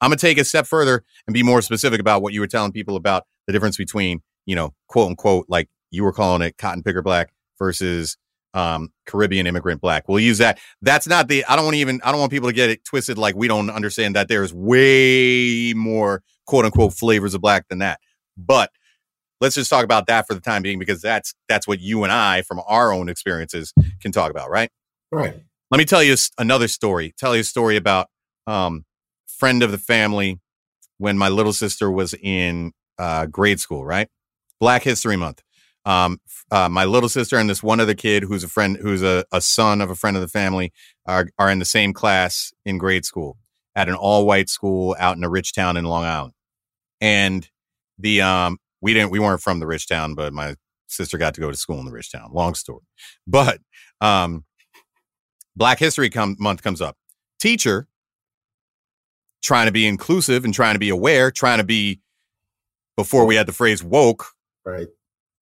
I'm 0.00 0.10
gonna 0.10 0.16
take 0.16 0.38
a 0.38 0.44
step 0.44 0.66
further 0.66 1.04
and 1.26 1.34
be 1.34 1.42
more 1.42 1.62
specific 1.62 2.00
about 2.00 2.22
what 2.22 2.32
you 2.32 2.40
were 2.40 2.46
telling 2.46 2.72
people 2.72 2.96
about 2.96 3.24
the 3.46 3.52
difference 3.52 3.76
between, 3.76 4.20
you 4.46 4.56
know, 4.56 4.74
quote 4.88 5.08
unquote, 5.08 5.46
like 5.48 5.68
you 5.90 6.04
were 6.04 6.12
calling 6.12 6.42
it 6.42 6.56
cotton 6.58 6.82
picker 6.82 7.02
black 7.02 7.32
versus 7.58 8.16
um, 8.54 8.90
Caribbean 9.06 9.46
immigrant 9.46 9.80
black. 9.80 10.08
We'll 10.08 10.20
use 10.20 10.38
that. 10.38 10.58
That's 10.82 11.06
not 11.06 11.28
the. 11.28 11.44
I 11.44 11.56
don't 11.56 11.64
want 11.64 11.74
to 11.74 11.80
even. 11.80 12.00
I 12.04 12.10
don't 12.10 12.20
want 12.20 12.32
people 12.32 12.48
to 12.48 12.54
get 12.54 12.70
it 12.70 12.84
twisted. 12.84 13.18
Like 13.18 13.36
we 13.36 13.48
don't 13.48 13.70
understand 13.70 14.16
that 14.16 14.28
there's 14.28 14.52
way 14.52 15.72
more 15.74 16.22
quote 16.46 16.64
unquote 16.64 16.94
flavors 16.94 17.34
of 17.34 17.40
black 17.40 17.68
than 17.68 17.78
that. 17.78 18.00
But 18.36 18.70
let's 19.40 19.54
just 19.54 19.70
talk 19.70 19.84
about 19.84 20.06
that 20.06 20.26
for 20.26 20.34
the 20.34 20.40
time 20.40 20.62
being 20.62 20.78
because 20.78 21.00
that's 21.00 21.34
that's 21.48 21.68
what 21.68 21.80
you 21.80 22.04
and 22.04 22.12
I, 22.12 22.42
from 22.42 22.60
our 22.66 22.92
own 22.92 23.08
experiences, 23.08 23.72
can 24.00 24.12
talk 24.12 24.30
about, 24.30 24.50
right? 24.50 24.70
Right. 25.12 25.34
Let 25.70 25.78
me 25.78 25.84
tell 25.84 26.02
you 26.02 26.16
another 26.38 26.68
story. 26.68 27.14
Tell 27.18 27.34
you 27.34 27.42
a 27.42 27.44
story 27.44 27.76
about 27.76 28.08
um 28.46 28.84
friend 29.38 29.62
of 29.62 29.70
the 29.70 29.78
family 29.78 30.40
when 30.98 31.16
my 31.16 31.28
little 31.28 31.52
sister 31.52 31.90
was 31.90 32.14
in 32.14 32.72
uh, 32.98 33.26
grade 33.26 33.60
school, 33.60 33.84
right? 33.84 34.08
Black 34.60 34.82
History 34.82 35.16
Month. 35.16 35.42
Um, 35.84 36.20
uh, 36.50 36.68
my 36.68 36.84
little 36.84 37.08
sister 37.08 37.38
and 37.38 37.48
this 37.48 37.62
one 37.62 37.80
other 37.80 37.94
kid 37.94 38.24
who's 38.24 38.44
a 38.44 38.48
friend, 38.48 38.76
who's 38.76 39.02
a, 39.02 39.24
a 39.32 39.40
son 39.40 39.80
of 39.80 39.90
a 39.90 39.94
friend 39.94 40.16
of 40.16 40.20
the 40.20 40.28
family, 40.28 40.72
are 41.06 41.28
are 41.38 41.50
in 41.50 41.60
the 41.60 41.64
same 41.64 41.92
class 41.92 42.52
in 42.66 42.76
grade 42.78 43.04
school 43.04 43.38
at 43.74 43.88
an 43.88 43.94
all 43.94 44.26
white 44.26 44.48
school 44.48 44.96
out 44.98 45.16
in 45.16 45.24
a 45.24 45.30
rich 45.30 45.54
town 45.54 45.76
in 45.76 45.84
Long 45.84 46.04
Island. 46.04 46.34
And 47.00 47.48
the 47.98 48.20
um, 48.22 48.58
we 48.82 48.92
didn't, 48.92 49.10
we 49.10 49.18
weren't 49.18 49.40
from 49.40 49.60
the 49.60 49.66
rich 49.66 49.88
town, 49.88 50.14
but 50.14 50.32
my 50.32 50.56
sister 50.88 51.16
got 51.16 51.34
to 51.34 51.40
go 51.40 51.50
to 51.50 51.56
school 51.56 51.78
in 51.78 51.86
the 51.86 51.92
rich 51.92 52.12
town. 52.12 52.30
Long 52.32 52.54
story, 52.54 52.82
but 53.26 53.60
um, 54.00 54.44
Black 55.56 55.78
History 55.78 56.10
come, 56.10 56.36
Month 56.38 56.62
comes 56.62 56.80
up. 56.80 56.96
Teacher 57.40 57.87
trying 59.42 59.66
to 59.66 59.72
be 59.72 59.86
inclusive 59.86 60.44
and 60.44 60.52
trying 60.54 60.74
to 60.74 60.78
be 60.78 60.88
aware, 60.88 61.30
trying 61.30 61.58
to 61.58 61.64
be 61.64 62.00
before 62.96 63.24
we 63.26 63.36
had 63.36 63.46
the 63.46 63.52
phrase 63.52 63.82
woke, 63.82 64.26
Right. 64.64 64.88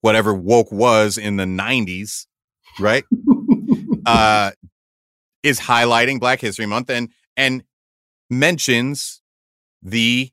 whatever 0.03 0.35
woke 0.35 0.71
was 0.71 1.17
in 1.19 1.37
the 1.37 1.45
90s, 1.45 2.27
right? 2.79 3.05
uh 4.07 4.53
is 5.43 5.61
highlighting 5.61 6.21
Black 6.21 6.41
History 6.41 6.67
Month 6.67 6.91
and 6.91 7.09
and 7.37 7.63
mentions 8.31 9.23
the 9.83 10.31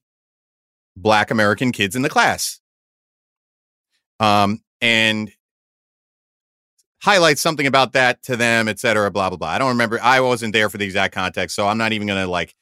black 0.98 1.32
American 1.32 1.72
kids 1.72 1.96
in 1.96 2.02
the 2.02 2.10
class. 2.10 2.60
Um 4.20 4.62
and 4.82 5.32
highlights 7.02 7.42
something 7.42 7.68
about 7.68 7.94
that 7.94 8.24
to 8.24 8.36
them, 8.38 8.68
et 8.68 8.80
cetera, 8.80 9.12
blah, 9.12 9.30
blah, 9.30 9.38
blah. 9.38 9.48
I 9.50 9.58
don't 9.60 9.70
remember. 9.70 10.00
I 10.02 10.20
wasn't 10.22 10.54
there 10.54 10.70
for 10.70 10.78
the 10.78 10.86
exact 10.86 11.14
context. 11.14 11.56
So 11.56 11.68
I'm 11.68 11.78
not 11.78 11.92
even 11.92 12.08
going 12.08 12.22
to 12.24 12.30
like, 12.30 12.56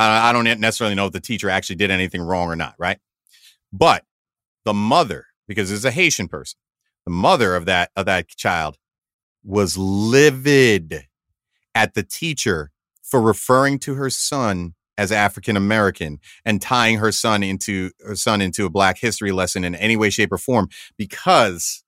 I 0.00 0.32
don't 0.32 0.44
necessarily 0.60 0.94
know 0.94 1.06
if 1.06 1.12
the 1.12 1.20
teacher 1.20 1.50
actually 1.50 1.76
did 1.76 1.90
anything 1.90 2.20
wrong 2.20 2.48
or 2.48 2.56
not. 2.56 2.74
Right. 2.78 2.98
But 3.72 4.04
the 4.64 4.74
mother, 4.74 5.26
because 5.46 5.70
it's 5.70 5.84
a 5.84 5.90
Haitian 5.90 6.28
person, 6.28 6.58
the 7.04 7.10
mother 7.10 7.54
of 7.54 7.66
that, 7.66 7.90
of 7.96 8.06
that 8.06 8.28
child 8.28 8.78
was 9.44 9.78
livid 9.78 11.06
at 11.74 11.94
the 11.94 12.02
teacher 12.02 12.70
for 13.02 13.20
referring 13.20 13.78
to 13.80 13.94
her 13.94 14.10
son 14.10 14.74
as 14.98 15.12
African 15.12 15.56
American 15.56 16.18
and 16.44 16.60
tying 16.60 16.98
her 16.98 17.12
son 17.12 17.42
into 17.42 17.92
her 18.04 18.16
son 18.16 18.42
into 18.42 18.66
a 18.66 18.70
black 18.70 18.98
history 18.98 19.32
lesson 19.32 19.64
in 19.64 19.74
any 19.76 19.96
way, 19.96 20.10
shape, 20.10 20.32
or 20.32 20.38
form 20.38 20.68
because 20.98 21.84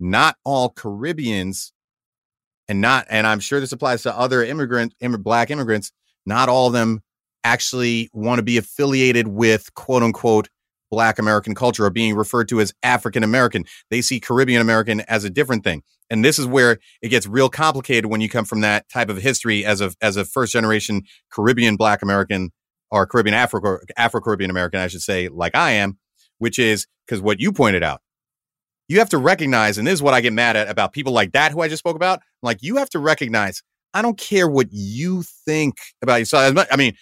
not 0.00 0.36
all 0.44 0.68
Caribbeans 0.68 1.72
and 2.68 2.80
not, 2.80 3.06
and 3.08 3.26
I'm 3.26 3.40
sure 3.40 3.60
this 3.60 3.72
applies 3.72 4.02
to 4.02 4.16
other 4.16 4.44
immigrant, 4.44 4.94
immig- 5.02 5.22
black 5.22 5.50
immigrants, 5.50 5.92
not 6.26 6.48
all 6.48 6.66
of 6.66 6.72
them 6.72 7.02
actually 7.44 8.10
want 8.12 8.38
to 8.38 8.42
be 8.42 8.56
affiliated 8.56 9.28
with 9.28 9.72
quote 9.74 10.02
unquote 10.02 10.48
black 10.90 11.18
American 11.18 11.54
culture 11.54 11.84
or 11.84 11.90
being 11.90 12.14
referred 12.14 12.48
to 12.48 12.60
as 12.60 12.72
African 12.82 13.22
American. 13.22 13.64
They 13.90 14.00
see 14.00 14.20
Caribbean 14.20 14.60
American 14.60 15.00
as 15.02 15.24
a 15.24 15.30
different 15.30 15.64
thing. 15.64 15.82
And 16.10 16.24
this 16.24 16.38
is 16.38 16.46
where 16.46 16.78
it 17.02 17.08
gets 17.08 17.26
real 17.26 17.50
complicated 17.50 18.06
when 18.06 18.20
you 18.20 18.28
come 18.28 18.46
from 18.46 18.62
that 18.62 18.88
type 18.88 19.10
of 19.10 19.18
history 19.18 19.64
as 19.64 19.80
a, 19.80 19.92
as 20.00 20.16
a 20.16 20.24
first 20.24 20.52
generation 20.52 21.02
Caribbean 21.30 21.76
black 21.76 22.02
American 22.02 22.50
or 22.90 23.06
Caribbean 23.06 23.34
Afro, 23.34 23.78
Afro 23.98 24.20
Caribbean 24.20 24.50
American, 24.50 24.80
I 24.80 24.86
should 24.86 25.02
say, 25.02 25.28
like 25.28 25.54
I 25.54 25.72
am, 25.72 25.98
which 26.38 26.58
is 26.58 26.86
because 27.06 27.20
what 27.20 27.40
you 27.40 27.52
pointed 27.52 27.82
out, 27.82 28.00
you 28.88 28.98
have 29.00 29.10
to 29.10 29.18
recognize, 29.18 29.76
and 29.76 29.86
this 29.86 29.94
is 29.94 30.02
what 30.02 30.14
I 30.14 30.22
get 30.22 30.32
mad 30.32 30.56
at 30.56 30.70
about 30.70 30.94
people 30.94 31.12
like 31.12 31.32
that 31.32 31.52
who 31.52 31.60
I 31.60 31.68
just 31.68 31.80
spoke 31.80 31.96
about. 31.96 32.20
Like, 32.42 32.62
you 32.62 32.76
have 32.76 32.88
to 32.90 32.98
recognize, 32.98 33.62
I 33.92 34.00
don't 34.00 34.18
care 34.18 34.48
what 34.48 34.68
you 34.70 35.22
think 35.44 35.76
about 36.00 36.16
yourself. 36.16 36.56
I 36.70 36.76
mean, 36.76 36.94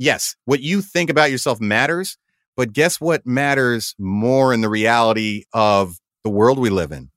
yes, 0.00 0.34
what 0.46 0.60
you 0.60 0.80
think 0.80 1.10
about 1.10 1.30
yourself 1.30 1.60
matters, 1.60 2.16
but 2.56 2.72
guess 2.72 3.00
what 3.00 3.26
matters 3.26 3.94
more 3.98 4.52
in 4.52 4.62
the 4.62 4.68
reality 4.68 5.44
of 5.52 6.00
the 6.24 6.30
world 6.30 6.58
we 6.58 6.70
live 6.70 6.90
in? 6.90 7.10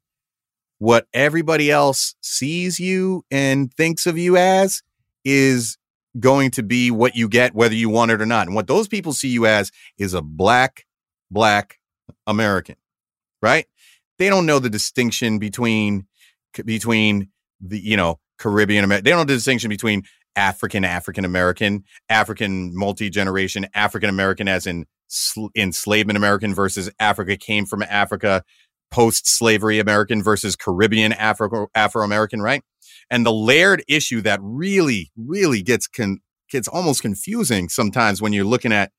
What 0.78 1.08
everybody 1.14 1.72
else 1.72 2.14
sees 2.22 2.80
you 2.80 3.24
and 3.32 3.74
thinks 3.74 4.06
of 4.06 4.18
you 4.18 4.38
as 4.38 4.84
is 5.24 5.78
going 6.20 6.52
to 6.52 6.62
be 6.62 6.92
what 6.92 7.16
you 7.16 7.28
get, 7.30 7.56
whether 7.56 7.74
you 7.74 7.90
want 7.90 8.12
it 8.12 8.22
or 8.22 8.26
not. 8.26 8.48
And 8.48 8.56
what 8.56 8.68
those 8.68 8.88
people 8.88 9.14
see 9.14 9.30
you 9.30 9.46
as 9.46 9.72
is 9.98 10.14
a 10.14 10.22
black, 10.22 10.86
black 11.32 11.80
American, 12.28 12.76
right? 13.42 13.66
They 14.20 14.30
don't 14.30 14.46
know 14.46 14.60
the 14.60 14.70
distinction 14.70 15.40
between 15.40 16.06
between 16.66 17.30
the 17.62 17.80
you 17.80 17.98
know 17.98 18.20
Caribbean 18.38 18.84
American. 18.84 19.06
They 19.06 19.12
don't 19.12 19.22
know 19.22 19.26
the 19.26 19.36
distinction 19.36 19.70
between 19.70 20.04
African 20.36 20.84
African 20.84 21.26
American, 21.26 21.84
African 22.10 22.76
multi 22.76 23.10
generation, 23.10 23.68
African 23.74 24.10
American 24.10 24.48
as 24.48 24.68
in 24.68 24.86
sl- 25.08 25.48
enslavement 25.56 26.18
American 26.18 26.54
versus 26.54 26.90
Africa 27.00 27.38
came 27.38 27.66
from 27.66 27.84
Africa, 27.84 28.44
post 28.92 29.28
slavery 29.28 29.80
American 29.80 30.24
versus 30.24 30.56
Caribbean 30.56 31.14
Afro 31.14 31.68
Afro 31.76 32.04
American, 32.04 32.42
right? 32.42 32.64
And 33.10 33.26
the 33.26 33.34
layered 33.34 33.84
issue 33.88 34.22
that 34.22 34.40
really 34.42 35.12
really 35.18 35.62
gets 35.62 35.88
con- 35.88 36.20
gets 36.50 36.68
almost 36.68 37.02
confusing 37.02 37.70
sometimes 37.70 38.22
when 38.22 38.34
you're 38.34 38.46
looking 38.46 38.72
at 38.72 38.92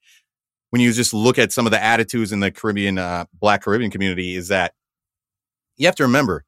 when 0.71 0.81
you 0.81 0.93
just 0.93 1.15
look 1.15 1.39
at 1.39 1.53
some 1.53 1.67
of 1.67 1.73
the 1.73 1.83
attitudes 1.83 2.33
in 2.33 2.41
the 2.41 2.51
Caribbean 2.51 2.99
uh, 2.99 3.27
Black 3.33 3.63
Caribbean 3.63 3.91
community 3.91 4.35
is 4.35 4.49
that 4.49 4.75
you 5.77 5.87
have 5.87 5.95
to 5.97 6.03
remember 6.03 6.45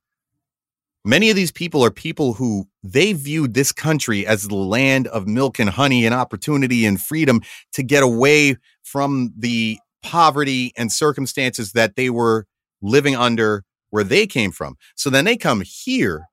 many 1.06 1.30
of 1.30 1.36
these 1.36 1.52
people 1.52 1.84
are 1.84 1.90
people 1.90 2.34
who 2.34 2.66
they 2.82 3.12
viewed 3.12 3.54
this 3.54 3.72
country 3.72 4.26
as 4.26 4.48
the 4.48 4.56
land 4.56 5.06
of 5.06 5.26
milk 5.26 5.58
and 5.58 5.70
honey 5.70 6.04
and 6.04 6.14
opportunity 6.14 6.84
and 6.84 7.00
freedom 7.00 7.40
to 7.72 7.82
get 7.82 8.02
away 8.02 8.56
from 8.82 9.32
the 9.38 9.78
poverty 10.02 10.72
and 10.76 10.92
circumstances 10.92 11.72
that 11.72 11.96
they 11.96 12.10
were 12.10 12.46
living 12.82 13.14
under 13.14 13.64
where 13.90 14.04
they 14.04 14.26
came 14.26 14.50
from. 14.50 14.76
So 14.96 15.08
then 15.08 15.24
they 15.24 15.36
come 15.36 15.62
here 15.64 16.26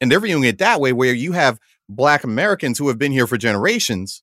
and 0.00 0.10
they're 0.10 0.20
viewing 0.20 0.44
it 0.44 0.58
that 0.58 0.80
way 0.80 0.92
where 0.92 1.14
you 1.14 1.32
have 1.32 1.58
black 1.88 2.24
Americans 2.24 2.78
who 2.78 2.88
have 2.88 2.98
been 2.98 3.12
here 3.12 3.28
for 3.28 3.38
generations 3.38 4.22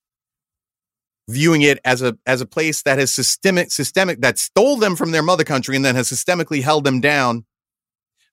viewing 1.30 1.62
it 1.62 1.80
as 1.86 2.02
a 2.02 2.18
as 2.26 2.42
a 2.42 2.46
place 2.46 2.82
that 2.82 3.00
has 3.00 3.10
systemic 3.10 3.72
systemic 3.72 4.20
that 4.20 4.38
stole 4.38 4.76
them 4.76 4.94
from 4.94 5.12
their 5.12 5.24
mother 5.24 5.46
country 5.46 5.74
and 5.74 5.86
then 5.86 5.96
has 5.96 6.12
systemically 6.12 6.62
held 6.62 6.84
them 6.84 7.00
down 7.00 7.46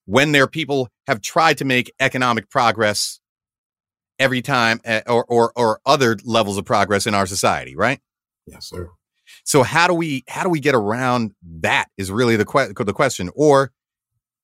when 0.06 0.32
their 0.32 0.46
people 0.46 0.88
have 1.06 1.20
tried 1.20 1.58
to 1.58 1.64
make 1.64 1.92
economic 2.00 2.48
progress 2.50 3.20
every 4.18 4.42
time 4.42 4.80
uh, 4.86 5.00
or, 5.06 5.24
or 5.26 5.52
or 5.56 5.80
other 5.86 6.16
levels 6.24 6.58
of 6.58 6.64
progress 6.64 7.06
in 7.06 7.14
our 7.14 7.26
society 7.26 7.74
right 7.76 8.00
Yes, 8.46 8.68
sir. 8.68 8.88
so 9.44 9.62
how 9.62 9.86
do 9.86 9.94
we 9.94 10.24
how 10.28 10.42
do 10.42 10.48
we 10.50 10.60
get 10.60 10.74
around 10.74 11.32
that 11.60 11.86
is 11.96 12.10
really 12.10 12.36
the 12.36 12.44
que- 12.44 12.72
the 12.74 12.92
question 12.92 13.30
or 13.34 13.72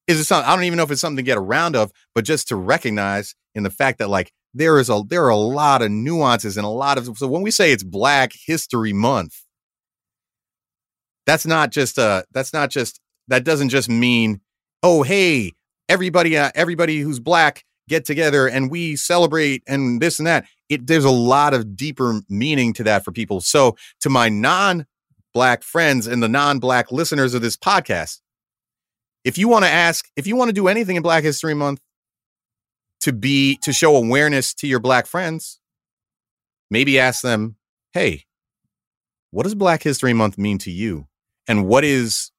is 0.07 0.21
it 0.21 0.25
something 0.25 0.49
I 0.49 0.55
don't 0.55 0.65
even 0.65 0.77
know 0.77 0.85
if 0.85 0.91
it's 0.91 1.01
something 1.01 1.17
to 1.17 1.23
get 1.23 1.37
around 1.39 1.77
of 1.77 1.91
but 2.15 2.25
just 2.25 2.49
to 2.49 2.57
recognize 2.57 3.35
in 3.55 3.65
the 3.65 3.71
fact 3.71 3.99
that 3.99 4.09
like 4.09 4.33
there 4.55 4.79
is 4.79 4.89
a 4.89 5.03
there 5.07 5.25
are 5.25 5.31
a 5.31 5.37
lot 5.37 5.83
of 5.83 5.91
nuances 5.91 6.57
and 6.57 6.65
a 6.65 6.71
lot 6.71 6.97
of 6.97 7.19
so 7.19 7.27
when 7.27 7.43
we 7.43 7.51
say 7.51 7.73
it's 7.73 7.83
black 7.83 8.33
history 8.47 8.93
month 8.95 9.35
that's 11.27 11.47
not 11.47 11.71
just 11.71 11.99
uh 11.99 12.23
that's 12.33 12.53
not 12.53 12.71
just 12.71 13.01
that 13.29 13.45
doesn't 13.45 13.69
just 13.71 13.89
mean 13.89 14.41
oh 14.89 15.03
hey 15.03 15.53
everybody 15.89 16.39
uh, 16.39 16.49
everybody 16.55 17.01
who's 17.01 17.19
black 17.19 17.65
get 17.89 18.05
together 18.05 18.47
and 18.47 18.71
we 18.71 18.95
celebrate 18.95 19.65
and 19.67 20.01
this 20.01 20.21
and 20.21 20.29
that 20.29 20.47
it 20.69 20.87
there's 20.87 21.05
a 21.05 21.11
lot 21.11 21.55
of 21.55 21.77
deeper 21.77 22.21
meaning 22.29 22.73
to 22.73 22.85
that 22.85 23.05
for 23.05 23.11
people. 23.11 23.41
So 23.41 23.77
to 24.03 24.09
my 24.09 24.29
non-black 24.29 25.65
friends 25.65 26.07
and 26.07 26.23
the 26.23 26.29
non-black 26.29 26.93
listeners 26.93 27.35
of 27.35 27.43
this 27.43 27.57
podcast, 27.57 28.21
if 29.25 29.37
you 29.37 29.49
want 29.49 29.65
to 29.65 29.71
ask, 29.71 30.09
if 30.15 30.25
you 30.25 30.37
want 30.37 30.51
to 30.51 30.53
do 30.53 30.69
anything 30.69 30.95
in 30.95 31.03
Black 31.03 31.25
History 31.25 31.55
Month 31.55 31.81
to 33.01 33.13
be 33.13 33.57
to 33.63 33.73
show 33.73 33.97
awareness 33.97 34.55
to 34.55 34.69
your 34.69 34.79
black 34.79 35.07
friends, 35.07 35.59
maybe 36.71 36.97
ask 36.97 37.23
them, 37.23 37.57
"Hey, 37.93 38.27
what 39.33 39.43
does 39.43 39.57
Black 39.57 39.83
History 39.83 40.13
Month 40.13 40.39
mean 40.39 40.59
to 40.59 40.71
you? 40.71 41.09
And 41.49 41.67
what 41.67 41.83
is 41.83 42.31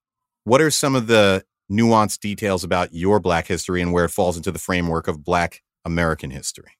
what 0.45 0.62
are 0.62 0.72
some 0.72 0.95
of 0.95 1.08
the 1.08 1.43
nuanced 1.72 2.20
details 2.20 2.63
about 2.63 2.93
your 2.93 3.20
black 3.20 3.47
history 3.47 3.82
and 3.82 3.91
where 3.93 4.05
it 4.05 4.09
falls 4.09 4.38
into 4.38 4.51
the 4.51 4.59
framework 4.59 5.07
of 5.07 5.24
black 5.24 5.61
American 5.86 6.32
history?" 6.32 6.72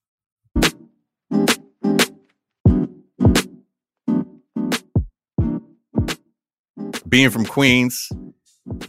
Being 7.08 7.30
from 7.30 7.46
Queens, 7.46 8.10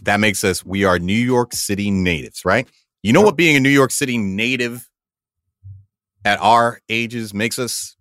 that 0.03 0.19
makes 0.19 0.43
us 0.43 0.65
we 0.65 0.83
are 0.83 0.99
New 0.99 1.13
York 1.13 1.53
City 1.53 1.89
natives, 1.89 2.43
right? 2.43 2.67
You 3.01 3.13
know 3.13 3.21
what 3.21 3.37
being 3.37 3.55
a 3.55 3.59
New 3.59 3.69
York 3.69 3.91
City 3.91 4.17
native 4.17 4.89
at 6.25 6.39
our 6.41 6.81
ages 6.89 7.33
makes 7.33 7.57
us? 7.57 7.95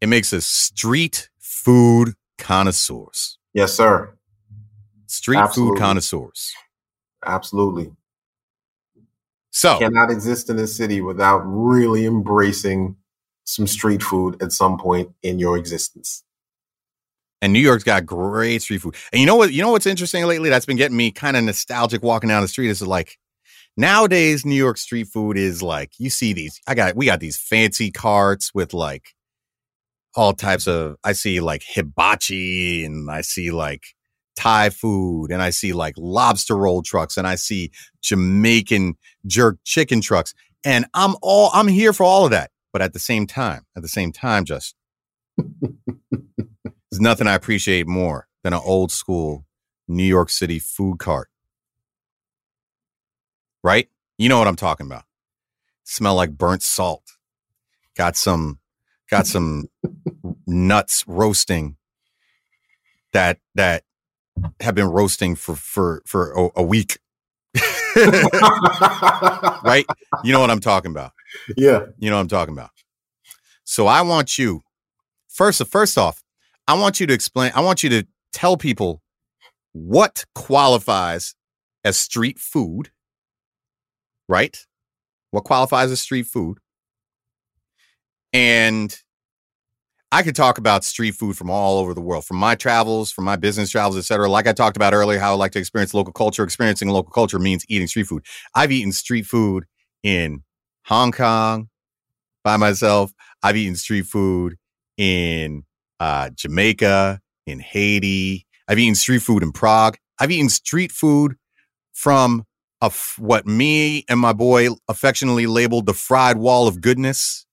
It 0.00 0.08
makes 0.08 0.32
us 0.32 0.46
street 0.46 1.28
food 1.38 2.14
connoisseurs. 2.38 3.38
Yes, 3.52 3.74
sir. 3.74 4.17
Street 5.08 5.38
Absolutely. 5.38 5.76
food 5.76 5.80
connoisseurs. 5.82 6.54
Absolutely. 7.26 7.90
So, 9.50 9.78
Cannot 9.78 10.10
exist 10.10 10.50
in 10.50 10.56
this 10.56 10.76
city 10.76 11.00
without 11.00 11.38
really 11.44 12.06
embracing 12.06 12.96
some 13.44 13.66
street 13.66 14.02
food 14.02 14.40
at 14.42 14.52
some 14.52 14.78
point 14.78 15.10
in 15.22 15.38
your 15.38 15.56
existence. 15.56 16.22
and 17.40 17.52
New 17.52 17.60
York's 17.60 17.84
got 17.84 18.04
great 18.06 18.62
street 18.62 18.78
food. 18.82 18.94
And 19.12 19.20
you 19.20 19.26
know 19.26 19.36
what? 19.36 19.52
You 19.52 19.62
know 19.62 19.70
what's 19.70 19.86
interesting 19.86 20.26
lately? 20.26 20.50
That's 20.50 20.66
been 20.66 20.76
getting 20.76 20.96
me 20.96 21.10
kind 21.10 21.36
of 21.36 21.44
nostalgic 21.44 22.02
walking 22.02 22.28
down 22.28 22.42
the 22.42 22.48
street. 22.48 22.68
Is 22.68 22.82
like 22.82 23.16
nowadays 23.76 24.44
New 24.44 24.54
York 24.54 24.76
street 24.76 25.08
food 25.08 25.36
is 25.38 25.62
like 25.62 25.92
you 25.98 26.10
see 26.10 26.32
these. 26.34 26.60
I 26.68 26.74
got 26.74 26.94
we 26.96 27.06
got 27.06 27.20
these 27.20 27.38
fancy 27.38 27.90
carts 27.90 28.52
with 28.54 28.74
like 28.74 29.14
all 30.14 30.34
types 30.34 30.68
of. 30.68 30.96
I 31.02 31.12
see 31.12 31.40
like 31.40 31.62
hibachi 31.66 32.84
and 32.84 33.10
I 33.10 33.22
see 33.22 33.50
like 33.50 33.84
Thai 34.38 34.70
food 34.70 35.32
and 35.32 35.42
I 35.42 35.50
see 35.50 35.72
like 35.72 35.94
lobster 35.98 36.56
roll 36.56 36.80
trucks 36.80 37.16
and 37.16 37.26
I 37.26 37.34
see 37.34 37.72
Jamaican 38.02 38.94
jerk 39.26 39.58
chicken 39.64 40.00
trucks. 40.00 40.32
And 40.64 40.86
I'm 40.94 41.16
all 41.22 41.50
I'm 41.52 41.66
here 41.66 41.92
for 41.92 42.04
all 42.04 42.24
of 42.24 42.30
that. 42.30 42.52
But 42.72 42.80
at 42.80 42.92
the 42.92 43.00
same 43.00 43.26
time, 43.26 43.66
at 43.76 43.82
the 43.82 43.88
same 43.88 44.12
time, 44.12 44.44
just 44.44 44.76
there's 45.36 47.00
nothing 47.00 47.26
I 47.26 47.34
appreciate 47.34 47.88
more 47.88 48.28
than 48.44 48.52
an 48.52 48.60
old 48.64 48.92
school 48.92 49.44
New 49.88 50.04
York 50.04 50.30
City 50.30 50.60
food 50.60 51.00
cart. 51.00 51.28
Right? 53.64 53.88
You 54.18 54.28
know 54.28 54.38
what 54.38 54.46
I'm 54.46 54.54
talking 54.54 54.86
about. 54.86 55.02
Smell 55.82 56.14
like 56.14 56.38
burnt 56.38 56.62
salt. 56.62 57.02
Got 57.96 58.16
some 58.16 58.60
got 59.10 59.26
some 59.26 59.66
nuts 60.46 61.02
roasting 61.08 61.76
that 63.12 63.40
that 63.56 63.82
have 64.60 64.74
been 64.74 64.86
roasting 64.86 65.34
for 65.34 65.56
for 65.56 66.02
for 66.06 66.32
a, 66.32 66.48
a 66.56 66.62
week. 66.62 66.98
right? 67.96 69.84
You 70.22 70.32
know 70.32 70.40
what 70.40 70.50
I'm 70.50 70.60
talking 70.60 70.90
about. 70.90 71.12
Yeah. 71.56 71.86
You 71.98 72.10
know 72.10 72.16
what 72.16 72.22
I'm 72.22 72.28
talking 72.28 72.54
about. 72.54 72.70
So 73.64 73.86
I 73.86 74.02
want 74.02 74.38
you 74.38 74.62
first 75.28 75.64
first 75.66 75.98
off, 75.98 76.22
I 76.66 76.74
want 76.74 77.00
you 77.00 77.06
to 77.06 77.14
explain, 77.14 77.52
I 77.54 77.60
want 77.60 77.82
you 77.82 77.90
to 77.90 78.06
tell 78.32 78.56
people 78.56 79.02
what 79.72 80.24
qualifies 80.34 81.34
as 81.84 81.96
street 81.96 82.38
food, 82.38 82.90
right? 84.28 84.56
What 85.30 85.44
qualifies 85.44 85.90
as 85.90 86.00
street 86.00 86.26
food? 86.26 86.58
And 88.32 88.96
I 90.10 90.22
could 90.22 90.34
talk 90.34 90.56
about 90.56 90.84
street 90.84 91.12
food 91.12 91.36
from 91.36 91.50
all 91.50 91.78
over 91.78 91.92
the 91.92 92.00
world, 92.00 92.24
from 92.24 92.38
my 92.38 92.54
travels, 92.54 93.12
from 93.12 93.24
my 93.24 93.36
business 93.36 93.70
travels, 93.70 93.98
et 93.98 94.04
cetera. 94.04 94.28
Like 94.28 94.46
I 94.46 94.52
talked 94.52 94.76
about 94.76 94.94
earlier, 94.94 95.18
how 95.18 95.32
I 95.32 95.36
like 95.36 95.52
to 95.52 95.58
experience 95.58 95.92
local 95.92 96.14
culture. 96.14 96.42
Experiencing 96.44 96.88
local 96.88 97.12
culture 97.12 97.38
means 97.38 97.64
eating 97.68 97.88
street 97.88 98.06
food. 98.06 98.24
I've 98.54 98.72
eaten 98.72 98.92
street 98.92 99.26
food 99.26 99.64
in 100.02 100.44
Hong 100.86 101.12
Kong 101.12 101.68
by 102.42 102.56
myself. 102.56 103.12
I've 103.42 103.56
eaten 103.56 103.76
street 103.76 104.06
food 104.06 104.56
in 104.96 105.64
uh, 106.00 106.30
Jamaica, 106.34 107.20
in 107.46 107.60
Haiti. 107.60 108.46
I've 108.66 108.78
eaten 108.78 108.94
street 108.94 109.22
food 109.22 109.42
in 109.42 109.52
Prague. 109.52 109.96
I've 110.18 110.30
eaten 110.30 110.48
street 110.48 110.90
food 110.90 111.36
from 111.92 112.44
a 112.80 112.86
f- 112.86 113.16
what 113.18 113.46
me 113.46 114.04
and 114.08 114.18
my 114.20 114.32
boy 114.32 114.68
affectionately 114.88 115.46
labeled 115.46 115.86
the 115.86 115.94
fried 115.94 116.38
wall 116.38 116.66
of 116.68 116.80
goodness 116.80 117.44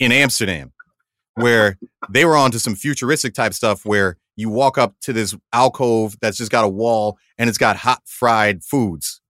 in 0.00 0.12
Amsterdam, 0.12 0.72
where 1.34 1.78
they 2.10 2.24
were 2.24 2.36
onto 2.36 2.58
some 2.58 2.74
futuristic 2.74 3.34
type 3.34 3.54
stuff 3.54 3.84
where 3.84 4.16
you 4.36 4.48
walk 4.48 4.78
up 4.78 4.94
to 5.02 5.12
this 5.12 5.34
alcove 5.52 6.16
that's 6.20 6.36
just 6.38 6.50
got 6.50 6.64
a 6.64 6.68
wall 6.68 7.18
and 7.38 7.48
it's 7.48 7.58
got 7.58 7.76
hot 7.76 8.02
fried 8.04 8.62
foods 8.64 9.20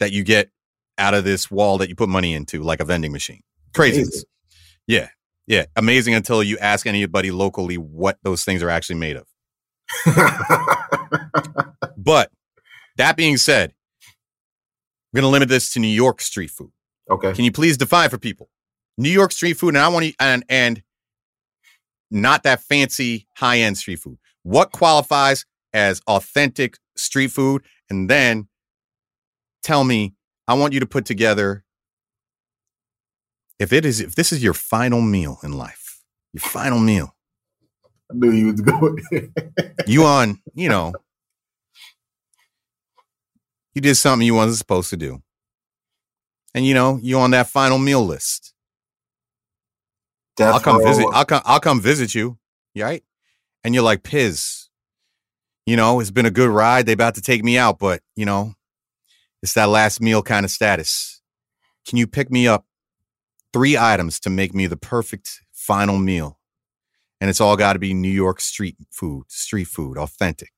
that 0.00 0.12
you 0.12 0.24
get 0.24 0.50
out 0.98 1.14
of 1.14 1.24
this 1.24 1.50
wall 1.50 1.78
that 1.78 1.88
you 1.88 1.94
put 1.94 2.08
money 2.08 2.34
into, 2.34 2.62
like 2.62 2.80
a 2.80 2.84
vending 2.84 3.12
machine. 3.12 3.40
Craziness. 3.74 4.08
Amazing. 4.08 4.28
Yeah. 4.86 5.08
Yeah. 5.46 5.64
Amazing 5.76 6.14
until 6.14 6.42
you 6.42 6.58
ask 6.58 6.86
anybody 6.86 7.30
locally 7.30 7.76
what 7.76 8.18
those 8.22 8.44
things 8.44 8.62
are 8.62 8.70
actually 8.70 8.96
made 8.96 9.16
of. 9.16 9.26
But 12.02 12.30
that 12.96 13.16
being 13.16 13.36
said, 13.36 13.74
we're 15.12 15.20
going 15.20 15.28
to 15.28 15.32
limit 15.32 15.48
this 15.48 15.72
to 15.74 15.80
New 15.80 15.86
York 15.86 16.20
street 16.20 16.50
food. 16.50 16.72
okay. 17.10 17.32
Can 17.32 17.44
you 17.44 17.52
please 17.52 17.76
define 17.76 18.10
for 18.10 18.18
people 18.18 18.50
New 18.98 19.10
York 19.10 19.30
street 19.32 19.54
food? 19.54 19.68
And 19.68 19.78
I 19.78 19.88
want 19.88 20.06
to, 20.06 20.14
and, 20.18 20.44
and 20.48 20.82
not 22.12 22.42
that 22.44 22.60
fancy 22.62 23.26
high 23.36 23.58
end 23.58 23.78
street 23.78 23.96
food. 23.96 24.18
What 24.42 24.72
qualifies 24.72 25.44
as 25.72 26.00
authentic 26.06 26.78
street 26.96 27.28
food? 27.28 27.62
And 27.88 28.08
then 28.08 28.48
tell 29.62 29.84
me, 29.84 30.14
I 30.46 30.54
want 30.54 30.72
you 30.72 30.80
to 30.80 30.86
put 30.86 31.04
together 31.04 31.64
if 33.58 33.72
it 33.72 33.84
is, 33.84 34.00
if 34.00 34.14
this 34.14 34.32
is 34.32 34.42
your 34.42 34.54
final 34.54 35.00
meal 35.00 35.38
in 35.42 35.52
life, 35.52 36.02
your 36.32 36.40
final 36.40 36.80
meal, 36.80 37.14
I 38.10 38.14
knew 38.14 38.32
you 38.32 38.46
was 38.46 38.60
going. 38.60 38.98
you 39.86 40.04
on, 40.04 40.40
you 40.54 40.68
know, 40.68 40.92
you 43.74 43.80
did 43.80 43.94
something 43.94 44.26
you 44.26 44.34
wasn't 44.34 44.58
supposed 44.58 44.90
to 44.90 44.96
do. 44.96 45.22
And 46.54 46.66
you 46.66 46.74
know, 46.74 46.98
you 47.02 47.18
on 47.18 47.30
that 47.30 47.48
final 47.48 47.78
meal 47.78 48.04
list. 48.04 48.51
Death 50.36 50.54
I'll 50.54 50.60
come 50.60 50.78
row. 50.78 50.84
visit. 50.86 51.06
I'll 51.12 51.24
come. 51.24 51.42
I'll 51.44 51.60
come 51.60 51.80
visit 51.80 52.14
you. 52.14 52.38
Right? 52.76 53.02
And 53.64 53.74
you're 53.74 53.84
like, 53.84 54.02
Piz. 54.02 54.68
You 55.66 55.76
know, 55.76 56.00
it's 56.00 56.10
been 56.10 56.26
a 56.26 56.30
good 56.30 56.48
ride. 56.50 56.86
They 56.86 56.92
about 56.92 57.14
to 57.14 57.20
take 57.22 57.44
me 57.44 57.56
out, 57.56 57.78
but 57.78 58.02
you 58.16 58.24
know, 58.24 58.54
it's 59.42 59.52
that 59.54 59.68
last 59.68 60.00
meal 60.00 60.22
kind 60.22 60.44
of 60.44 60.50
status. 60.50 61.20
Can 61.86 61.98
you 61.98 62.06
pick 62.08 62.30
me 62.32 62.48
up 62.48 62.66
three 63.52 63.76
items 63.76 64.18
to 64.20 64.30
make 64.30 64.54
me 64.54 64.66
the 64.66 64.76
perfect 64.76 65.40
final 65.52 65.98
meal? 65.98 66.40
And 67.20 67.30
it's 67.30 67.40
all 67.40 67.56
got 67.56 67.74
to 67.74 67.78
be 67.78 67.94
New 67.94 68.10
York 68.10 68.40
street 68.40 68.76
food, 68.90 69.26
street 69.28 69.66
food, 69.68 69.96
authentic. 69.96 70.50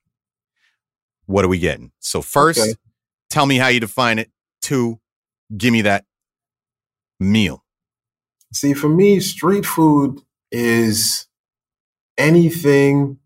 What 1.26 1.44
are 1.44 1.48
we 1.48 1.58
getting? 1.58 1.92
So 1.98 2.22
first, 2.22 2.60
Okay. 2.60 2.74
tell 3.28 3.44
me 3.44 3.56
how 3.56 3.68
you 3.68 3.80
define 3.80 4.18
it. 4.18 4.30
Two, 4.62 5.00
give 5.54 5.72
me 5.72 5.82
that 5.82 6.06
meal. 7.20 7.63
See, 8.54 8.74
for 8.74 8.88
me, 8.90 9.20
street 9.20 9.66
food 9.66 10.22
is 10.52 11.26
anything 12.18 13.18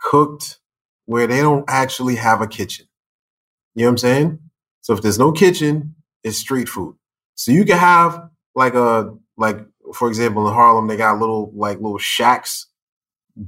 cooked 0.00 0.60
where 1.06 1.26
they 1.26 1.40
don't 1.40 1.64
actually 1.68 2.16
have 2.16 2.42
a 2.42 2.46
kitchen. 2.46 2.86
You 3.74 3.82
know 3.84 3.88
what 3.88 3.92
I'm 3.92 3.98
saying? 3.98 4.38
So 4.82 4.94
if 4.94 5.02
there's 5.02 5.18
no 5.18 5.32
kitchen, 5.32 5.96
it's 6.24 6.38
street 6.38 6.68
food. 6.68 6.96
So 7.36 7.52
you 7.52 7.64
can 7.64 7.78
have 7.78 8.30
like 8.54 8.74
a 8.74 9.14
like 9.36 9.60
for 9.94 10.08
example 10.08 10.48
in 10.48 10.54
Harlem 10.54 10.88
they 10.88 10.96
got 10.96 11.18
little 11.20 11.52
like 11.54 11.78
little 11.80 11.98
shacks 11.98 12.66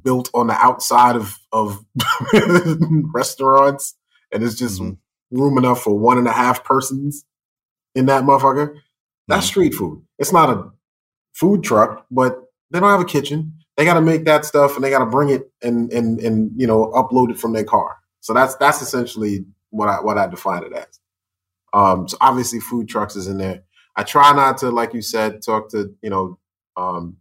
built 0.05 0.31
on 0.35 0.49
the 0.49 0.55
outside 0.55 1.17
of 1.17 1.37
of 1.53 1.85
restaurants 3.15 3.97
and 4.33 4.43
it's 4.45 4.57
just 4.57 4.81
Mhm. 4.81 4.99
room 5.33 5.59
enough 5.59 5.83
for 5.83 5.99
one 5.99 6.19
and 6.19 6.29
a 6.29 6.33
half 6.33 6.65
persons 6.65 7.25
in 7.95 8.07
that 8.07 8.25
motherfucker. 8.25 8.77
That's 9.29 9.47
Mhm. 9.47 9.51
street 9.51 9.75
food. 9.75 10.05
It's 10.19 10.33
not 10.33 10.51
a 10.51 10.73
food 11.41 11.65
truck, 11.65 12.07
but 12.11 12.39
they 12.71 12.79
don't 12.81 12.91
have 12.91 13.01
a 13.01 13.07
kitchen. 13.07 13.55
They 13.77 13.87
got 13.87 13.95
to 13.95 14.03
make 14.03 14.27
that 14.27 14.45
stuff 14.45 14.77
and 14.77 14.85
they 14.85 14.91
got 14.91 15.01
to 15.01 15.07
bring 15.07 15.31
it 15.31 15.51
and 15.63 15.91
and 15.93 16.21
and 16.21 16.53
you 16.57 16.67
know 16.67 16.93
upload 16.95 17.31
it 17.31 17.39
from 17.39 17.55
their 17.55 17.65
car. 17.65 17.97
So 18.21 18.35
that's 18.35 18.55
that's 18.57 18.83
essentially 18.83 19.47
what 19.71 19.89
I 19.89 20.03
what 20.03 20.19
I 20.19 20.27
define 20.29 20.65
it 20.65 20.73
as. 20.75 21.01
Um, 21.73 22.09
so 22.09 22.19
obviously 22.21 22.61
food 22.61 22.89
trucks 22.89 23.17
is 23.17 23.27
in 23.29 23.39
there. 23.39 23.65
I 23.97 24.03
try 24.05 24.33
not 24.33 24.59
to, 24.59 24.71
like 24.71 24.95
you 24.95 25.03
said, 25.03 25.43
talk 25.43 25.71
to 25.71 25.95
you 26.03 26.11
know. 26.11 26.39
Um, 26.77 27.17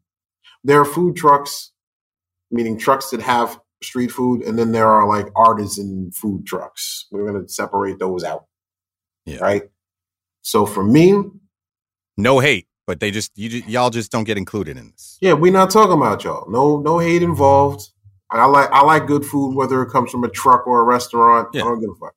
there 0.63 0.81
are 0.81 0.85
food 0.85 1.15
trucks, 1.15 1.71
meaning 2.51 2.77
trucks 2.77 3.11
that 3.11 3.21
have 3.21 3.59
street 3.81 4.11
food, 4.11 4.41
and 4.41 4.59
then 4.59 4.73
there 4.73 4.89
are 4.89 5.07
like 5.07 5.27
artisan 5.35 6.11
food 6.11 6.45
trucks. 6.45 7.07
We're 7.11 7.25
going 7.25 7.41
to 7.45 7.51
separate 7.51 7.99
those 7.99 8.23
out. 8.25 8.45
Yeah. 9.25 9.39
Right. 9.39 9.63
So 10.41 10.65
for 10.65 10.83
me, 10.83 11.23
No 12.17 12.39
hate, 12.39 12.67
but 12.89 12.99
they 12.99 13.11
just 13.11 13.31
you 13.37 13.61
y'all 13.67 13.91
just 13.91 14.11
don't 14.11 14.23
get 14.23 14.35
included 14.35 14.75
in 14.75 14.89
this. 14.89 15.19
yeah, 15.21 15.33
we're 15.33 15.53
not 15.53 15.69
talking 15.69 15.95
about 15.95 16.23
y'all. 16.23 16.49
No, 16.49 16.79
no 16.79 16.97
hate 16.97 17.21
involved. 17.21 17.87
I 18.31 18.45
like 18.45 18.67
I 18.71 18.81
like 18.81 19.05
good 19.05 19.23
food, 19.23 19.53
whether 19.53 19.83
it 19.83 19.91
comes 19.91 20.09
from 20.09 20.23
a 20.23 20.27
truck 20.27 20.65
or 20.65 20.81
a 20.81 20.83
restaurant. 20.83 21.49
Yeah. 21.53 21.61
I 21.61 21.65
don't 21.65 21.79
give 21.79 21.91
a 21.91 21.93
fuck. 21.93 22.15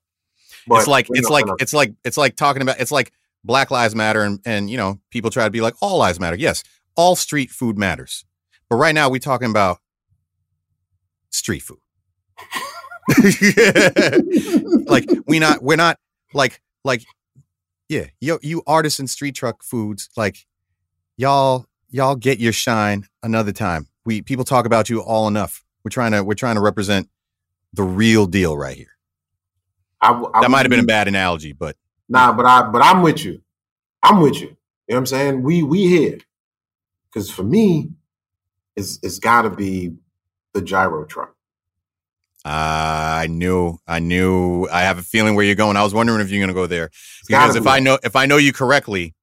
it's 0.70 0.86
like 0.86 1.08
it's 1.10 1.28
like 1.28 1.44
it's 1.58 1.74
like 1.74 1.92
it's 2.06 2.16
like 2.16 2.36
talking 2.36 2.62
about 2.62 2.80
it's 2.80 2.90
like 2.90 3.12
Black 3.44 3.70
Lives 3.70 3.94
Matter 3.94 4.22
and 4.22 4.40
and 4.46 4.70
you 4.70 4.78
know 4.78 4.98
people 5.10 5.30
try 5.30 5.44
to 5.44 5.50
be 5.50 5.60
like 5.60 5.74
all 5.82 5.98
lives 5.98 6.18
matter. 6.18 6.36
Yes, 6.36 6.64
all 6.96 7.16
street 7.16 7.50
food 7.50 7.76
matters, 7.76 8.24
but 8.70 8.76
right 8.76 8.94
now 8.94 9.10
we're 9.10 9.18
talking 9.18 9.50
about 9.50 9.78
street 11.28 11.60
food. 11.60 11.80
like 14.86 15.04
we 15.26 15.38
not 15.38 15.62
we're 15.62 15.76
not 15.76 15.98
like 16.32 16.62
like 16.82 17.04
yeah 17.90 18.06
you 18.22 18.38
you 18.40 18.62
artisan 18.66 19.06
street 19.06 19.34
truck 19.34 19.62
foods 19.62 20.08
like 20.16 20.46
y'all 21.16 21.66
y'all 21.90 22.16
get 22.16 22.38
your 22.38 22.52
shine 22.52 23.06
another 23.22 23.52
time 23.52 23.86
we 24.04 24.22
people 24.22 24.44
talk 24.44 24.66
about 24.66 24.88
you 24.88 25.00
all 25.00 25.28
enough 25.28 25.64
we're 25.84 25.90
trying 25.90 26.12
to 26.12 26.22
we're 26.22 26.34
trying 26.34 26.54
to 26.54 26.60
represent 26.60 27.08
the 27.72 27.82
real 27.82 28.26
deal 28.26 28.56
right 28.56 28.76
here 28.76 28.88
I, 30.00 30.12
I 30.12 30.40
that 30.40 30.50
might 30.50 30.62
have 30.62 30.70
been 30.70 30.80
a 30.80 30.84
bad 30.84 31.08
analogy 31.08 31.52
but 31.52 31.76
Nah, 32.12 32.30
but 32.34 32.44
I 32.44 32.68
but 32.68 32.82
I'm 32.84 33.00
with 33.00 33.24
you. 33.24 33.40
I'm 34.02 34.20
with 34.20 34.38
you. 34.38 34.48
You 34.48 34.48
know 34.90 34.96
what 34.96 34.98
I'm 34.98 35.06
saying? 35.06 35.42
We 35.42 35.62
we 35.62 35.86
here. 35.86 36.18
Cause 37.14 37.30
for 37.30 37.42
me, 37.42 37.90
it's 38.76 38.98
it's 39.02 39.18
gotta 39.18 39.48
be 39.48 39.94
the 40.52 40.60
gyro 40.60 41.06
truck. 41.06 41.34
Uh, 42.44 43.22
I 43.22 43.28
knew, 43.30 43.78
I 43.86 44.00
knew. 44.00 44.66
I 44.70 44.82
have 44.82 44.98
a 44.98 45.02
feeling 45.02 45.36
where 45.36 45.44
you're 45.44 45.54
going. 45.54 45.78
I 45.78 45.84
was 45.84 45.94
wondering 45.94 46.20
if 46.20 46.30
you're 46.30 46.40
going 46.40 46.48
to 46.48 46.54
go 46.54 46.66
there 46.66 46.90
because 47.26 47.54
if. 47.54 47.68
I 47.68 47.78
know, 47.78 47.98
if 48.02 48.16
I 48.16 48.26
know 48.26 48.36
you 48.36 48.52
correctly, 48.52 49.14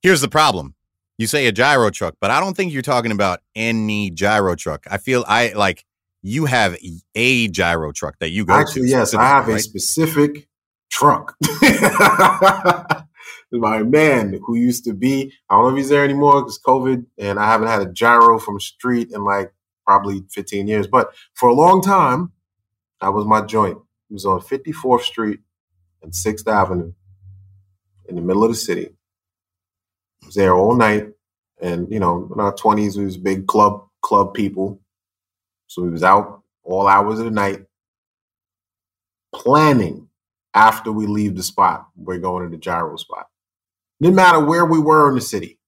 here's 0.00 0.22
the 0.22 0.28
problem. 0.28 0.74
You 1.22 1.28
say 1.28 1.46
a 1.46 1.52
gyro 1.52 1.90
truck, 1.90 2.16
but 2.20 2.32
I 2.32 2.40
don't 2.40 2.56
think 2.56 2.72
you're 2.72 2.82
talking 2.82 3.12
about 3.12 3.42
any 3.54 4.10
gyro 4.10 4.56
truck. 4.56 4.86
I 4.90 4.98
feel 4.98 5.24
I 5.28 5.52
like 5.52 5.84
you 6.20 6.46
have 6.46 6.76
a 7.14 7.46
gyro 7.46 7.92
truck 7.92 8.18
that 8.18 8.30
you 8.30 8.44
go 8.44 8.54
Actually, 8.54 8.86
to. 8.86 8.88
yes, 8.88 9.14
I 9.14 9.22
have 9.22 9.44
specifically, 9.44 9.54
a 9.54 10.40
specific 10.40 10.48
truck. 10.90 11.36
My 13.52 13.84
man 13.84 14.40
who 14.44 14.56
used 14.56 14.84
to 14.86 14.94
be, 14.94 15.32
I 15.48 15.54
don't 15.54 15.62
know 15.62 15.70
if 15.70 15.76
he's 15.76 15.90
there 15.90 16.02
anymore 16.02 16.40
because 16.40 16.58
COVID, 16.58 17.06
and 17.16 17.38
I 17.38 17.46
haven't 17.46 17.68
had 17.68 17.82
a 17.82 17.92
gyro 17.92 18.40
from 18.40 18.58
street 18.58 19.12
in 19.12 19.24
like 19.24 19.54
probably 19.86 20.24
15 20.32 20.66
years. 20.66 20.88
But 20.88 21.12
for 21.34 21.48
a 21.48 21.54
long 21.54 21.82
time, 21.82 22.32
that 23.00 23.12
was 23.12 23.26
my 23.26 23.42
joint. 23.42 23.78
It 24.10 24.12
was 24.12 24.26
on 24.26 24.40
54th 24.40 25.02
Street 25.02 25.38
and 26.02 26.12
6th 26.12 26.48
Avenue 26.48 26.94
in 28.08 28.16
the 28.16 28.22
middle 28.22 28.42
of 28.42 28.50
the 28.50 28.56
city. 28.56 28.96
Was 30.24 30.34
there 30.34 30.54
all 30.54 30.74
night. 30.74 31.08
And, 31.60 31.90
you 31.92 32.00
know, 32.00 32.30
in 32.32 32.40
our 32.40 32.54
20s, 32.54 32.96
we 32.96 33.04
was 33.04 33.16
big 33.16 33.46
club 33.46 33.86
club 34.02 34.34
people. 34.34 34.80
So 35.68 35.82
we 35.82 35.90
was 35.90 36.02
out 36.02 36.42
all 36.64 36.86
hours 36.86 37.18
of 37.18 37.24
the 37.24 37.30
night 37.30 37.64
planning 39.34 40.08
after 40.54 40.92
we 40.92 41.06
leave 41.06 41.36
the 41.36 41.42
spot. 41.42 41.88
We're 41.96 42.18
going 42.18 42.44
to 42.44 42.50
the 42.50 42.60
gyro 42.60 42.96
spot. 42.96 43.28
Didn't 44.00 44.16
matter 44.16 44.44
where 44.44 44.66
we 44.66 44.78
were 44.78 45.08
in 45.08 45.14
the 45.14 45.20
city. 45.20 45.58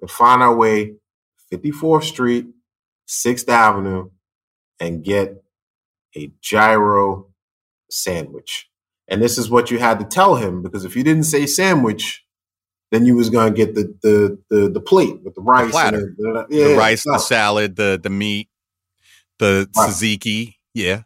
We'd 0.00 0.10
find 0.10 0.42
our 0.42 0.54
way 0.54 0.94
54th 1.52 2.04
Street, 2.04 2.46
6th 3.08 3.48
Avenue, 3.48 4.10
and 4.80 5.04
get 5.04 5.42
a 6.16 6.32
gyro 6.40 7.28
sandwich. 7.90 8.68
And 9.08 9.22
this 9.22 9.38
is 9.38 9.50
what 9.50 9.70
you 9.70 9.78
had 9.78 9.98
to 10.00 10.04
tell 10.04 10.36
him 10.36 10.62
because 10.62 10.84
if 10.84 10.96
you 10.96 11.04
didn't 11.04 11.24
say 11.24 11.46
sandwich, 11.46 12.23
then 12.94 13.06
you 13.06 13.16
was 13.16 13.30
gonna 13.30 13.50
get 13.50 13.74
the 13.74 13.92
the 14.02 14.38
the, 14.50 14.70
the 14.70 14.80
plate 14.80 15.22
with 15.24 15.34
the 15.34 15.42
rice, 15.42 15.72
platter. 15.72 16.14
the, 16.16 16.46
the 16.48 16.56
yeah, 16.56 16.76
rice, 16.76 17.04
the 17.04 17.18
salad, 17.18 17.76
the 17.76 18.00
the 18.02 18.10
meat, 18.10 18.48
the 19.38 19.68
Right. 19.76 19.90
tzatziki. 19.90 20.54
Yeah, 20.74 21.02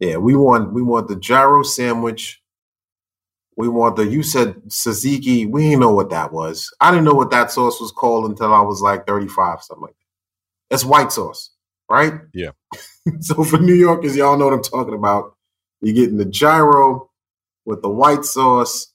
Yeah, 0.00 0.16
we 0.18 0.36
want 0.36 0.72
we 0.72 0.82
want 0.82 1.08
the 1.08 1.16
gyro 1.16 1.62
sandwich. 1.62 2.40
We 3.56 3.68
want 3.68 3.96
the 3.96 4.06
you 4.06 4.22
said 4.22 4.56
tzatziki. 4.68 5.50
We 5.50 5.62
didn't 5.64 5.80
know 5.80 5.92
what 5.94 6.10
that 6.10 6.32
was. 6.32 6.72
I 6.80 6.90
didn't 6.90 7.04
know 7.04 7.14
what 7.14 7.30
that 7.32 7.50
sauce 7.50 7.80
was 7.80 7.92
called 7.92 8.30
until 8.30 8.54
I 8.54 8.60
was 8.62 8.80
like 8.82 9.06
35, 9.06 9.62
something 9.62 9.82
like 9.82 9.90
that. 9.92 10.74
It's 10.74 10.84
white 10.84 11.12
sauce, 11.12 11.50
right? 11.90 12.14
Yeah. 12.32 12.50
so 13.20 13.44
for 13.44 13.58
New 13.58 13.74
Yorkers, 13.74 14.16
y'all 14.16 14.38
know 14.38 14.46
what 14.46 14.54
I'm 14.54 14.62
talking 14.62 14.94
about. 14.94 15.36
You're 15.82 15.94
getting 15.94 16.18
the 16.18 16.24
gyro 16.24 17.10
with 17.64 17.82
the 17.82 17.90
white 17.90 18.24
sauce, 18.24 18.92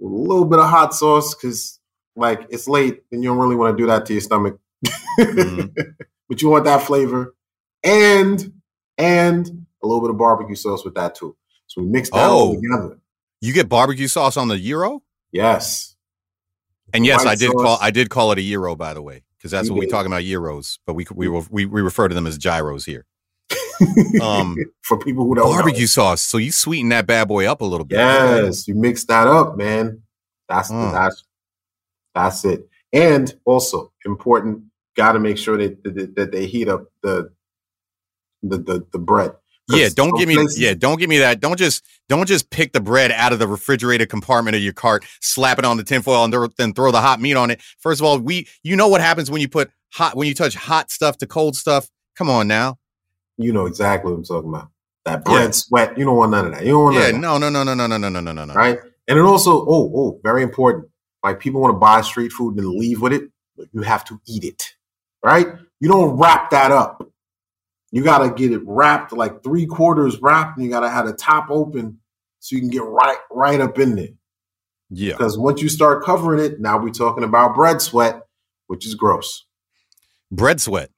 a 0.00 0.04
little 0.04 0.44
bit 0.44 0.58
of 0.58 0.68
hot 0.68 0.94
sauce, 0.94 1.34
because 1.34 1.78
like 2.16 2.46
it's 2.50 2.68
late 2.68 3.02
and 3.12 3.22
you 3.22 3.28
don't 3.30 3.38
really 3.38 3.56
want 3.56 3.76
to 3.76 3.82
do 3.82 3.86
that 3.88 4.06
to 4.06 4.12
your 4.14 4.20
stomach. 4.22 4.58
Mhm. 5.18 5.72
but 6.28 6.42
you 6.42 6.48
want 6.48 6.64
that 6.64 6.82
flavor 6.82 7.34
and 7.84 8.52
and 8.96 9.66
a 9.82 9.86
little 9.86 10.00
bit 10.00 10.10
of 10.10 10.18
barbecue 10.18 10.54
sauce 10.56 10.84
with 10.84 10.94
that 10.94 11.14
too. 11.14 11.36
So 11.66 11.82
we 11.82 11.88
mix 11.88 12.10
that 12.10 12.16
all 12.18 12.50
Oh. 12.50 12.54
together. 12.54 12.98
you 13.40 13.52
get 13.52 13.68
barbecue 13.68 14.08
sauce 14.08 14.36
on 14.36 14.48
the 14.48 14.58
gyro. 14.58 15.02
Yes. 15.32 15.94
And 16.92 17.04
yes, 17.06 17.24
White 17.24 17.32
I 17.32 17.34
did 17.36 17.50
sauce. 17.52 17.62
call 17.62 17.78
I 17.80 17.90
did 17.90 18.10
call 18.10 18.32
it 18.32 18.38
a 18.38 18.42
gyro, 18.42 18.74
by 18.74 18.94
the 18.94 19.02
way, 19.02 19.22
because 19.36 19.50
that's 19.50 19.68
You 19.68 19.74
what 19.74 19.80
we 19.80 19.86
did. 19.86 19.92
talking 19.92 20.10
about 20.10 20.22
gyros, 20.24 20.78
but 20.86 20.94
we 20.94 21.06
we 21.14 21.28
we 21.28 21.66
we 21.66 21.80
refer 21.82 22.08
to 22.08 22.14
them 22.14 22.26
as 22.26 22.38
gyros 22.38 22.84
here. 22.84 23.04
Um, 24.20 24.56
For 24.82 24.98
people 24.98 25.24
who 25.24 25.34
don't 25.34 25.50
barbecue 25.50 25.82
know. 25.82 25.86
sauce. 25.86 26.22
So 26.22 26.38
you 26.38 26.50
sweeten 26.52 26.88
that 26.90 27.06
bad 27.06 27.28
boy 27.28 27.46
up 27.50 27.60
a 27.60 27.64
little 27.64 27.84
bit. 27.86 27.96
Yes, 27.98 28.66
you 28.66 28.74
mix 28.74 29.04
that 29.04 29.26
up, 29.26 29.56
man. 29.56 30.02
That's 30.48 30.70
Mm. 30.70 30.92
that's 30.92 31.24
that's 32.14 32.44
it. 32.44 32.68
And 32.92 33.32
also 33.44 33.92
important, 34.06 34.62
got 34.96 35.12
to 35.12 35.20
make 35.20 35.36
sure 35.38 35.58
that, 35.58 35.82
that 35.84 36.14
that 36.16 36.32
they 36.32 36.46
heat 36.46 36.68
up 36.68 36.86
the 37.02 37.30
the 38.42 38.58
the, 38.58 38.86
the 38.92 38.98
bread. 38.98 39.32
Yeah, 39.70 39.90
don't 39.94 40.16
give 40.16 40.26
me 40.28 40.34
places- 40.36 40.58
yeah, 40.58 40.72
don't 40.72 40.98
give 40.98 41.10
me 41.10 41.18
that. 41.18 41.40
Don't 41.40 41.58
just 41.58 41.84
don't 42.08 42.26
just 42.26 42.48
pick 42.48 42.72
the 42.72 42.80
bread 42.80 43.12
out 43.12 43.34
of 43.34 43.38
the 43.38 43.46
refrigerated 43.46 44.08
compartment 44.08 44.56
of 44.56 44.62
your 44.62 44.72
cart, 44.72 45.04
slap 45.20 45.58
it 45.58 45.66
on 45.66 45.76
the 45.76 45.84
tinfoil, 45.84 46.24
and 46.24 46.32
then 46.56 46.72
throw 46.72 46.90
the 46.90 47.02
hot 47.02 47.20
meat 47.20 47.34
on 47.34 47.50
it. 47.50 47.60
First 47.78 48.00
of 48.00 48.06
all, 48.06 48.18
we 48.18 48.48
you 48.62 48.74
know 48.76 48.88
what 48.88 49.02
happens 49.02 49.30
when 49.30 49.42
you 49.42 49.48
put 49.48 49.70
hot 49.92 50.16
when 50.16 50.26
you 50.26 50.34
touch 50.34 50.54
hot 50.54 50.90
stuff 50.90 51.18
to 51.18 51.26
cold 51.26 51.54
stuff. 51.56 51.90
Come 52.16 52.30
on 52.30 52.48
now. 52.48 52.78
You 53.38 53.52
know 53.52 53.66
exactly 53.66 54.10
what 54.12 54.18
I'm 54.18 54.24
talking 54.24 54.50
about. 54.50 54.68
That 55.04 55.22
Yeah. 55.26 55.32
bread 55.32 55.54
sweat. 55.54 55.96
You 55.98 56.04
don't 56.04 56.16
want 56.16 56.32
none 56.32 56.46
of 56.46 56.52
that. 56.52 56.64
You 56.64 56.72
don't 56.72 56.84
want 56.84 56.96
Yeah, 56.96 57.12
no, 57.12 57.38
no, 57.38 57.48
no, 57.48 57.64
no, 57.64 57.74
no, 57.74 57.86
no, 57.86 57.98
no, 57.98 58.08
no, 58.08 58.20
no, 58.20 58.32
no, 58.32 58.44
no. 58.44 58.54
right? 58.54 58.78
And 59.08 59.18
it 59.18 59.22
also, 59.22 59.52
oh, 59.52 59.92
oh, 59.96 60.20
very 60.22 60.42
important. 60.42 60.88
Like 61.24 61.40
people 61.40 61.60
want 61.60 61.74
to 61.74 61.78
buy 61.78 62.02
street 62.02 62.32
food 62.32 62.50
and 62.56 62.58
then 62.58 62.78
leave 62.78 63.00
with 63.00 63.12
it, 63.12 63.30
but 63.56 63.68
you 63.72 63.82
have 63.82 64.04
to 64.06 64.20
eat 64.26 64.44
it, 64.44 64.74
right? 65.24 65.46
You 65.80 65.88
don't 65.88 66.18
wrap 66.18 66.50
that 66.50 66.70
up. 66.72 67.02
You 67.90 68.02
got 68.04 68.18
to 68.18 68.30
get 68.30 68.52
it 68.52 68.60
wrapped 68.66 69.12
like 69.12 69.42
three 69.42 69.66
quarters 69.66 70.20
wrapped, 70.20 70.56
and 70.58 70.64
you 70.66 70.70
got 70.70 70.80
to 70.80 70.90
have 70.90 71.06
the 71.06 71.14
top 71.14 71.46
open 71.50 72.00
so 72.40 72.54
you 72.54 72.60
can 72.60 72.70
get 72.70 72.82
right, 72.82 73.18
right 73.30 73.60
up 73.60 73.78
in 73.78 73.96
there. 73.96 74.08
Yeah. 74.90 75.12
Because 75.12 75.38
once 75.38 75.62
you 75.62 75.68
start 75.70 76.04
covering 76.04 76.40
it, 76.44 76.60
now 76.60 76.78
we're 76.78 76.90
talking 76.90 77.24
about 77.24 77.54
bread 77.54 77.80
sweat, 77.80 78.22
which 78.66 78.86
is 78.86 78.94
gross. 78.94 79.44
bread 80.30 80.60
sweat 80.60 80.90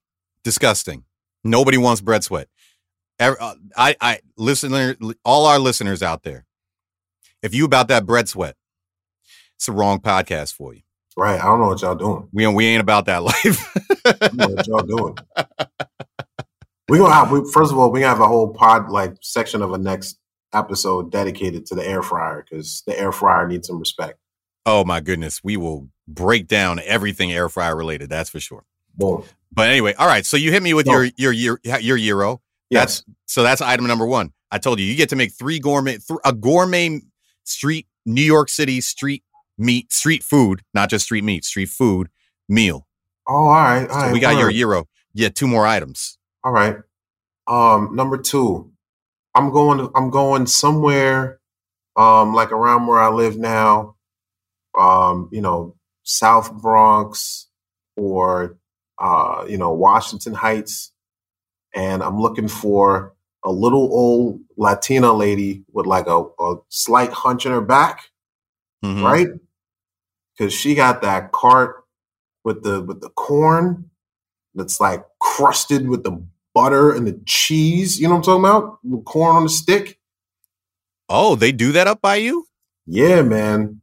disgusting 0.43 1.05
nobody 1.43 1.77
wants 1.77 2.01
bread 2.01 2.23
sweat 2.23 2.47
uh, 3.19 3.55
i 3.77 3.95
i 4.01 4.19
listener 4.37 4.95
all 5.25 5.45
our 5.45 5.59
listeners 5.59 6.01
out 6.03 6.23
there 6.23 6.45
if 7.41 7.53
you 7.53 7.65
about 7.65 7.87
that 7.87 8.05
bread 8.05 8.27
sweat 8.27 8.55
it's 9.55 9.65
the 9.65 9.71
wrong 9.71 9.99
podcast 9.99 10.53
for 10.53 10.73
you 10.73 10.81
Right? 11.17 11.39
I 11.41 11.43
don't 11.43 11.59
know 11.59 11.67
what 11.67 11.81
y'all 11.81 11.93
doing. 11.93 12.29
we, 12.31 12.47
we 12.47 12.65
ain't 12.67 12.79
about 12.81 13.05
that 13.07 13.21
life 13.23 13.67
I 14.05 14.11
don't 14.27 14.35
know 14.37 14.47
what 14.47 14.67
y'all 14.67 14.79
doing. 14.81 15.17
We're 16.87 16.99
gonna 16.99 17.13
have. 17.13 17.31
We, 17.31 17.41
first 17.51 17.71
of 17.71 17.77
all, 17.77 17.91
we 17.91 17.99
gonna 17.99 18.09
have 18.09 18.21
a 18.21 18.27
whole 18.27 18.53
pod 18.53 18.89
like 18.89 19.15
section 19.21 19.61
of 19.61 19.73
a 19.73 19.77
next 19.77 20.17
episode 20.53 21.11
dedicated 21.11 21.65
to 21.67 21.75
the 21.75 21.85
air 21.85 22.01
fryer 22.01 22.45
because 22.49 22.83
the 22.87 22.97
air 22.97 23.11
fryer 23.11 23.47
needs 23.47 23.67
some 23.67 23.79
respect. 23.79 24.19
oh 24.65 24.83
my 24.83 24.99
goodness 24.99 25.43
we 25.43 25.57
will 25.57 25.87
break 26.07 26.47
down 26.47 26.79
everything 26.85 27.31
air 27.31 27.49
fryer 27.49 27.75
related 27.75 28.09
that's 28.09 28.29
for 28.29 28.39
sure 28.39 28.63
Boom. 28.95 29.23
But 29.51 29.69
anyway 29.69 29.93
all 29.97 30.07
right 30.07 30.25
so 30.25 30.37
you 30.37 30.51
hit 30.51 30.63
me 30.63 30.73
with 30.73 30.85
No. 30.87 31.01
your 31.01 31.31
your 31.33 31.59
your 31.63 31.79
your 31.79 31.97
euro 31.97 32.41
Yes. 32.69 33.03
so 33.25 33.43
that's 33.43 33.61
item 33.61 33.85
number 33.87 34.05
one 34.05 34.31
i 34.51 34.57
told 34.57 34.79
you 34.79 34.85
you 34.85 34.95
get 34.95 35.09
to 35.09 35.15
make 35.15 35.31
three 35.33 35.59
gourmet 35.59 35.97
th- 35.97 36.19
a 36.25 36.33
gourmet 36.33 37.01
street 37.43 37.87
new 38.05 38.21
york 38.23 38.49
city 38.49 38.79
street 38.81 39.23
meat 39.57 39.91
street 39.91 40.23
food 40.23 40.61
not 40.73 40.89
just 40.89 41.05
street 41.05 41.23
meat 41.23 41.43
street 41.45 41.69
food 41.69 42.09
meal 42.49 42.87
Oh, 43.27 43.35
all 43.35 43.49
right. 43.51 43.81
All 43.87 43.87
So 43.87 43.95
right. 44.07 44.13
we 44.13 44.19
got 44.19 44.31
your 44.35 44.47
word. 44.47 44.55
euro. 44.55 44.85
Yeah, 45.13 45.29
two 45.29 45.47
more 45.47 45.65
items. 45.65 46.17
All 46.43 46.51
right. 46.51 46.75
Um, 47.47 47.95
number 47.95 48.17
two, 48.17 48.71
I'm 49.35 49.51
going. 49.51 49.87
I'm 49.95 50.09
going 50.09 50.47
somewhere, 50.47 51.39
um, 51.95 52.33
like 52.33 52.51
around 52.51 52.87
where 52.87 52.99
I 52.99 53.09
live 53.09 53.37
now. 53.37 53.95
um, 54.77 55.29
you 55.31 55.39
know, 55.39 55.75
South 56.03 56.51
Bronx 56.61 57.47
or 57.95 58.57
uh, 59.01 59.45
you 59.49 59.57
know, 59.57 59.73
Washington 59.73 60.33
Heights, 60.33 60.91
and 61.73 62.03
I'm 62.03 62.19
looking 62.19 62.47
for 62.47 63.13
a 63.43 63.51
little 63.51 63.91
old 63.91 64.39
Latina 64.57 65.11
lady 65.11 65.63
with 65.73 65.87
like 65.87 66.05
a, 66.07 66.23
a 66.39 66.55
slight 66.69 67.11
hunch 67.11 67.45
in 67.45 67.51
her 67.51 67.61
back, 67.61 68.11
Mhm. 68.85 69.03
right? 69.03 69.27
Because 70.37 70.53
she 70.53 70.75
got 70.75 71.01
that 71.01 71.31
cart 71.31 71.83
with 72.43 72.63
the 72.63 72.81
with 72.81 73.01
the 73.01 73.09
corn 73.09 73.89
that's 74.55 74.79
like 74.79 75.03
crusted 75.19 75.87
with 75.89 76.03
the 76.03 76.23
butter 76.53 76.91
and 76.93 77.07
the 77.07 77.19
cheese. 77.25 77.99
You 77.99 78.07
know 78.07 78.15
what 78.15 78.27
I'm 78.27 78.41
talking 78.41 78.45
about? 78.45 78.79
The 78.83 78.97
corn 79.03 79.35
on 79.37 79.43
the 79.43 79.49
stick. 79.49 79.97
Oh, 81.09 81.35
they 81.35 81.51
do 81.51 81.71
that 81.73 81.87
up 81.87 82.01
by 82.01 82.15
you? 82.17 82.45
Yeah, 82.85 83.21
man. 83.23 83.81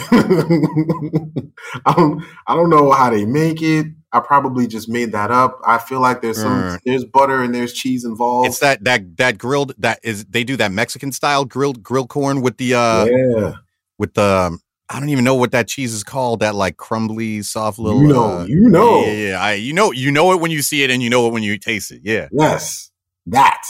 don't 1.97 2.23
I 2.47 2.55
don't 2.55 2.71
know 2.71 2.91
how 2.93 3.11
they 3.11 3.25
make 3.25 3.63
it. 3.63 3.87
I 4.13 4.21
probably 4.21 4.67
just 4.67 4.89
made 4.89 5.13
that 5.13 5.31
up. 5.31 5.59
I 5.67 5.79
feel 5.79 6.01
like 6.01 6.23
there's 6.23 6.41
some 6.41 6.63
Mm. 6.63 6.79
there's 6.85 7.05
butter 7.05 7.43
and 7.43 7.55
there's 7.55 7.73
cheese 7.73 8.05
involved. 8.05 8.49
It's 8.49 8.59
that 8.61 8.85
that 8.85 9.17
that 9.17 9.39
grilled 9.39 9.75
that 9.79 10.01
is 10.03 10.25
they 10.27 10.45
do 10.45 10.57
that 10.59 10.73
Mexican 10.73 11.13
style 11.13 11.45
grilled 11.45 11.83
grilled 11.83 12.09
corn 12.09 12.41
with 12.43 12.59
the 12.59 12.75
uh 12.75 13.05
yeah, 13.07 13.53
with 13.99 14.15
the 14.15 14.23
um, 14.23 14.61
I 14.91 15.01
don't 15.01 15.11
even 15.11 15.25
know 15.25 15.35
what 15.35 15.53
that 15.53 15.69
cheese 15.69 15.93
is 15.93 16.03
called. 16.05 16.41
That 16.41 16.55
like 16.55 16.77
crumbly, 16.79 17.43
soft 17.43 17.79
little. 17.79 18.01
you 18.03 18.09
know, 18.09 18.39
uh, 18.41 18.45
you 18.45 18.69
know. 18.69 19.01
Yeah, 19.05 19.13
yeah, 19.13 19.29
yeah. 19.31 19.41
I, 19.43 19.53
you 19.55 19.73
know, 19.75 19.93
you 19.93 20.11
know 20.11 20.33
it 20.33 20.41
when 20.41 20.51
you 20.51 20.63
see 20.63 20.83
it, 20.83 20.91
and 20.91 21.03
you 21.03 21.11
know 21.11 21.27
it 21.29 21.33
when 21.33 21.43
you 21.43 21.59
taste 21.59 21.91
it. 21.91 22.01
Yeah. 22.05 22.29
Yes, 22.33 22.91
that 23.27 23.63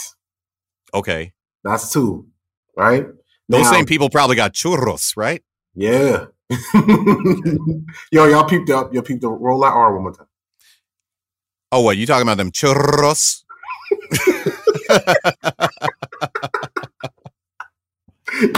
Okay. 0.93 1.33
that's 1.63 1.91
two, 1.91 2.27
right? 2.77 3.05
Those 3.49 3.63
Now- 3.65 3.71
same 3.71 3.85
people 3.85 4.09
probably 4.09 4.35
got 4.37 4.53
churros, 4.53 5.13
right? 5.17 5.43
Yeah. 5.79 6.25
Yo, 8.11 8.25
y'all 8.25 8.43
peeped 8.43 8.69
up. 8.69 8.93
Y'all 8.93 9.01
peeped 9.01 9.23
up. 9.23 9.37
Roll 9.39 9.61
that 9.61 9.71
R 9.71 9.93
one 9.93 10.03
more 10.03 10.11
time. 10.13 10.27
Oh, 11.71 11.79
what 11.81 11.95
you 11.95 12.05
talking 12.05 12.23
about? 12.23 12.35
Them 12.37 12.51
churros? 12.51 13.43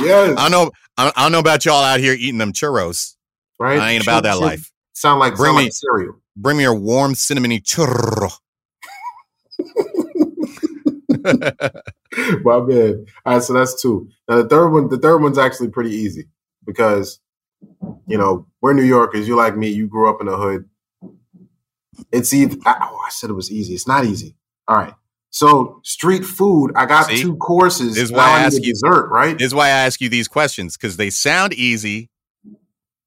Yes. 0.02 0.36
I 0.38 0.50
know. 0.50 0.70
I, 0.98 1.12
I 1.16 1.24
don't 1.24 1.32
know 1.32 1.40
about 1.40 1.66
y'all 1.66 1.82
out 1.84 2.00
here 2.02 2.14
eating 2.14 2.38
them 2.38 2.52
churros. 2.52 3.16
right. 3.58 3.80
I 3.80 3.92
ain't 3.92 4.04
about 4.04 4.24
that 4.24 4.38
life. 4.38 4.70
Sound 4.94 5.20
like 5.20 5.36
Bring 5.36 5.48
sound 5.48 5.58
me- 5.58 5.64
like 5.64 5.74
cereal. 5.74 6.16
Bring 6.36 6.58
me 6.58 6.66
a 6.66 6.74
warm 6.74 7.14
cinnamony 7.14 7.64
churro. 7.64 8.32
My 12.44 12.60
bad. 12.60 13.06
All 13.26 13.34
right, 13.34 13.42
so 13.42 13.54
that's 13.54 13.82
two. 13.82 14.10
Now 14.28 14.42
the 14.42 14.50
third 14.50 14.70
one, 14.70 14.90
the 14.90 14.98
third 15.00 15.20
one's 15.20 15.38
actually 15.38 15.70
pretty 15.70 15.92
easy 15.92 16.28
because 16.66 17.20
you 18.08 18.18
know 18.18 18.48
we're 18.62 18.74
New 18.74 18.84
Yorkers. 18.84 19.28
You 19.28 19.36
like 19.36 19.56
me. 19.58 19.70
You 19.70 19.88
grew 19.88 20.10
up 20.10 20.20
in 20.22 20.28
the 20.28 20.38
hood. 20.38 20.68
It's 22.12 22.34
easy. 22.34 22.60
Oh, 22.66 22.70
I 23.06 23.10
said 23.10 23.30
it 23.30 23.34
was 23.34 23.52
easy. 23.52 23.74
It's 23.74 23.88
not 23.88 24.06
easy. 24.06 24.36
All 24.68 24.78
right. 24.78 24.94
So 25.30 25.80
street 25.84 26.26
food. 26.26 26.72
I 26.76 26.86
got 26.86 27.08
See? 27.08 27.22
two 27.22 27.36
courses. 27.38 27.96
This 27.96 28.06
is 28.06 28.12
why 28.12 28.26
I 28.26 28.42
a 28.42 28.46
ask 28.46 28.62
you- 28.62 28.74
dessert. 28.74 29.10
Right. 29.10 29.38
This 29.38 29.48
is 29.48 29.56
why 29.56 29.68
I 29.68 29.86
ask 29.86 30.02
you 30.02 30.10
these 30.10 30.28
questions 30.28 30.76
because 30.78 30.98
they 30.98 31.10
sound 31.10 31.54
easy 31.54 32.10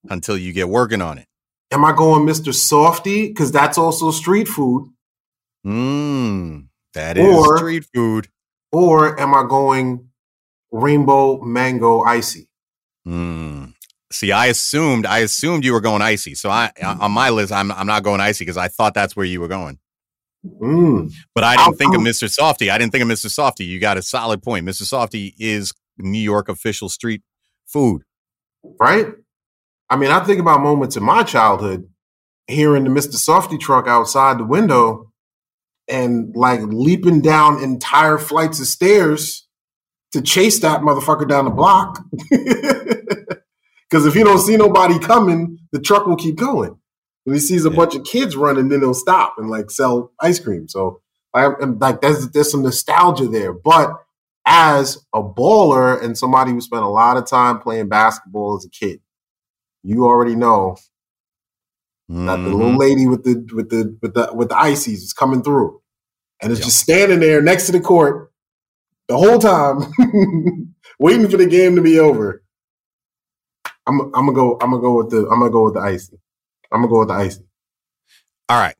until 0.09 0.37
you 0.39 0.53
get 0.53 0.69
working 0.69 1.03
on 1.03 1.19
it. 1.19 1.27
Am 1.71 1.85
I 1.85 1.93
going 1.95 2.25
Mr. 2.27 2.53
Softee? 2.53 3.29
Because 3.29 3.51
that's 3.53 3.77
also 3.79 4.11
street 4.11 4.49
food. 4.49 4.89
Mmm. 5.67 6.67
That 6.95 7.17
is 7.19 7.27
Or- 7.27 7.57
street 7.59 7.85
food. 7.95 8.29
Or 8.73 9.19
am 9.21 9.35
I 9.35 9.45
going 9.49 10.09
Rainbow 10.73 11.41
Mango 11.43 12.03
Icy? 12.03 12.49
Mm. 13.07 13.75
See, 14.13 14.33
I 14.33 14.47
assumed 14.47 15.07
I 15.07 15.19
assumed 15.19 15.65
you 15.65 15.73
were 15.73 15.81
going 15.81 16.03
icy. 16.03 16.35
So 16.35 16.49
I 16.51 16.71
on 16.83 17.13
my 17.13 17.31
list, 17.31 17.53
I'm 17.53 17.71
I'm 17.73 17.87
not 17.87 18.03
going 18.03 18.21
icy 18.21 18.45
because 18.45 18.57
I 18.57 18.69
thought 18.69 18.95
that's 18.95 19.17
where 19.17 19.27
you 19.27 19.41
were 19.41 19.49
going. 19.49 19.79
Mm. 20.47 21.13
But 21.35 21.45
I 21.45 21.57
didn't 21.57 21.67
I'll- 21.69 21.73
think 21.75 21.95
of 21.95 22.01
I'll- 22.01 22.07
Mr. 22.07 22.29
Softee. 22.29 22.71
I 22.71 22.79
didn't 22.79 22.93
think 22.93 23.03
of 23.03 23.09
Mr. 23.09 23.27
Softee. 23.27 23.67
You 23.67 23.81
got 23.81 23.97
a 23.97 24.03
solid 24.03 24.43
point. 24.43 24.67
Mr. 24.67 24.83
Softee 24.83 25.35
is 25.39 25.73
New 25.99 26.19
York 26.21 26.49
official 26.49 26.89
street 26.89 27.23
food. 27.67 28.03
right? 28.81 29.07
I 29.91 29.97
mean, 29.97 30.11
I 30.11 30.21
think 30.25 30.41
about 30.41 30.61
moments 30.63 30.97
in 30.97 31.03
my 31.03 31.23
childhood, 31.23 31.89
hearing 32.47 32.85
the 32.85 32.91
Mr. 32.91 33.17
Softee 33.17 33.61
truck 33.61 33.87
outside 33.87 34.39
the 34.39 34.45
window 34.45 35.11
and 35.89 36.35
like 36.35 36.61
leaping 36.63 37.21
down 37.21 37.63
entire 37.63 38.17
flights 38.19 38.61
of 38.61 38.67
stairs 38.67 39.47
to 40.13 40.23
chase 40.23 40.61
that 40.61 40.81
motherfucker 40.81 41.29
down 41.29 41.45
the 41.45 41.51
block. 41.51 42.03
Because 43.95 44.07
if 44.07 44.17
you 44.17 44.25
don't 44.25 44.41
see 44.41 44.57
nobody 44.57 44.99
coming, 44.99 45.57
the 45.71 45.79
truck 45.79 46.09
will 46.09 46.17
keep 46.17 46.35
going. 46.35 46.77
When 47.23 47.35
he 47.35 47.41
sees 47.41 47.65
a 47.65 47.71
Yeah. 47.71 47.77
bunch 47.77 47.95
of 47.95 48.03
kids 48.03 48.35
running, 48.35 48.69
then 48.69 48.81
he'll 48.81 48.93
stop 48.93 49.37
and 49.39 49.49
like 49.49 49.71
sell 49.71 50.11
ice 50.21 50.41
cream. 50.41 50.67
So 50.67 51.01
I, 51.33 51.53
and 51.61 51.81
like 51.81 52.01
there's 52.01 52.29
there's 52.31 52.51
some 52.51 52.65
nostalgia 52.65 53.29
there. 53.29 53.53
But 53.53 53.93
as 54.47 54.99
a 55.15 55.23
baller 55.23 56.03
and 56.03 56.19
somebody 56.19 56.51
who 56.51 56.61
spent 56.61 56.83
a 56.83 56.89
lot 56.89 57.17
of 57.19 57.29
time 57.29 57.61
playing 57.61 57.89
basketball 57.89 58.57
as 58.57 58.65
a 58.65 58.69
kid, 58.69 59.01
you 59.85 60.07
already 60.07 60.35
know 60.35 60.77
that 62.27 62.43
the 62.43 62.51
little 62.51 62.75
Mhm. 62.75 62.79
lady 62.79 63.07
with 63.07 63.25
the 63.25 63.47
with 63.55 63.71
the 63.71 63.97
with 64.03 64.15
the 64.15 64.31
with 64.35 64.49
the 64.49 64.59
ices 64.59 65.05
is 65.05 65.13
coming 65.13 65.43
through, 65.45 65.81
and 66.43 66.53
it's 66.53 66.61
Yeah. 66.63 66.67
just 66.67 66.81
standing 66.81 67.21
there 67.21 67.41
next 67.41 67.67
to 67.67 67.73
the 67.73 67.81
court 67.81 68.33
the 69.09 69.17
whole 69.19 69.39
time, 69.39 69.93
waiting 70.99 71.29
for 71.29 71.37
the 71.37 71.47
game 71.47 71.77
to 71.77 71.83
be 71.83 72.01
over. 72.01 72.44
I'm 73.87 74.01
I'm 74.15 74.27
gonna 74.27 74.33
go. 74.33 74.59
I'm 74.61 74.71
gonna 74.71 74.81
go 74.81 74.97
with 74.97 75.11
the. 75.11 75.29
I'm 75.29 75.41
gonna 75.41 75.51
go 75.51 75.65
with 75.65 75.75
the 75.75 75.81
icy. 75.81 76.19
I'm 76.73 76.81
gonna 76.81 76.89
go 76.89 77.01
with 77.01 77.09
the 77.09 77.15
icy. 77.15 77.45
All 78.49 78.59
right. 78.59 78.77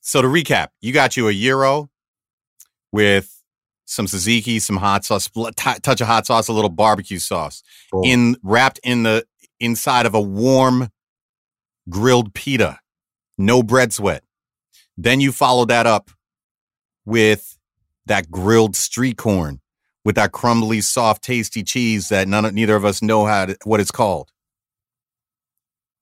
So 0.00 0.22
to 0.22 0.28
recap, 0.28 0.68
you 0.80 0.92
got 0.92 1.16
you 1.16 1.28
a 1.28 1.32
euro 1.32 1.90
with 2.92 3.42
some 3.84 4.06
tzatziki, 4.06 4.60
some 4.60 4.76
hot 4.76 5.04
sauce, 5.04 5.28
t- 5.28 5.80
touch 5.82 6.00
of 6.00 6.06
hot 6.06 6.26
sauce, 6.26 6.48
a 6.48 6.52
little 6.52 6.70
barbecue 6.70 7.18
sauce, 7.18 7.62
Boom. 7.90 8.04
in 8.04 8.36
wrapped 8.42 8.80
in 8.82 9.02
the 9.02 9.26
inside 9.60 10.06
of 10.06 10.14
a 10.14 10.20
warm 10.20 10.88
grilled 11.88 12.34
pita, 12.34 12.78
no 13.36 13.62
bread 13.62 13.92
sweat. 13.92 14.22
Then 14.96 15.20
you 15.20 15.32
follow 15.32 15.64
that 15.66 15.86
up 15.86 16.10
with 17.04 17.58
that 18.06 18.30
grilled 18.30 18.76
street 18.76 19.16
corn 19.16 19.60
with 20.04 20.14
that 20.16 20.32
crumbly, 20.32 20.80
soft, 20.80 21.22
tasty 21.22 21.62
cheese 21.62 22.08
that 22.08 22.26
none 22.28 22.44
of, 22.46 22.54
neither 22.54 22.74
of 22.74 22.84
us 22.84 23.02
know 23.02 23.26
how 23.26 23.44
to, 23.44 23.56
what 23.64 23.78
it's 23.78 23.90
called. 23.90 24.30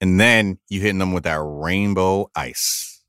And 0.01 0.21
then 0.21 0.59
you 0.69 0.81
hitting 0.81 0.99
them 0.99 1.13
with 1.13 1.25
that 1.25 1.41
rainbow 1.43 2.31
ice. 2.35 3.03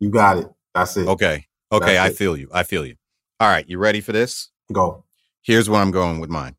you 0.00 0.10
got 0.10 0.38
it. 0.38 0.48
That's 0.74 0.96
it. 0.96 1.06
Okay. 1.06 1.46
Okay. 1.72 1.94
That's 1.94 1.98
I 2.00 2.08
it. 2.08 2.16
feel 2.16 2.36
you. 2.36 2.48
I 2.52 2.62
feel 2.62 2.86
you. 2.86 2.96
All 3.40 3.48
right. 3.48 3.68
You 3.68 3.78
ready 3.78 4.00
for 4.00 4.12
this? 4.12 4.50
Go. 4.72 5.04
Here's 5.42 5.68
where 5.68 5.80
I'm 5.80 5.90
going 5.90 6.20
with 6.20 6.30
mine. 6.30 6.56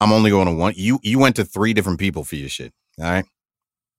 I'm 0.00 0.12
only 0.12 0.30
going 0.30 0.46
to 0.48 0.52
one. 0.54 0.74
You 0.76 0.98
you 1.02 1.18
went 1.18 1.36
to 1.36 1.44
three 1.44 1.72
different 1.72 1.98
people 2.00 2.24
for 2.24 2.36
your 2.36 2.48
shit. 2.48 2.72
All 2.98 3.04
right. 3.06 3.24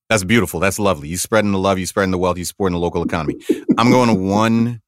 That's 0.10 0.24
beautiful. 0.24 0.60
That's 0.60 0.78
lovely. 0.78 1.08
You 1.08 1.18
spreading 1.18 1.52
the 1.52 1.58
love, 1.58 1.80
you 1.80 1.86
spreading 1.88 2.12
the 2.12 2.18
wealth, 2.18 2.38
you 2.38 2.46
supporting 2.46 2.74
the 2.74 2.80
local 2.80 3.02
economy. 3.04 3.40
I'm 3.78 3.90
going 3.90 4.10
to 4.10 4.14
one 4.16 4.82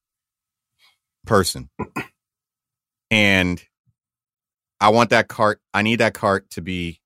person. 1.25 1.69
And 3.09 3.63
I 4.79 4.89
want 4.89 5.09
that 5.09 5.27
cart. 5.27 5.59
I 5.73 5.81
need 5.81 5.97
that 5.97 6.13
cart 6.13 6.49
to 6.51 6.61
be 6.61 7.01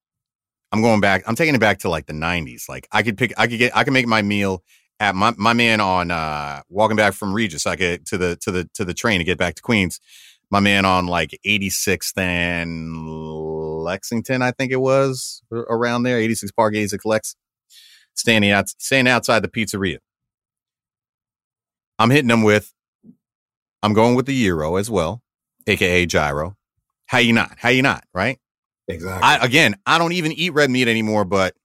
I'm 0.72 0.82
going 0.82 1.02
back. 1.02 1.24
I'm 1.28 1.36
taking 1.36 1.56
it 1.56 1.60
back 1.60 1.80
to 1.80 1.90
like 1.90 2.06
the 2.06 2.14
90s. 2.14 2.70
Like 2.70 2.88
I 2.92 3.04
could 3.04 3.18
pick 3.18 3.34
I 3.38 3.48
could 3.48 3.60
get 3.60 3.76
I 3.76 3.84
can 3.84 3.94
make 3.94 4.08
my 4.08 4.22
meal 4.22 4.64
at 5.00 5.16
my, 5.16 5.34
my 5.38 5.54
man 5.54 5.82
on 5.82 6.12
uh 6.12 6.62
walking 6.70 6.98
back 6.98 7.14
from 7.14 7.34
Regis. 7.34 7.66
I 7.66 7.76
get 7.76 8.06
to 8.08 8.18
the 8.18 8.36
to 8.38 8.52
the 8.52 8.70
to 8.76 8.86
the 8.86 8.94
train 8.94 9.20
to 9.20 9.26
get 9.26 9.38
back 9.38 9.56
to 9.56 9.62
Queens 9.62 10.00
my 10.52 10.60
man 10.60 10.84
on 10.84 11.08
like 11.08 11.40
86th 11.46 12.18
and 12.18 13.08
Lexington, 13.84 14.42
I 14.42 14.52
think 14.52 14.72
it 14.72 14.82
was 14.82 15.42
around 15.52 16.04
there, 16.04 16.20
86 16.20 16.52
Park, 16.52 16.76
86 16.76 17.06
Lex, 17.06 17.36
standing 18.14 18.52
out, 18.52 18.70
standing 18.70 19.12
outside 19.12 19.40
the 19.40 19.48
pizzeria. 19.48 19.98
I'm 21.98 22.10
hitting 22.10 22.28
them 22.28 22.44
with, 22.44 22.74
I'm 23.82 23.94
going 23.94 24.16
with 24.16 24.26
the 24.26 24.36
Euro 24.36 24.76
as 24.76 24.90
well, 24.90 25.22
aka 25.68 26.06
Gyro. 26.06 26.58
How 27.08 27.20
you 27.20 27.34
not? 27.34 27.54
How 27.58 27.70
you 27.70 27.82
not? 27.82 28.04
Right? 28.14 28.40
Exactly. 28.92 29.24
I 29.24 29.38
again, 29.44 29.76
I 29.86 29.98
don't 29.98 30.14
even 30.14 30.32
eat 30.32 30.52
red 30.52 30.70
meat 30.70 30.88
anymore, 30.88 31.26
but 31.26 31.56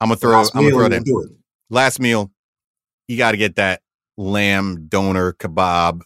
I'm 0.00 0.08
gonna 0.08 0.16
throw, 0.16 0.32
Last 0.38 0.54
I'm 0.54 0.62
gonna 0.62 0.88
throw 0.88 0.98
do 1.00 1.20
it. 1.22 1.30
Last 1.68 2.00
meal, 2.00 2.30
you 3.08 3.16
got 3.16 3.32
to 3.32 3.36
get 3.36 3.56
that 3.56 3.82
lamb 4.16 4.86
doner 4.88 5.32
kebab 5.34 6.00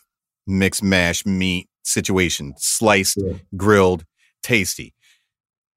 mixed 0.47 0.83
mash 0.83 1.25
meat 1.25 1.69
situation, 1.83 2.55
sliced, 2.57 3.17
Yeah. 3.17 3.35
grilled, 3.57 4.05
tasty. 4.43 4.95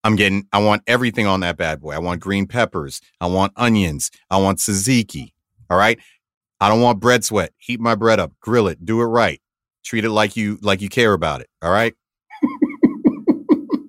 I'm 0.03 0.15
getting, 0.15 0.47
I 0.53 0.59
want 0.63 0.83
everything 0.87 1.25
on 1.25 1.41
that 1.41 1.57
bad 1.57 1.81
boy. 1.81 1.93
I 1.93 1.99
want 1.99 2.21
green 2.21 2.47
peppers. 2.47 3.01
I 3.19 3.27
want 3.27 3.51
onions. 3.55 4.09
I 4.29 4.37
want 4.37 4.59
tzatziki. 4.59 5.33
All 5.69 5.77
right. 5.77 5.99
I 6.61 6.69
don't 6.69 6.81
want 6.81 6.99
bread 6.99 7.23
sweat. 7.25 7.51
Heat 7.57 7.79
my 7.79 7.95
bread 7.95 8.19
up, 8.19 8.31
grill 8.39 8.67
it, 8.67 8.83
do 8.85 9.01
it 9.01 9.05
right. 9.05 9.41
Treat 9.83 10.05
it 10.05 10.09
like 10.11 10.35
you 10.37 10.57
like 10.61 10.81
you 10.81 10.89
care 10.89 11.13
about 11.13 11.41
it. 11.41 11.49
All 11.61 11.71
right. 11.71 11.93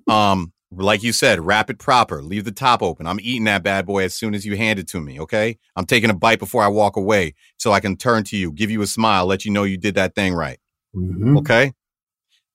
Um, 0.07 0.51
like 0.71 1.03
you 1.03 1.11
said, 1.11 1.39
wrap 1.39 1.69
it 1.69 1.79
proper. 1.79 2.21
Leave 2.21 2.45
the 2.45 2.51
top 2.51 2.81
open. 2.81 3.07
I'm 3.07 3.19
eating 3.19 3.45
that 3.45 3.63
bad 3.63 3.85
boy 3.85 4.03
as 4.03 4.13
soon 4.13 4.35
as 4.35 4.45
you 4.45 4.55
hand 4.55 4.79
it 4.79 4.87
to 4.89 5.01
me. 5.01 5.19
Okay. 5.19 5.57
I'm 5.75 5.85
taking 5.85 6.09
a 6.09 6.13
bite 6.13 6.39
before 6.39 6.63
I 6.63 6.67
walk 6.67 6.95
away 6.95 7.33
so 7.57 7.71
I 7.71 7.79
can 7.79 7.95
turn 7.97 8.23
to 8.25 8.37
you, 8.37 8.51
give 8.51 8.69
you 8.69 8.81
a 8.81 8.87
smile, 8.87 9.25
let 9.25 9.45
you 9.45 9.51
know 9.51 9.63
you 9.63 9.77
did 9.77 9.95
that 9.95 10.15
thing 10.15 10.33
right. 10.33 10.59
Mhm. 10.95 11.39
Okay. 11.39 11.73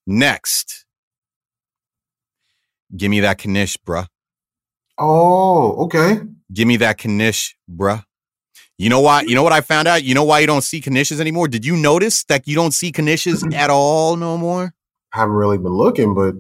Next, 0.06 0.84
give 2.96 3.10
me 3.10 3.20
that 3.20 3.38
knish, 3.44 3.76
bruh. 3.78 4.06
Oh, 4.98 5.84
okay. 5.84 6.20
Give 6.52 6.68
me 6.68 6.76
that 6.76 7.04
knish, 7.04 7.56
bruh. 7.70 8.04
You 8.76 8.90
know 8.90 9.00
why? 9.00 9.22
You 9.22 9.34
know 9.34 9.42
what 9.42 9.52
I 9.52 9.60
found 9.60 9.88
out? 9.88 10.02
You 10.02 10.14
know 10.14 10.24
why 10.24 10.40
you 10.40 10.46
don't 10.46 10.62
see 10.62 10.80
knishes 10.80 11.20
anymore? 11.20 11.48
Did 11.48 11.64
you 11.64 11.76
notice 11.76 12.24
that 12.24 12.46
you 12.46 12.54
don't 12.54 12.72
see 12.72 12.92
knishes 12.92 13.52
at 13.54 13.70
all 13.70 14.16
no 14.16 14.36
more? 14.36 14.74
haven't 15.10 15.36
really 15.36 15.58
been 15.58 15.72
looking, 15.72 16.12
but 16.12 16.34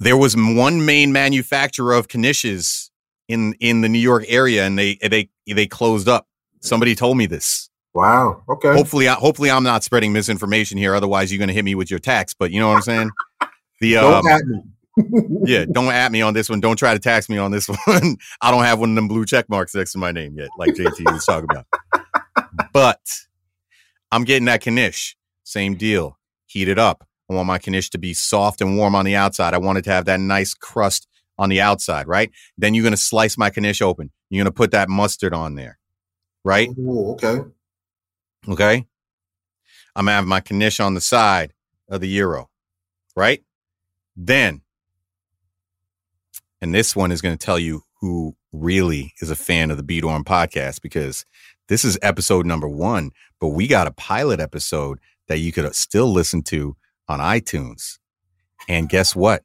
There 0.00 0.16
was 0.16 0.36
one 0.36 0.84
main 0.84 1.12
manufacturer 1.12 1.92
of 1.92 2.08
knishes 2.08 2.90
in 3.28 3.54
in 3.60 3.80
the 3.80 3.88
New 3.88 3.98
York 3.98 4.24
area, 4.28 4.64
and 4.64 4.78
they 4.78 4.96
they 4.96 5.28
they 5.46 5.66
closed 5.66 6.08
up. 6.08 6.26
Somebody 6.60 6.94
told 6.94 7.16
me 7.16 7.26
this. 7.26 7.70
wow. 7.94 8.42
Okay. 8.48 8.72
Hopefully, 8.72 9.08
I, 9.08 9.14
hopefully 9.14 9.50
I'm 9.50 9.62
not 9.62 9.84
spreading 9.84 10.12
misinformation 10.12 10.78
here. 10.78 10.94
Otherwise, 10.94 11.30
you're 11.32 11.38
going 11.38 11.48
to 11.48 11.54
hit 11.54 11.64
me 11.64 11.74
with 11.74 11.90
your 11.90 12.00
tax. 12.00 12.34
But 12.34 12.50
you 12.50 12.60
know 12.60 12.68
what 12.68 12.76
I'm 12.76 12.82
saying? 12.82 13.10
The 13.80 13.96
um, 13.98 14.24
Don't 14.24 14.32
at 14.32 14.44
me. 14.44 14.62
yeah, 15.44 15.64
don't 15.70 15.92
at 15.92 16.10
me 16.10 16.20
on 16.22 16.34
this 16.34 16.50
one. 16.50 16.60
Don't 16.60 16.76
try 16.76 16.92
to 16.92 16.98
tax 16.98 17.28
me 17.28 17.38
on 17.38 17.52
this 17.52 17.68
one. 17.86 18.16
I 18.40 18.50
don't 18.50 18.64
have 18.64 18.80
one 18.80 18.90
of 18.90 18.96
them 18.96 19.08
blue 19.08 19.24
check 19.24 19.48
marks 19.48 19.74
next 19.74 19.92
to 19.92 19.98
my 19.98 20.10
name 20.10 20.34
yet, 20.36 20.48
like 20.58 20.74
JT 20.74 21.12
was 21.12 21.24
talking 21.24 21.48
about. 21.50 21.66
But 22.72 23.00
I'm 24.10 24.24
getting 24.24 24.46
that 24.46 24.66
knish. 24.66 25.16
Same 25.44 25.76
deal. 25.76 26.18
Heat 26.46 26.68
it 26.68 26.78
up. 26.78 27.07
I 27.30 27.34
want 27.34 27.46
my 27.46 27.58
knish 27.66 27.90
to 27.90 27.98
be 27.98 28.14
soft 28.14 28.60
and 28.60 28.76
warm 28.76 28.94
on 28.94 29.04
the 29.04 29.16
outside. 29.16 29.54
I 29.54 29.58
want 29.58 29.78
it 29.78 29.82
to 29.82 29.90
have 29.90 30.06
that 30.06 30.20
nice 30.20 30.54
crust 30.54 31.06
on 31.38 31.48
the 31.48 31.60
outside, 31.60 32.08
right? 32.08 32.30
Then 32.56 32.74
you're 32.74 32.84
gonna 32.84 32.96
slice 32.96 33.36
my 33.36 33.50
knish 33.54 33.82
open. 33.82 34.10
You're 34.30 34.44
gonna 34.44 34.52
put 34.52 34.70
that 34.72 34.88
mustard 34.88 35.34
on 35.34 35.54
there, 35.54 35.78
right? 36.44 36.68
Ooh, 36.78 37.12
okay. 37.12 37.40
Okay. 38.48 38.86
I'm 39.94 40.06
gonna 40.06 40.16
have 40.16 40.26
my 40.26 40.42
knish 40.50 40.80
on 40.80 40.94
the 40.94 41.00
side 41.00 41.52
of 41.88 42.00
the 42.00 42.08
euro, 42.08 42.48
right? 43.16 43.42
Then, 44.20 44.62
and 46.60 46.74
this 46.74 46.96
one 46.96 47.12
is 47.12 47.20
going 47.20 47.38
to 47.38 47.44
tell 47.44 47.58
you 47.58 47.82
who 48.00 48.36
really 48.52 49.14
is 49.20 49.30
a 49.30 49.36
fan 49.36 49.70
of 49.70 49.76
the 49.76 49.82
B 49.84 50.00
Dorm 50.00 50.24
podcast 50.24 50.82
because 50.82 51.24
this 51.68 51.84
is 51.84 51.98
episode 52.02 52.46
number 52.46 52.68
one, 52.68 53.12
but 53.40 53.48
we 53.48 53.68
got 53.68 53.86
a 53.86 53.92
pilot 53.92 54.40
episode 54.40 54.98
that 55.28 55.38
you 55.38 55.52
could 55.52 55.72
still 55.76 56.10
listen 56.10 56.42
to 56.42 56.76
on 57.08 57.20
iTunes. 57.20 57.98
And 58.68 58.88
guess 58.88 59.16
what? 59.16 59.44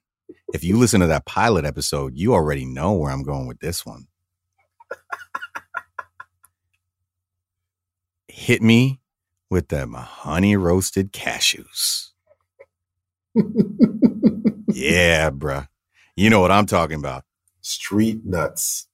If 0.54 0.64
you 0.64 0.78
listen 0.78 1.02
to 1.02 1.08
that 1.08 1.26
pilot 1.26 1.66
episode, 1.66 2.14
you 2.16 2.34
already 2.34 2.66
know 2.66 2.94
where 2.94 3.12
I'm 3.12 3.24
going 3.24 3.48
with 3.48 3.60
this 3.60 3.86
one. 3.86 4.08
Hit 8.28 8.62
me 8.62 9.00
with 9.50 9.68
them 9.70 9.94
honey 9.94 10.56
roasted 10.56 11.14
cashews. 11.14 12.10
Yeah, 14.70 15.30
bruh. 15.30 15.68
You 16.16 16.30
know 16.30 16.40
what 16.42 16.52
I'm 16.52 16.66
talking 16.66 16.98
about. 16.98 17.24
Street 17.62 18.26
nuts. 18.26 18.88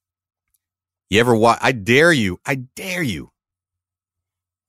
You 1.10 1.20
ever 1.20 1.36
walk? 1.36 1.60
I 1.62 1.72
dare 1.72 2.12
you, 2.14 2.40
I 2.46 2.56
dare 2.56 3.02
you 3.02 3.32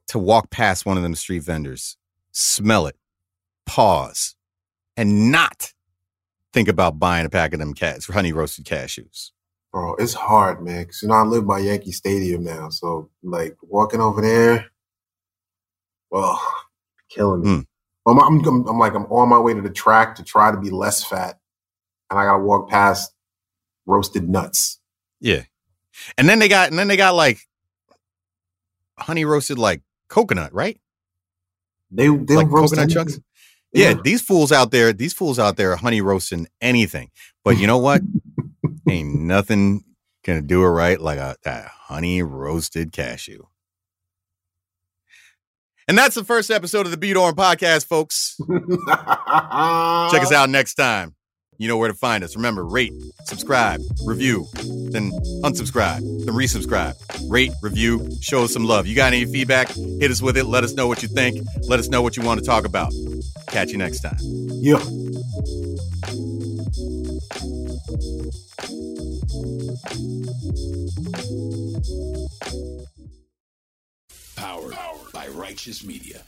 to 0.08 0.18
walk 0.18 0.50
past 0.50 0.86
one 0.86 0.96
of 0.96 1.02
them 1.02 1.14
street 1.14 1.42
vendors, 1.42 1.96
smell 2.32 2.86
it, 2.86 2.96
pause, 3.70 4.34
and 4.96 5.30
not 5.30 5.72
think 6.52 6.68
about 6.68 6.98
buying 6.98 7.24
a 7.24 7.30
pack 7.30 7.52
of 7.52 7.60
them 7.60 7.72
cats, 7.72 8.06
honey 8.06 8.32
roasted 8.32 8.64
cashews. 8.64 9.30
Bro, 9.72 9.94
it's 9.94 10.14
hard, 10.14 10.60
man. 10.60 10.86
Cause 10.86 11.00
you 11.02 11.08
know 11.08 11.14
I 11.14 11.22
live 11.22 11.46
by 11.46 11.60
Yankee 11.60 11.92
Stadium 11.92 12.42
now, 12.42 12.70
so 12.70 13.10
like 13.22 13.56
walking 13.62 14.00
over 14.00 14.20
there, 14.20 14.66
well, 16.10 16.42
killing 17.08 17.42
me. 17.42 17.48
Mm. 17.48 17.66
I'm, 18.06 18.18
I'm, 18.18 18.66
I'm, 18.66 18.78
like 18.78 18.94
I'm 18.94 19.04
on 19.04 19.28
my 19.28 19.38
way 19.38 19.54
to 19.54 19.60
the 19.60 19.70
track 19.70 20.16
to 20.16 20.24
try 20.24 20.50
to 20.50 20.58
be 20.58 20.70
less 20.70 21.04
fat, 21.04 21.38
and 22.10 22.18
I 22.18 22.24
gotta 22.24 22.42
walk 22.42 22.68
past 22.68 23.12
roasted 23.86 24.28
nuts. 24.28 24.80
Yeah. 25.20 25.42
And 26.18 26.28
then 26.28 26.40
they 26.40 26.48
got, 26.48 26.70
and 26.70 26.78
then 26.78 26.88
they 26.88 26.96
got 26.96 27.14
like 27.14 27.38
honey 28.98 29.24
roasted 29.24 29.58
like 29.58 29.82
coconut, 30.08 30.52
right? 30.52 30.80
They 31.92 32.08
they 32.08 32.34
like 32.34 32.50
roast 32.50 32.74
coconut 32.74 32.96
anything. 32.96 33.14
chunks. 33.14 33.20
Yeah, 33.72 33.94
these 34.02 34.20
fools 34.20 34.50
out 34.50 34.70
there, 34.70 34.92
these 34.92 35.12
fools 35.12 35.38
out 35.38 35.56
there 35.56 35.72
are 35.72 35.76
honey 35.76 36.00
roasting 36.00 36.48
anything. 36.60 37.10
But 37.44 37.58
you 37.58 37.66
know 37.66 37.78
what? 37.78 38.02
Ain't 38.88 39.14
nothing 39.14 39.84
gonna 40.24 40.42
do 40.42 40.64
it 40.64 40.68
right 40.68 41.00
like 41.00 41.18
a 41.18 41.36
that 41.44 41.66
honey 41.66 42.22
roasted 42.22 42.92
cashew. 42.92 43.44
And 45.88 45.98
that's 45.98 46.14
the 46.14 46.24
first 46.24 46.50
episode 46.50 46.86
of 46.86 46.92
the 46.92 46.96
B 46.96 47.12
Dorm 47.12 47.34
podcast, 47.34 47.86
folks. 47.86 48.36
Check 48.48 50.22
us 50.22 50.32
out 50.32 50.50
next 50.50 50.74
time. 50.74 51.14
You 51.60 51.68
know 51.68 51.76
where 51.76 51.88
to 51.88 51.94
find 51.94 52.24
us. 52.24 52.36
Remember, 52.36 52.64
rate, 52.64 52.94
subscribe, 53.24 53.82
review, 54.06 54.46
then 54.54 55.12
unsubscribe, 55.44 56.00
then 56.24 56.34
resubscribe. 56.34 56.94
Rate, 57.30 57.52
review, 57.60 58.08
show 58.22 58.44
us 58.44 58.54
some 58.54 58.64
love. 58.64 58.86
You 58.86 58.96
got 58.96 59.12
any 59.12 59.26
feedback? 59.26 59.68
Hit 59.68 60.10
us 60.10 60.22
with 60.22 60.38
it. 60.38 60.44
Let 60.44 60.64
us 60.64 60.72
know 60.72 60.86
what 60.86 61.02
you 61.02 61.08
think. 61.08 61.46
Let 61.64 61.78
us 61.78 61.88
know 61.88 62.00
what 62.00 62.16
you 62.16 62.22
want 62.22 62.40
to 62.40 62.46
talk 62.46 62.64
about. 62.64 62.94
Catch 63.48 63.72
you 63.72 63.76
next 63.76 64.00
time. 64.00 64.16
Yeah. 64.22 64.78
Powered 74.34 75.12
by 75.12 75.28
Righteous 75.28 75.84
Media. 75.84 76.22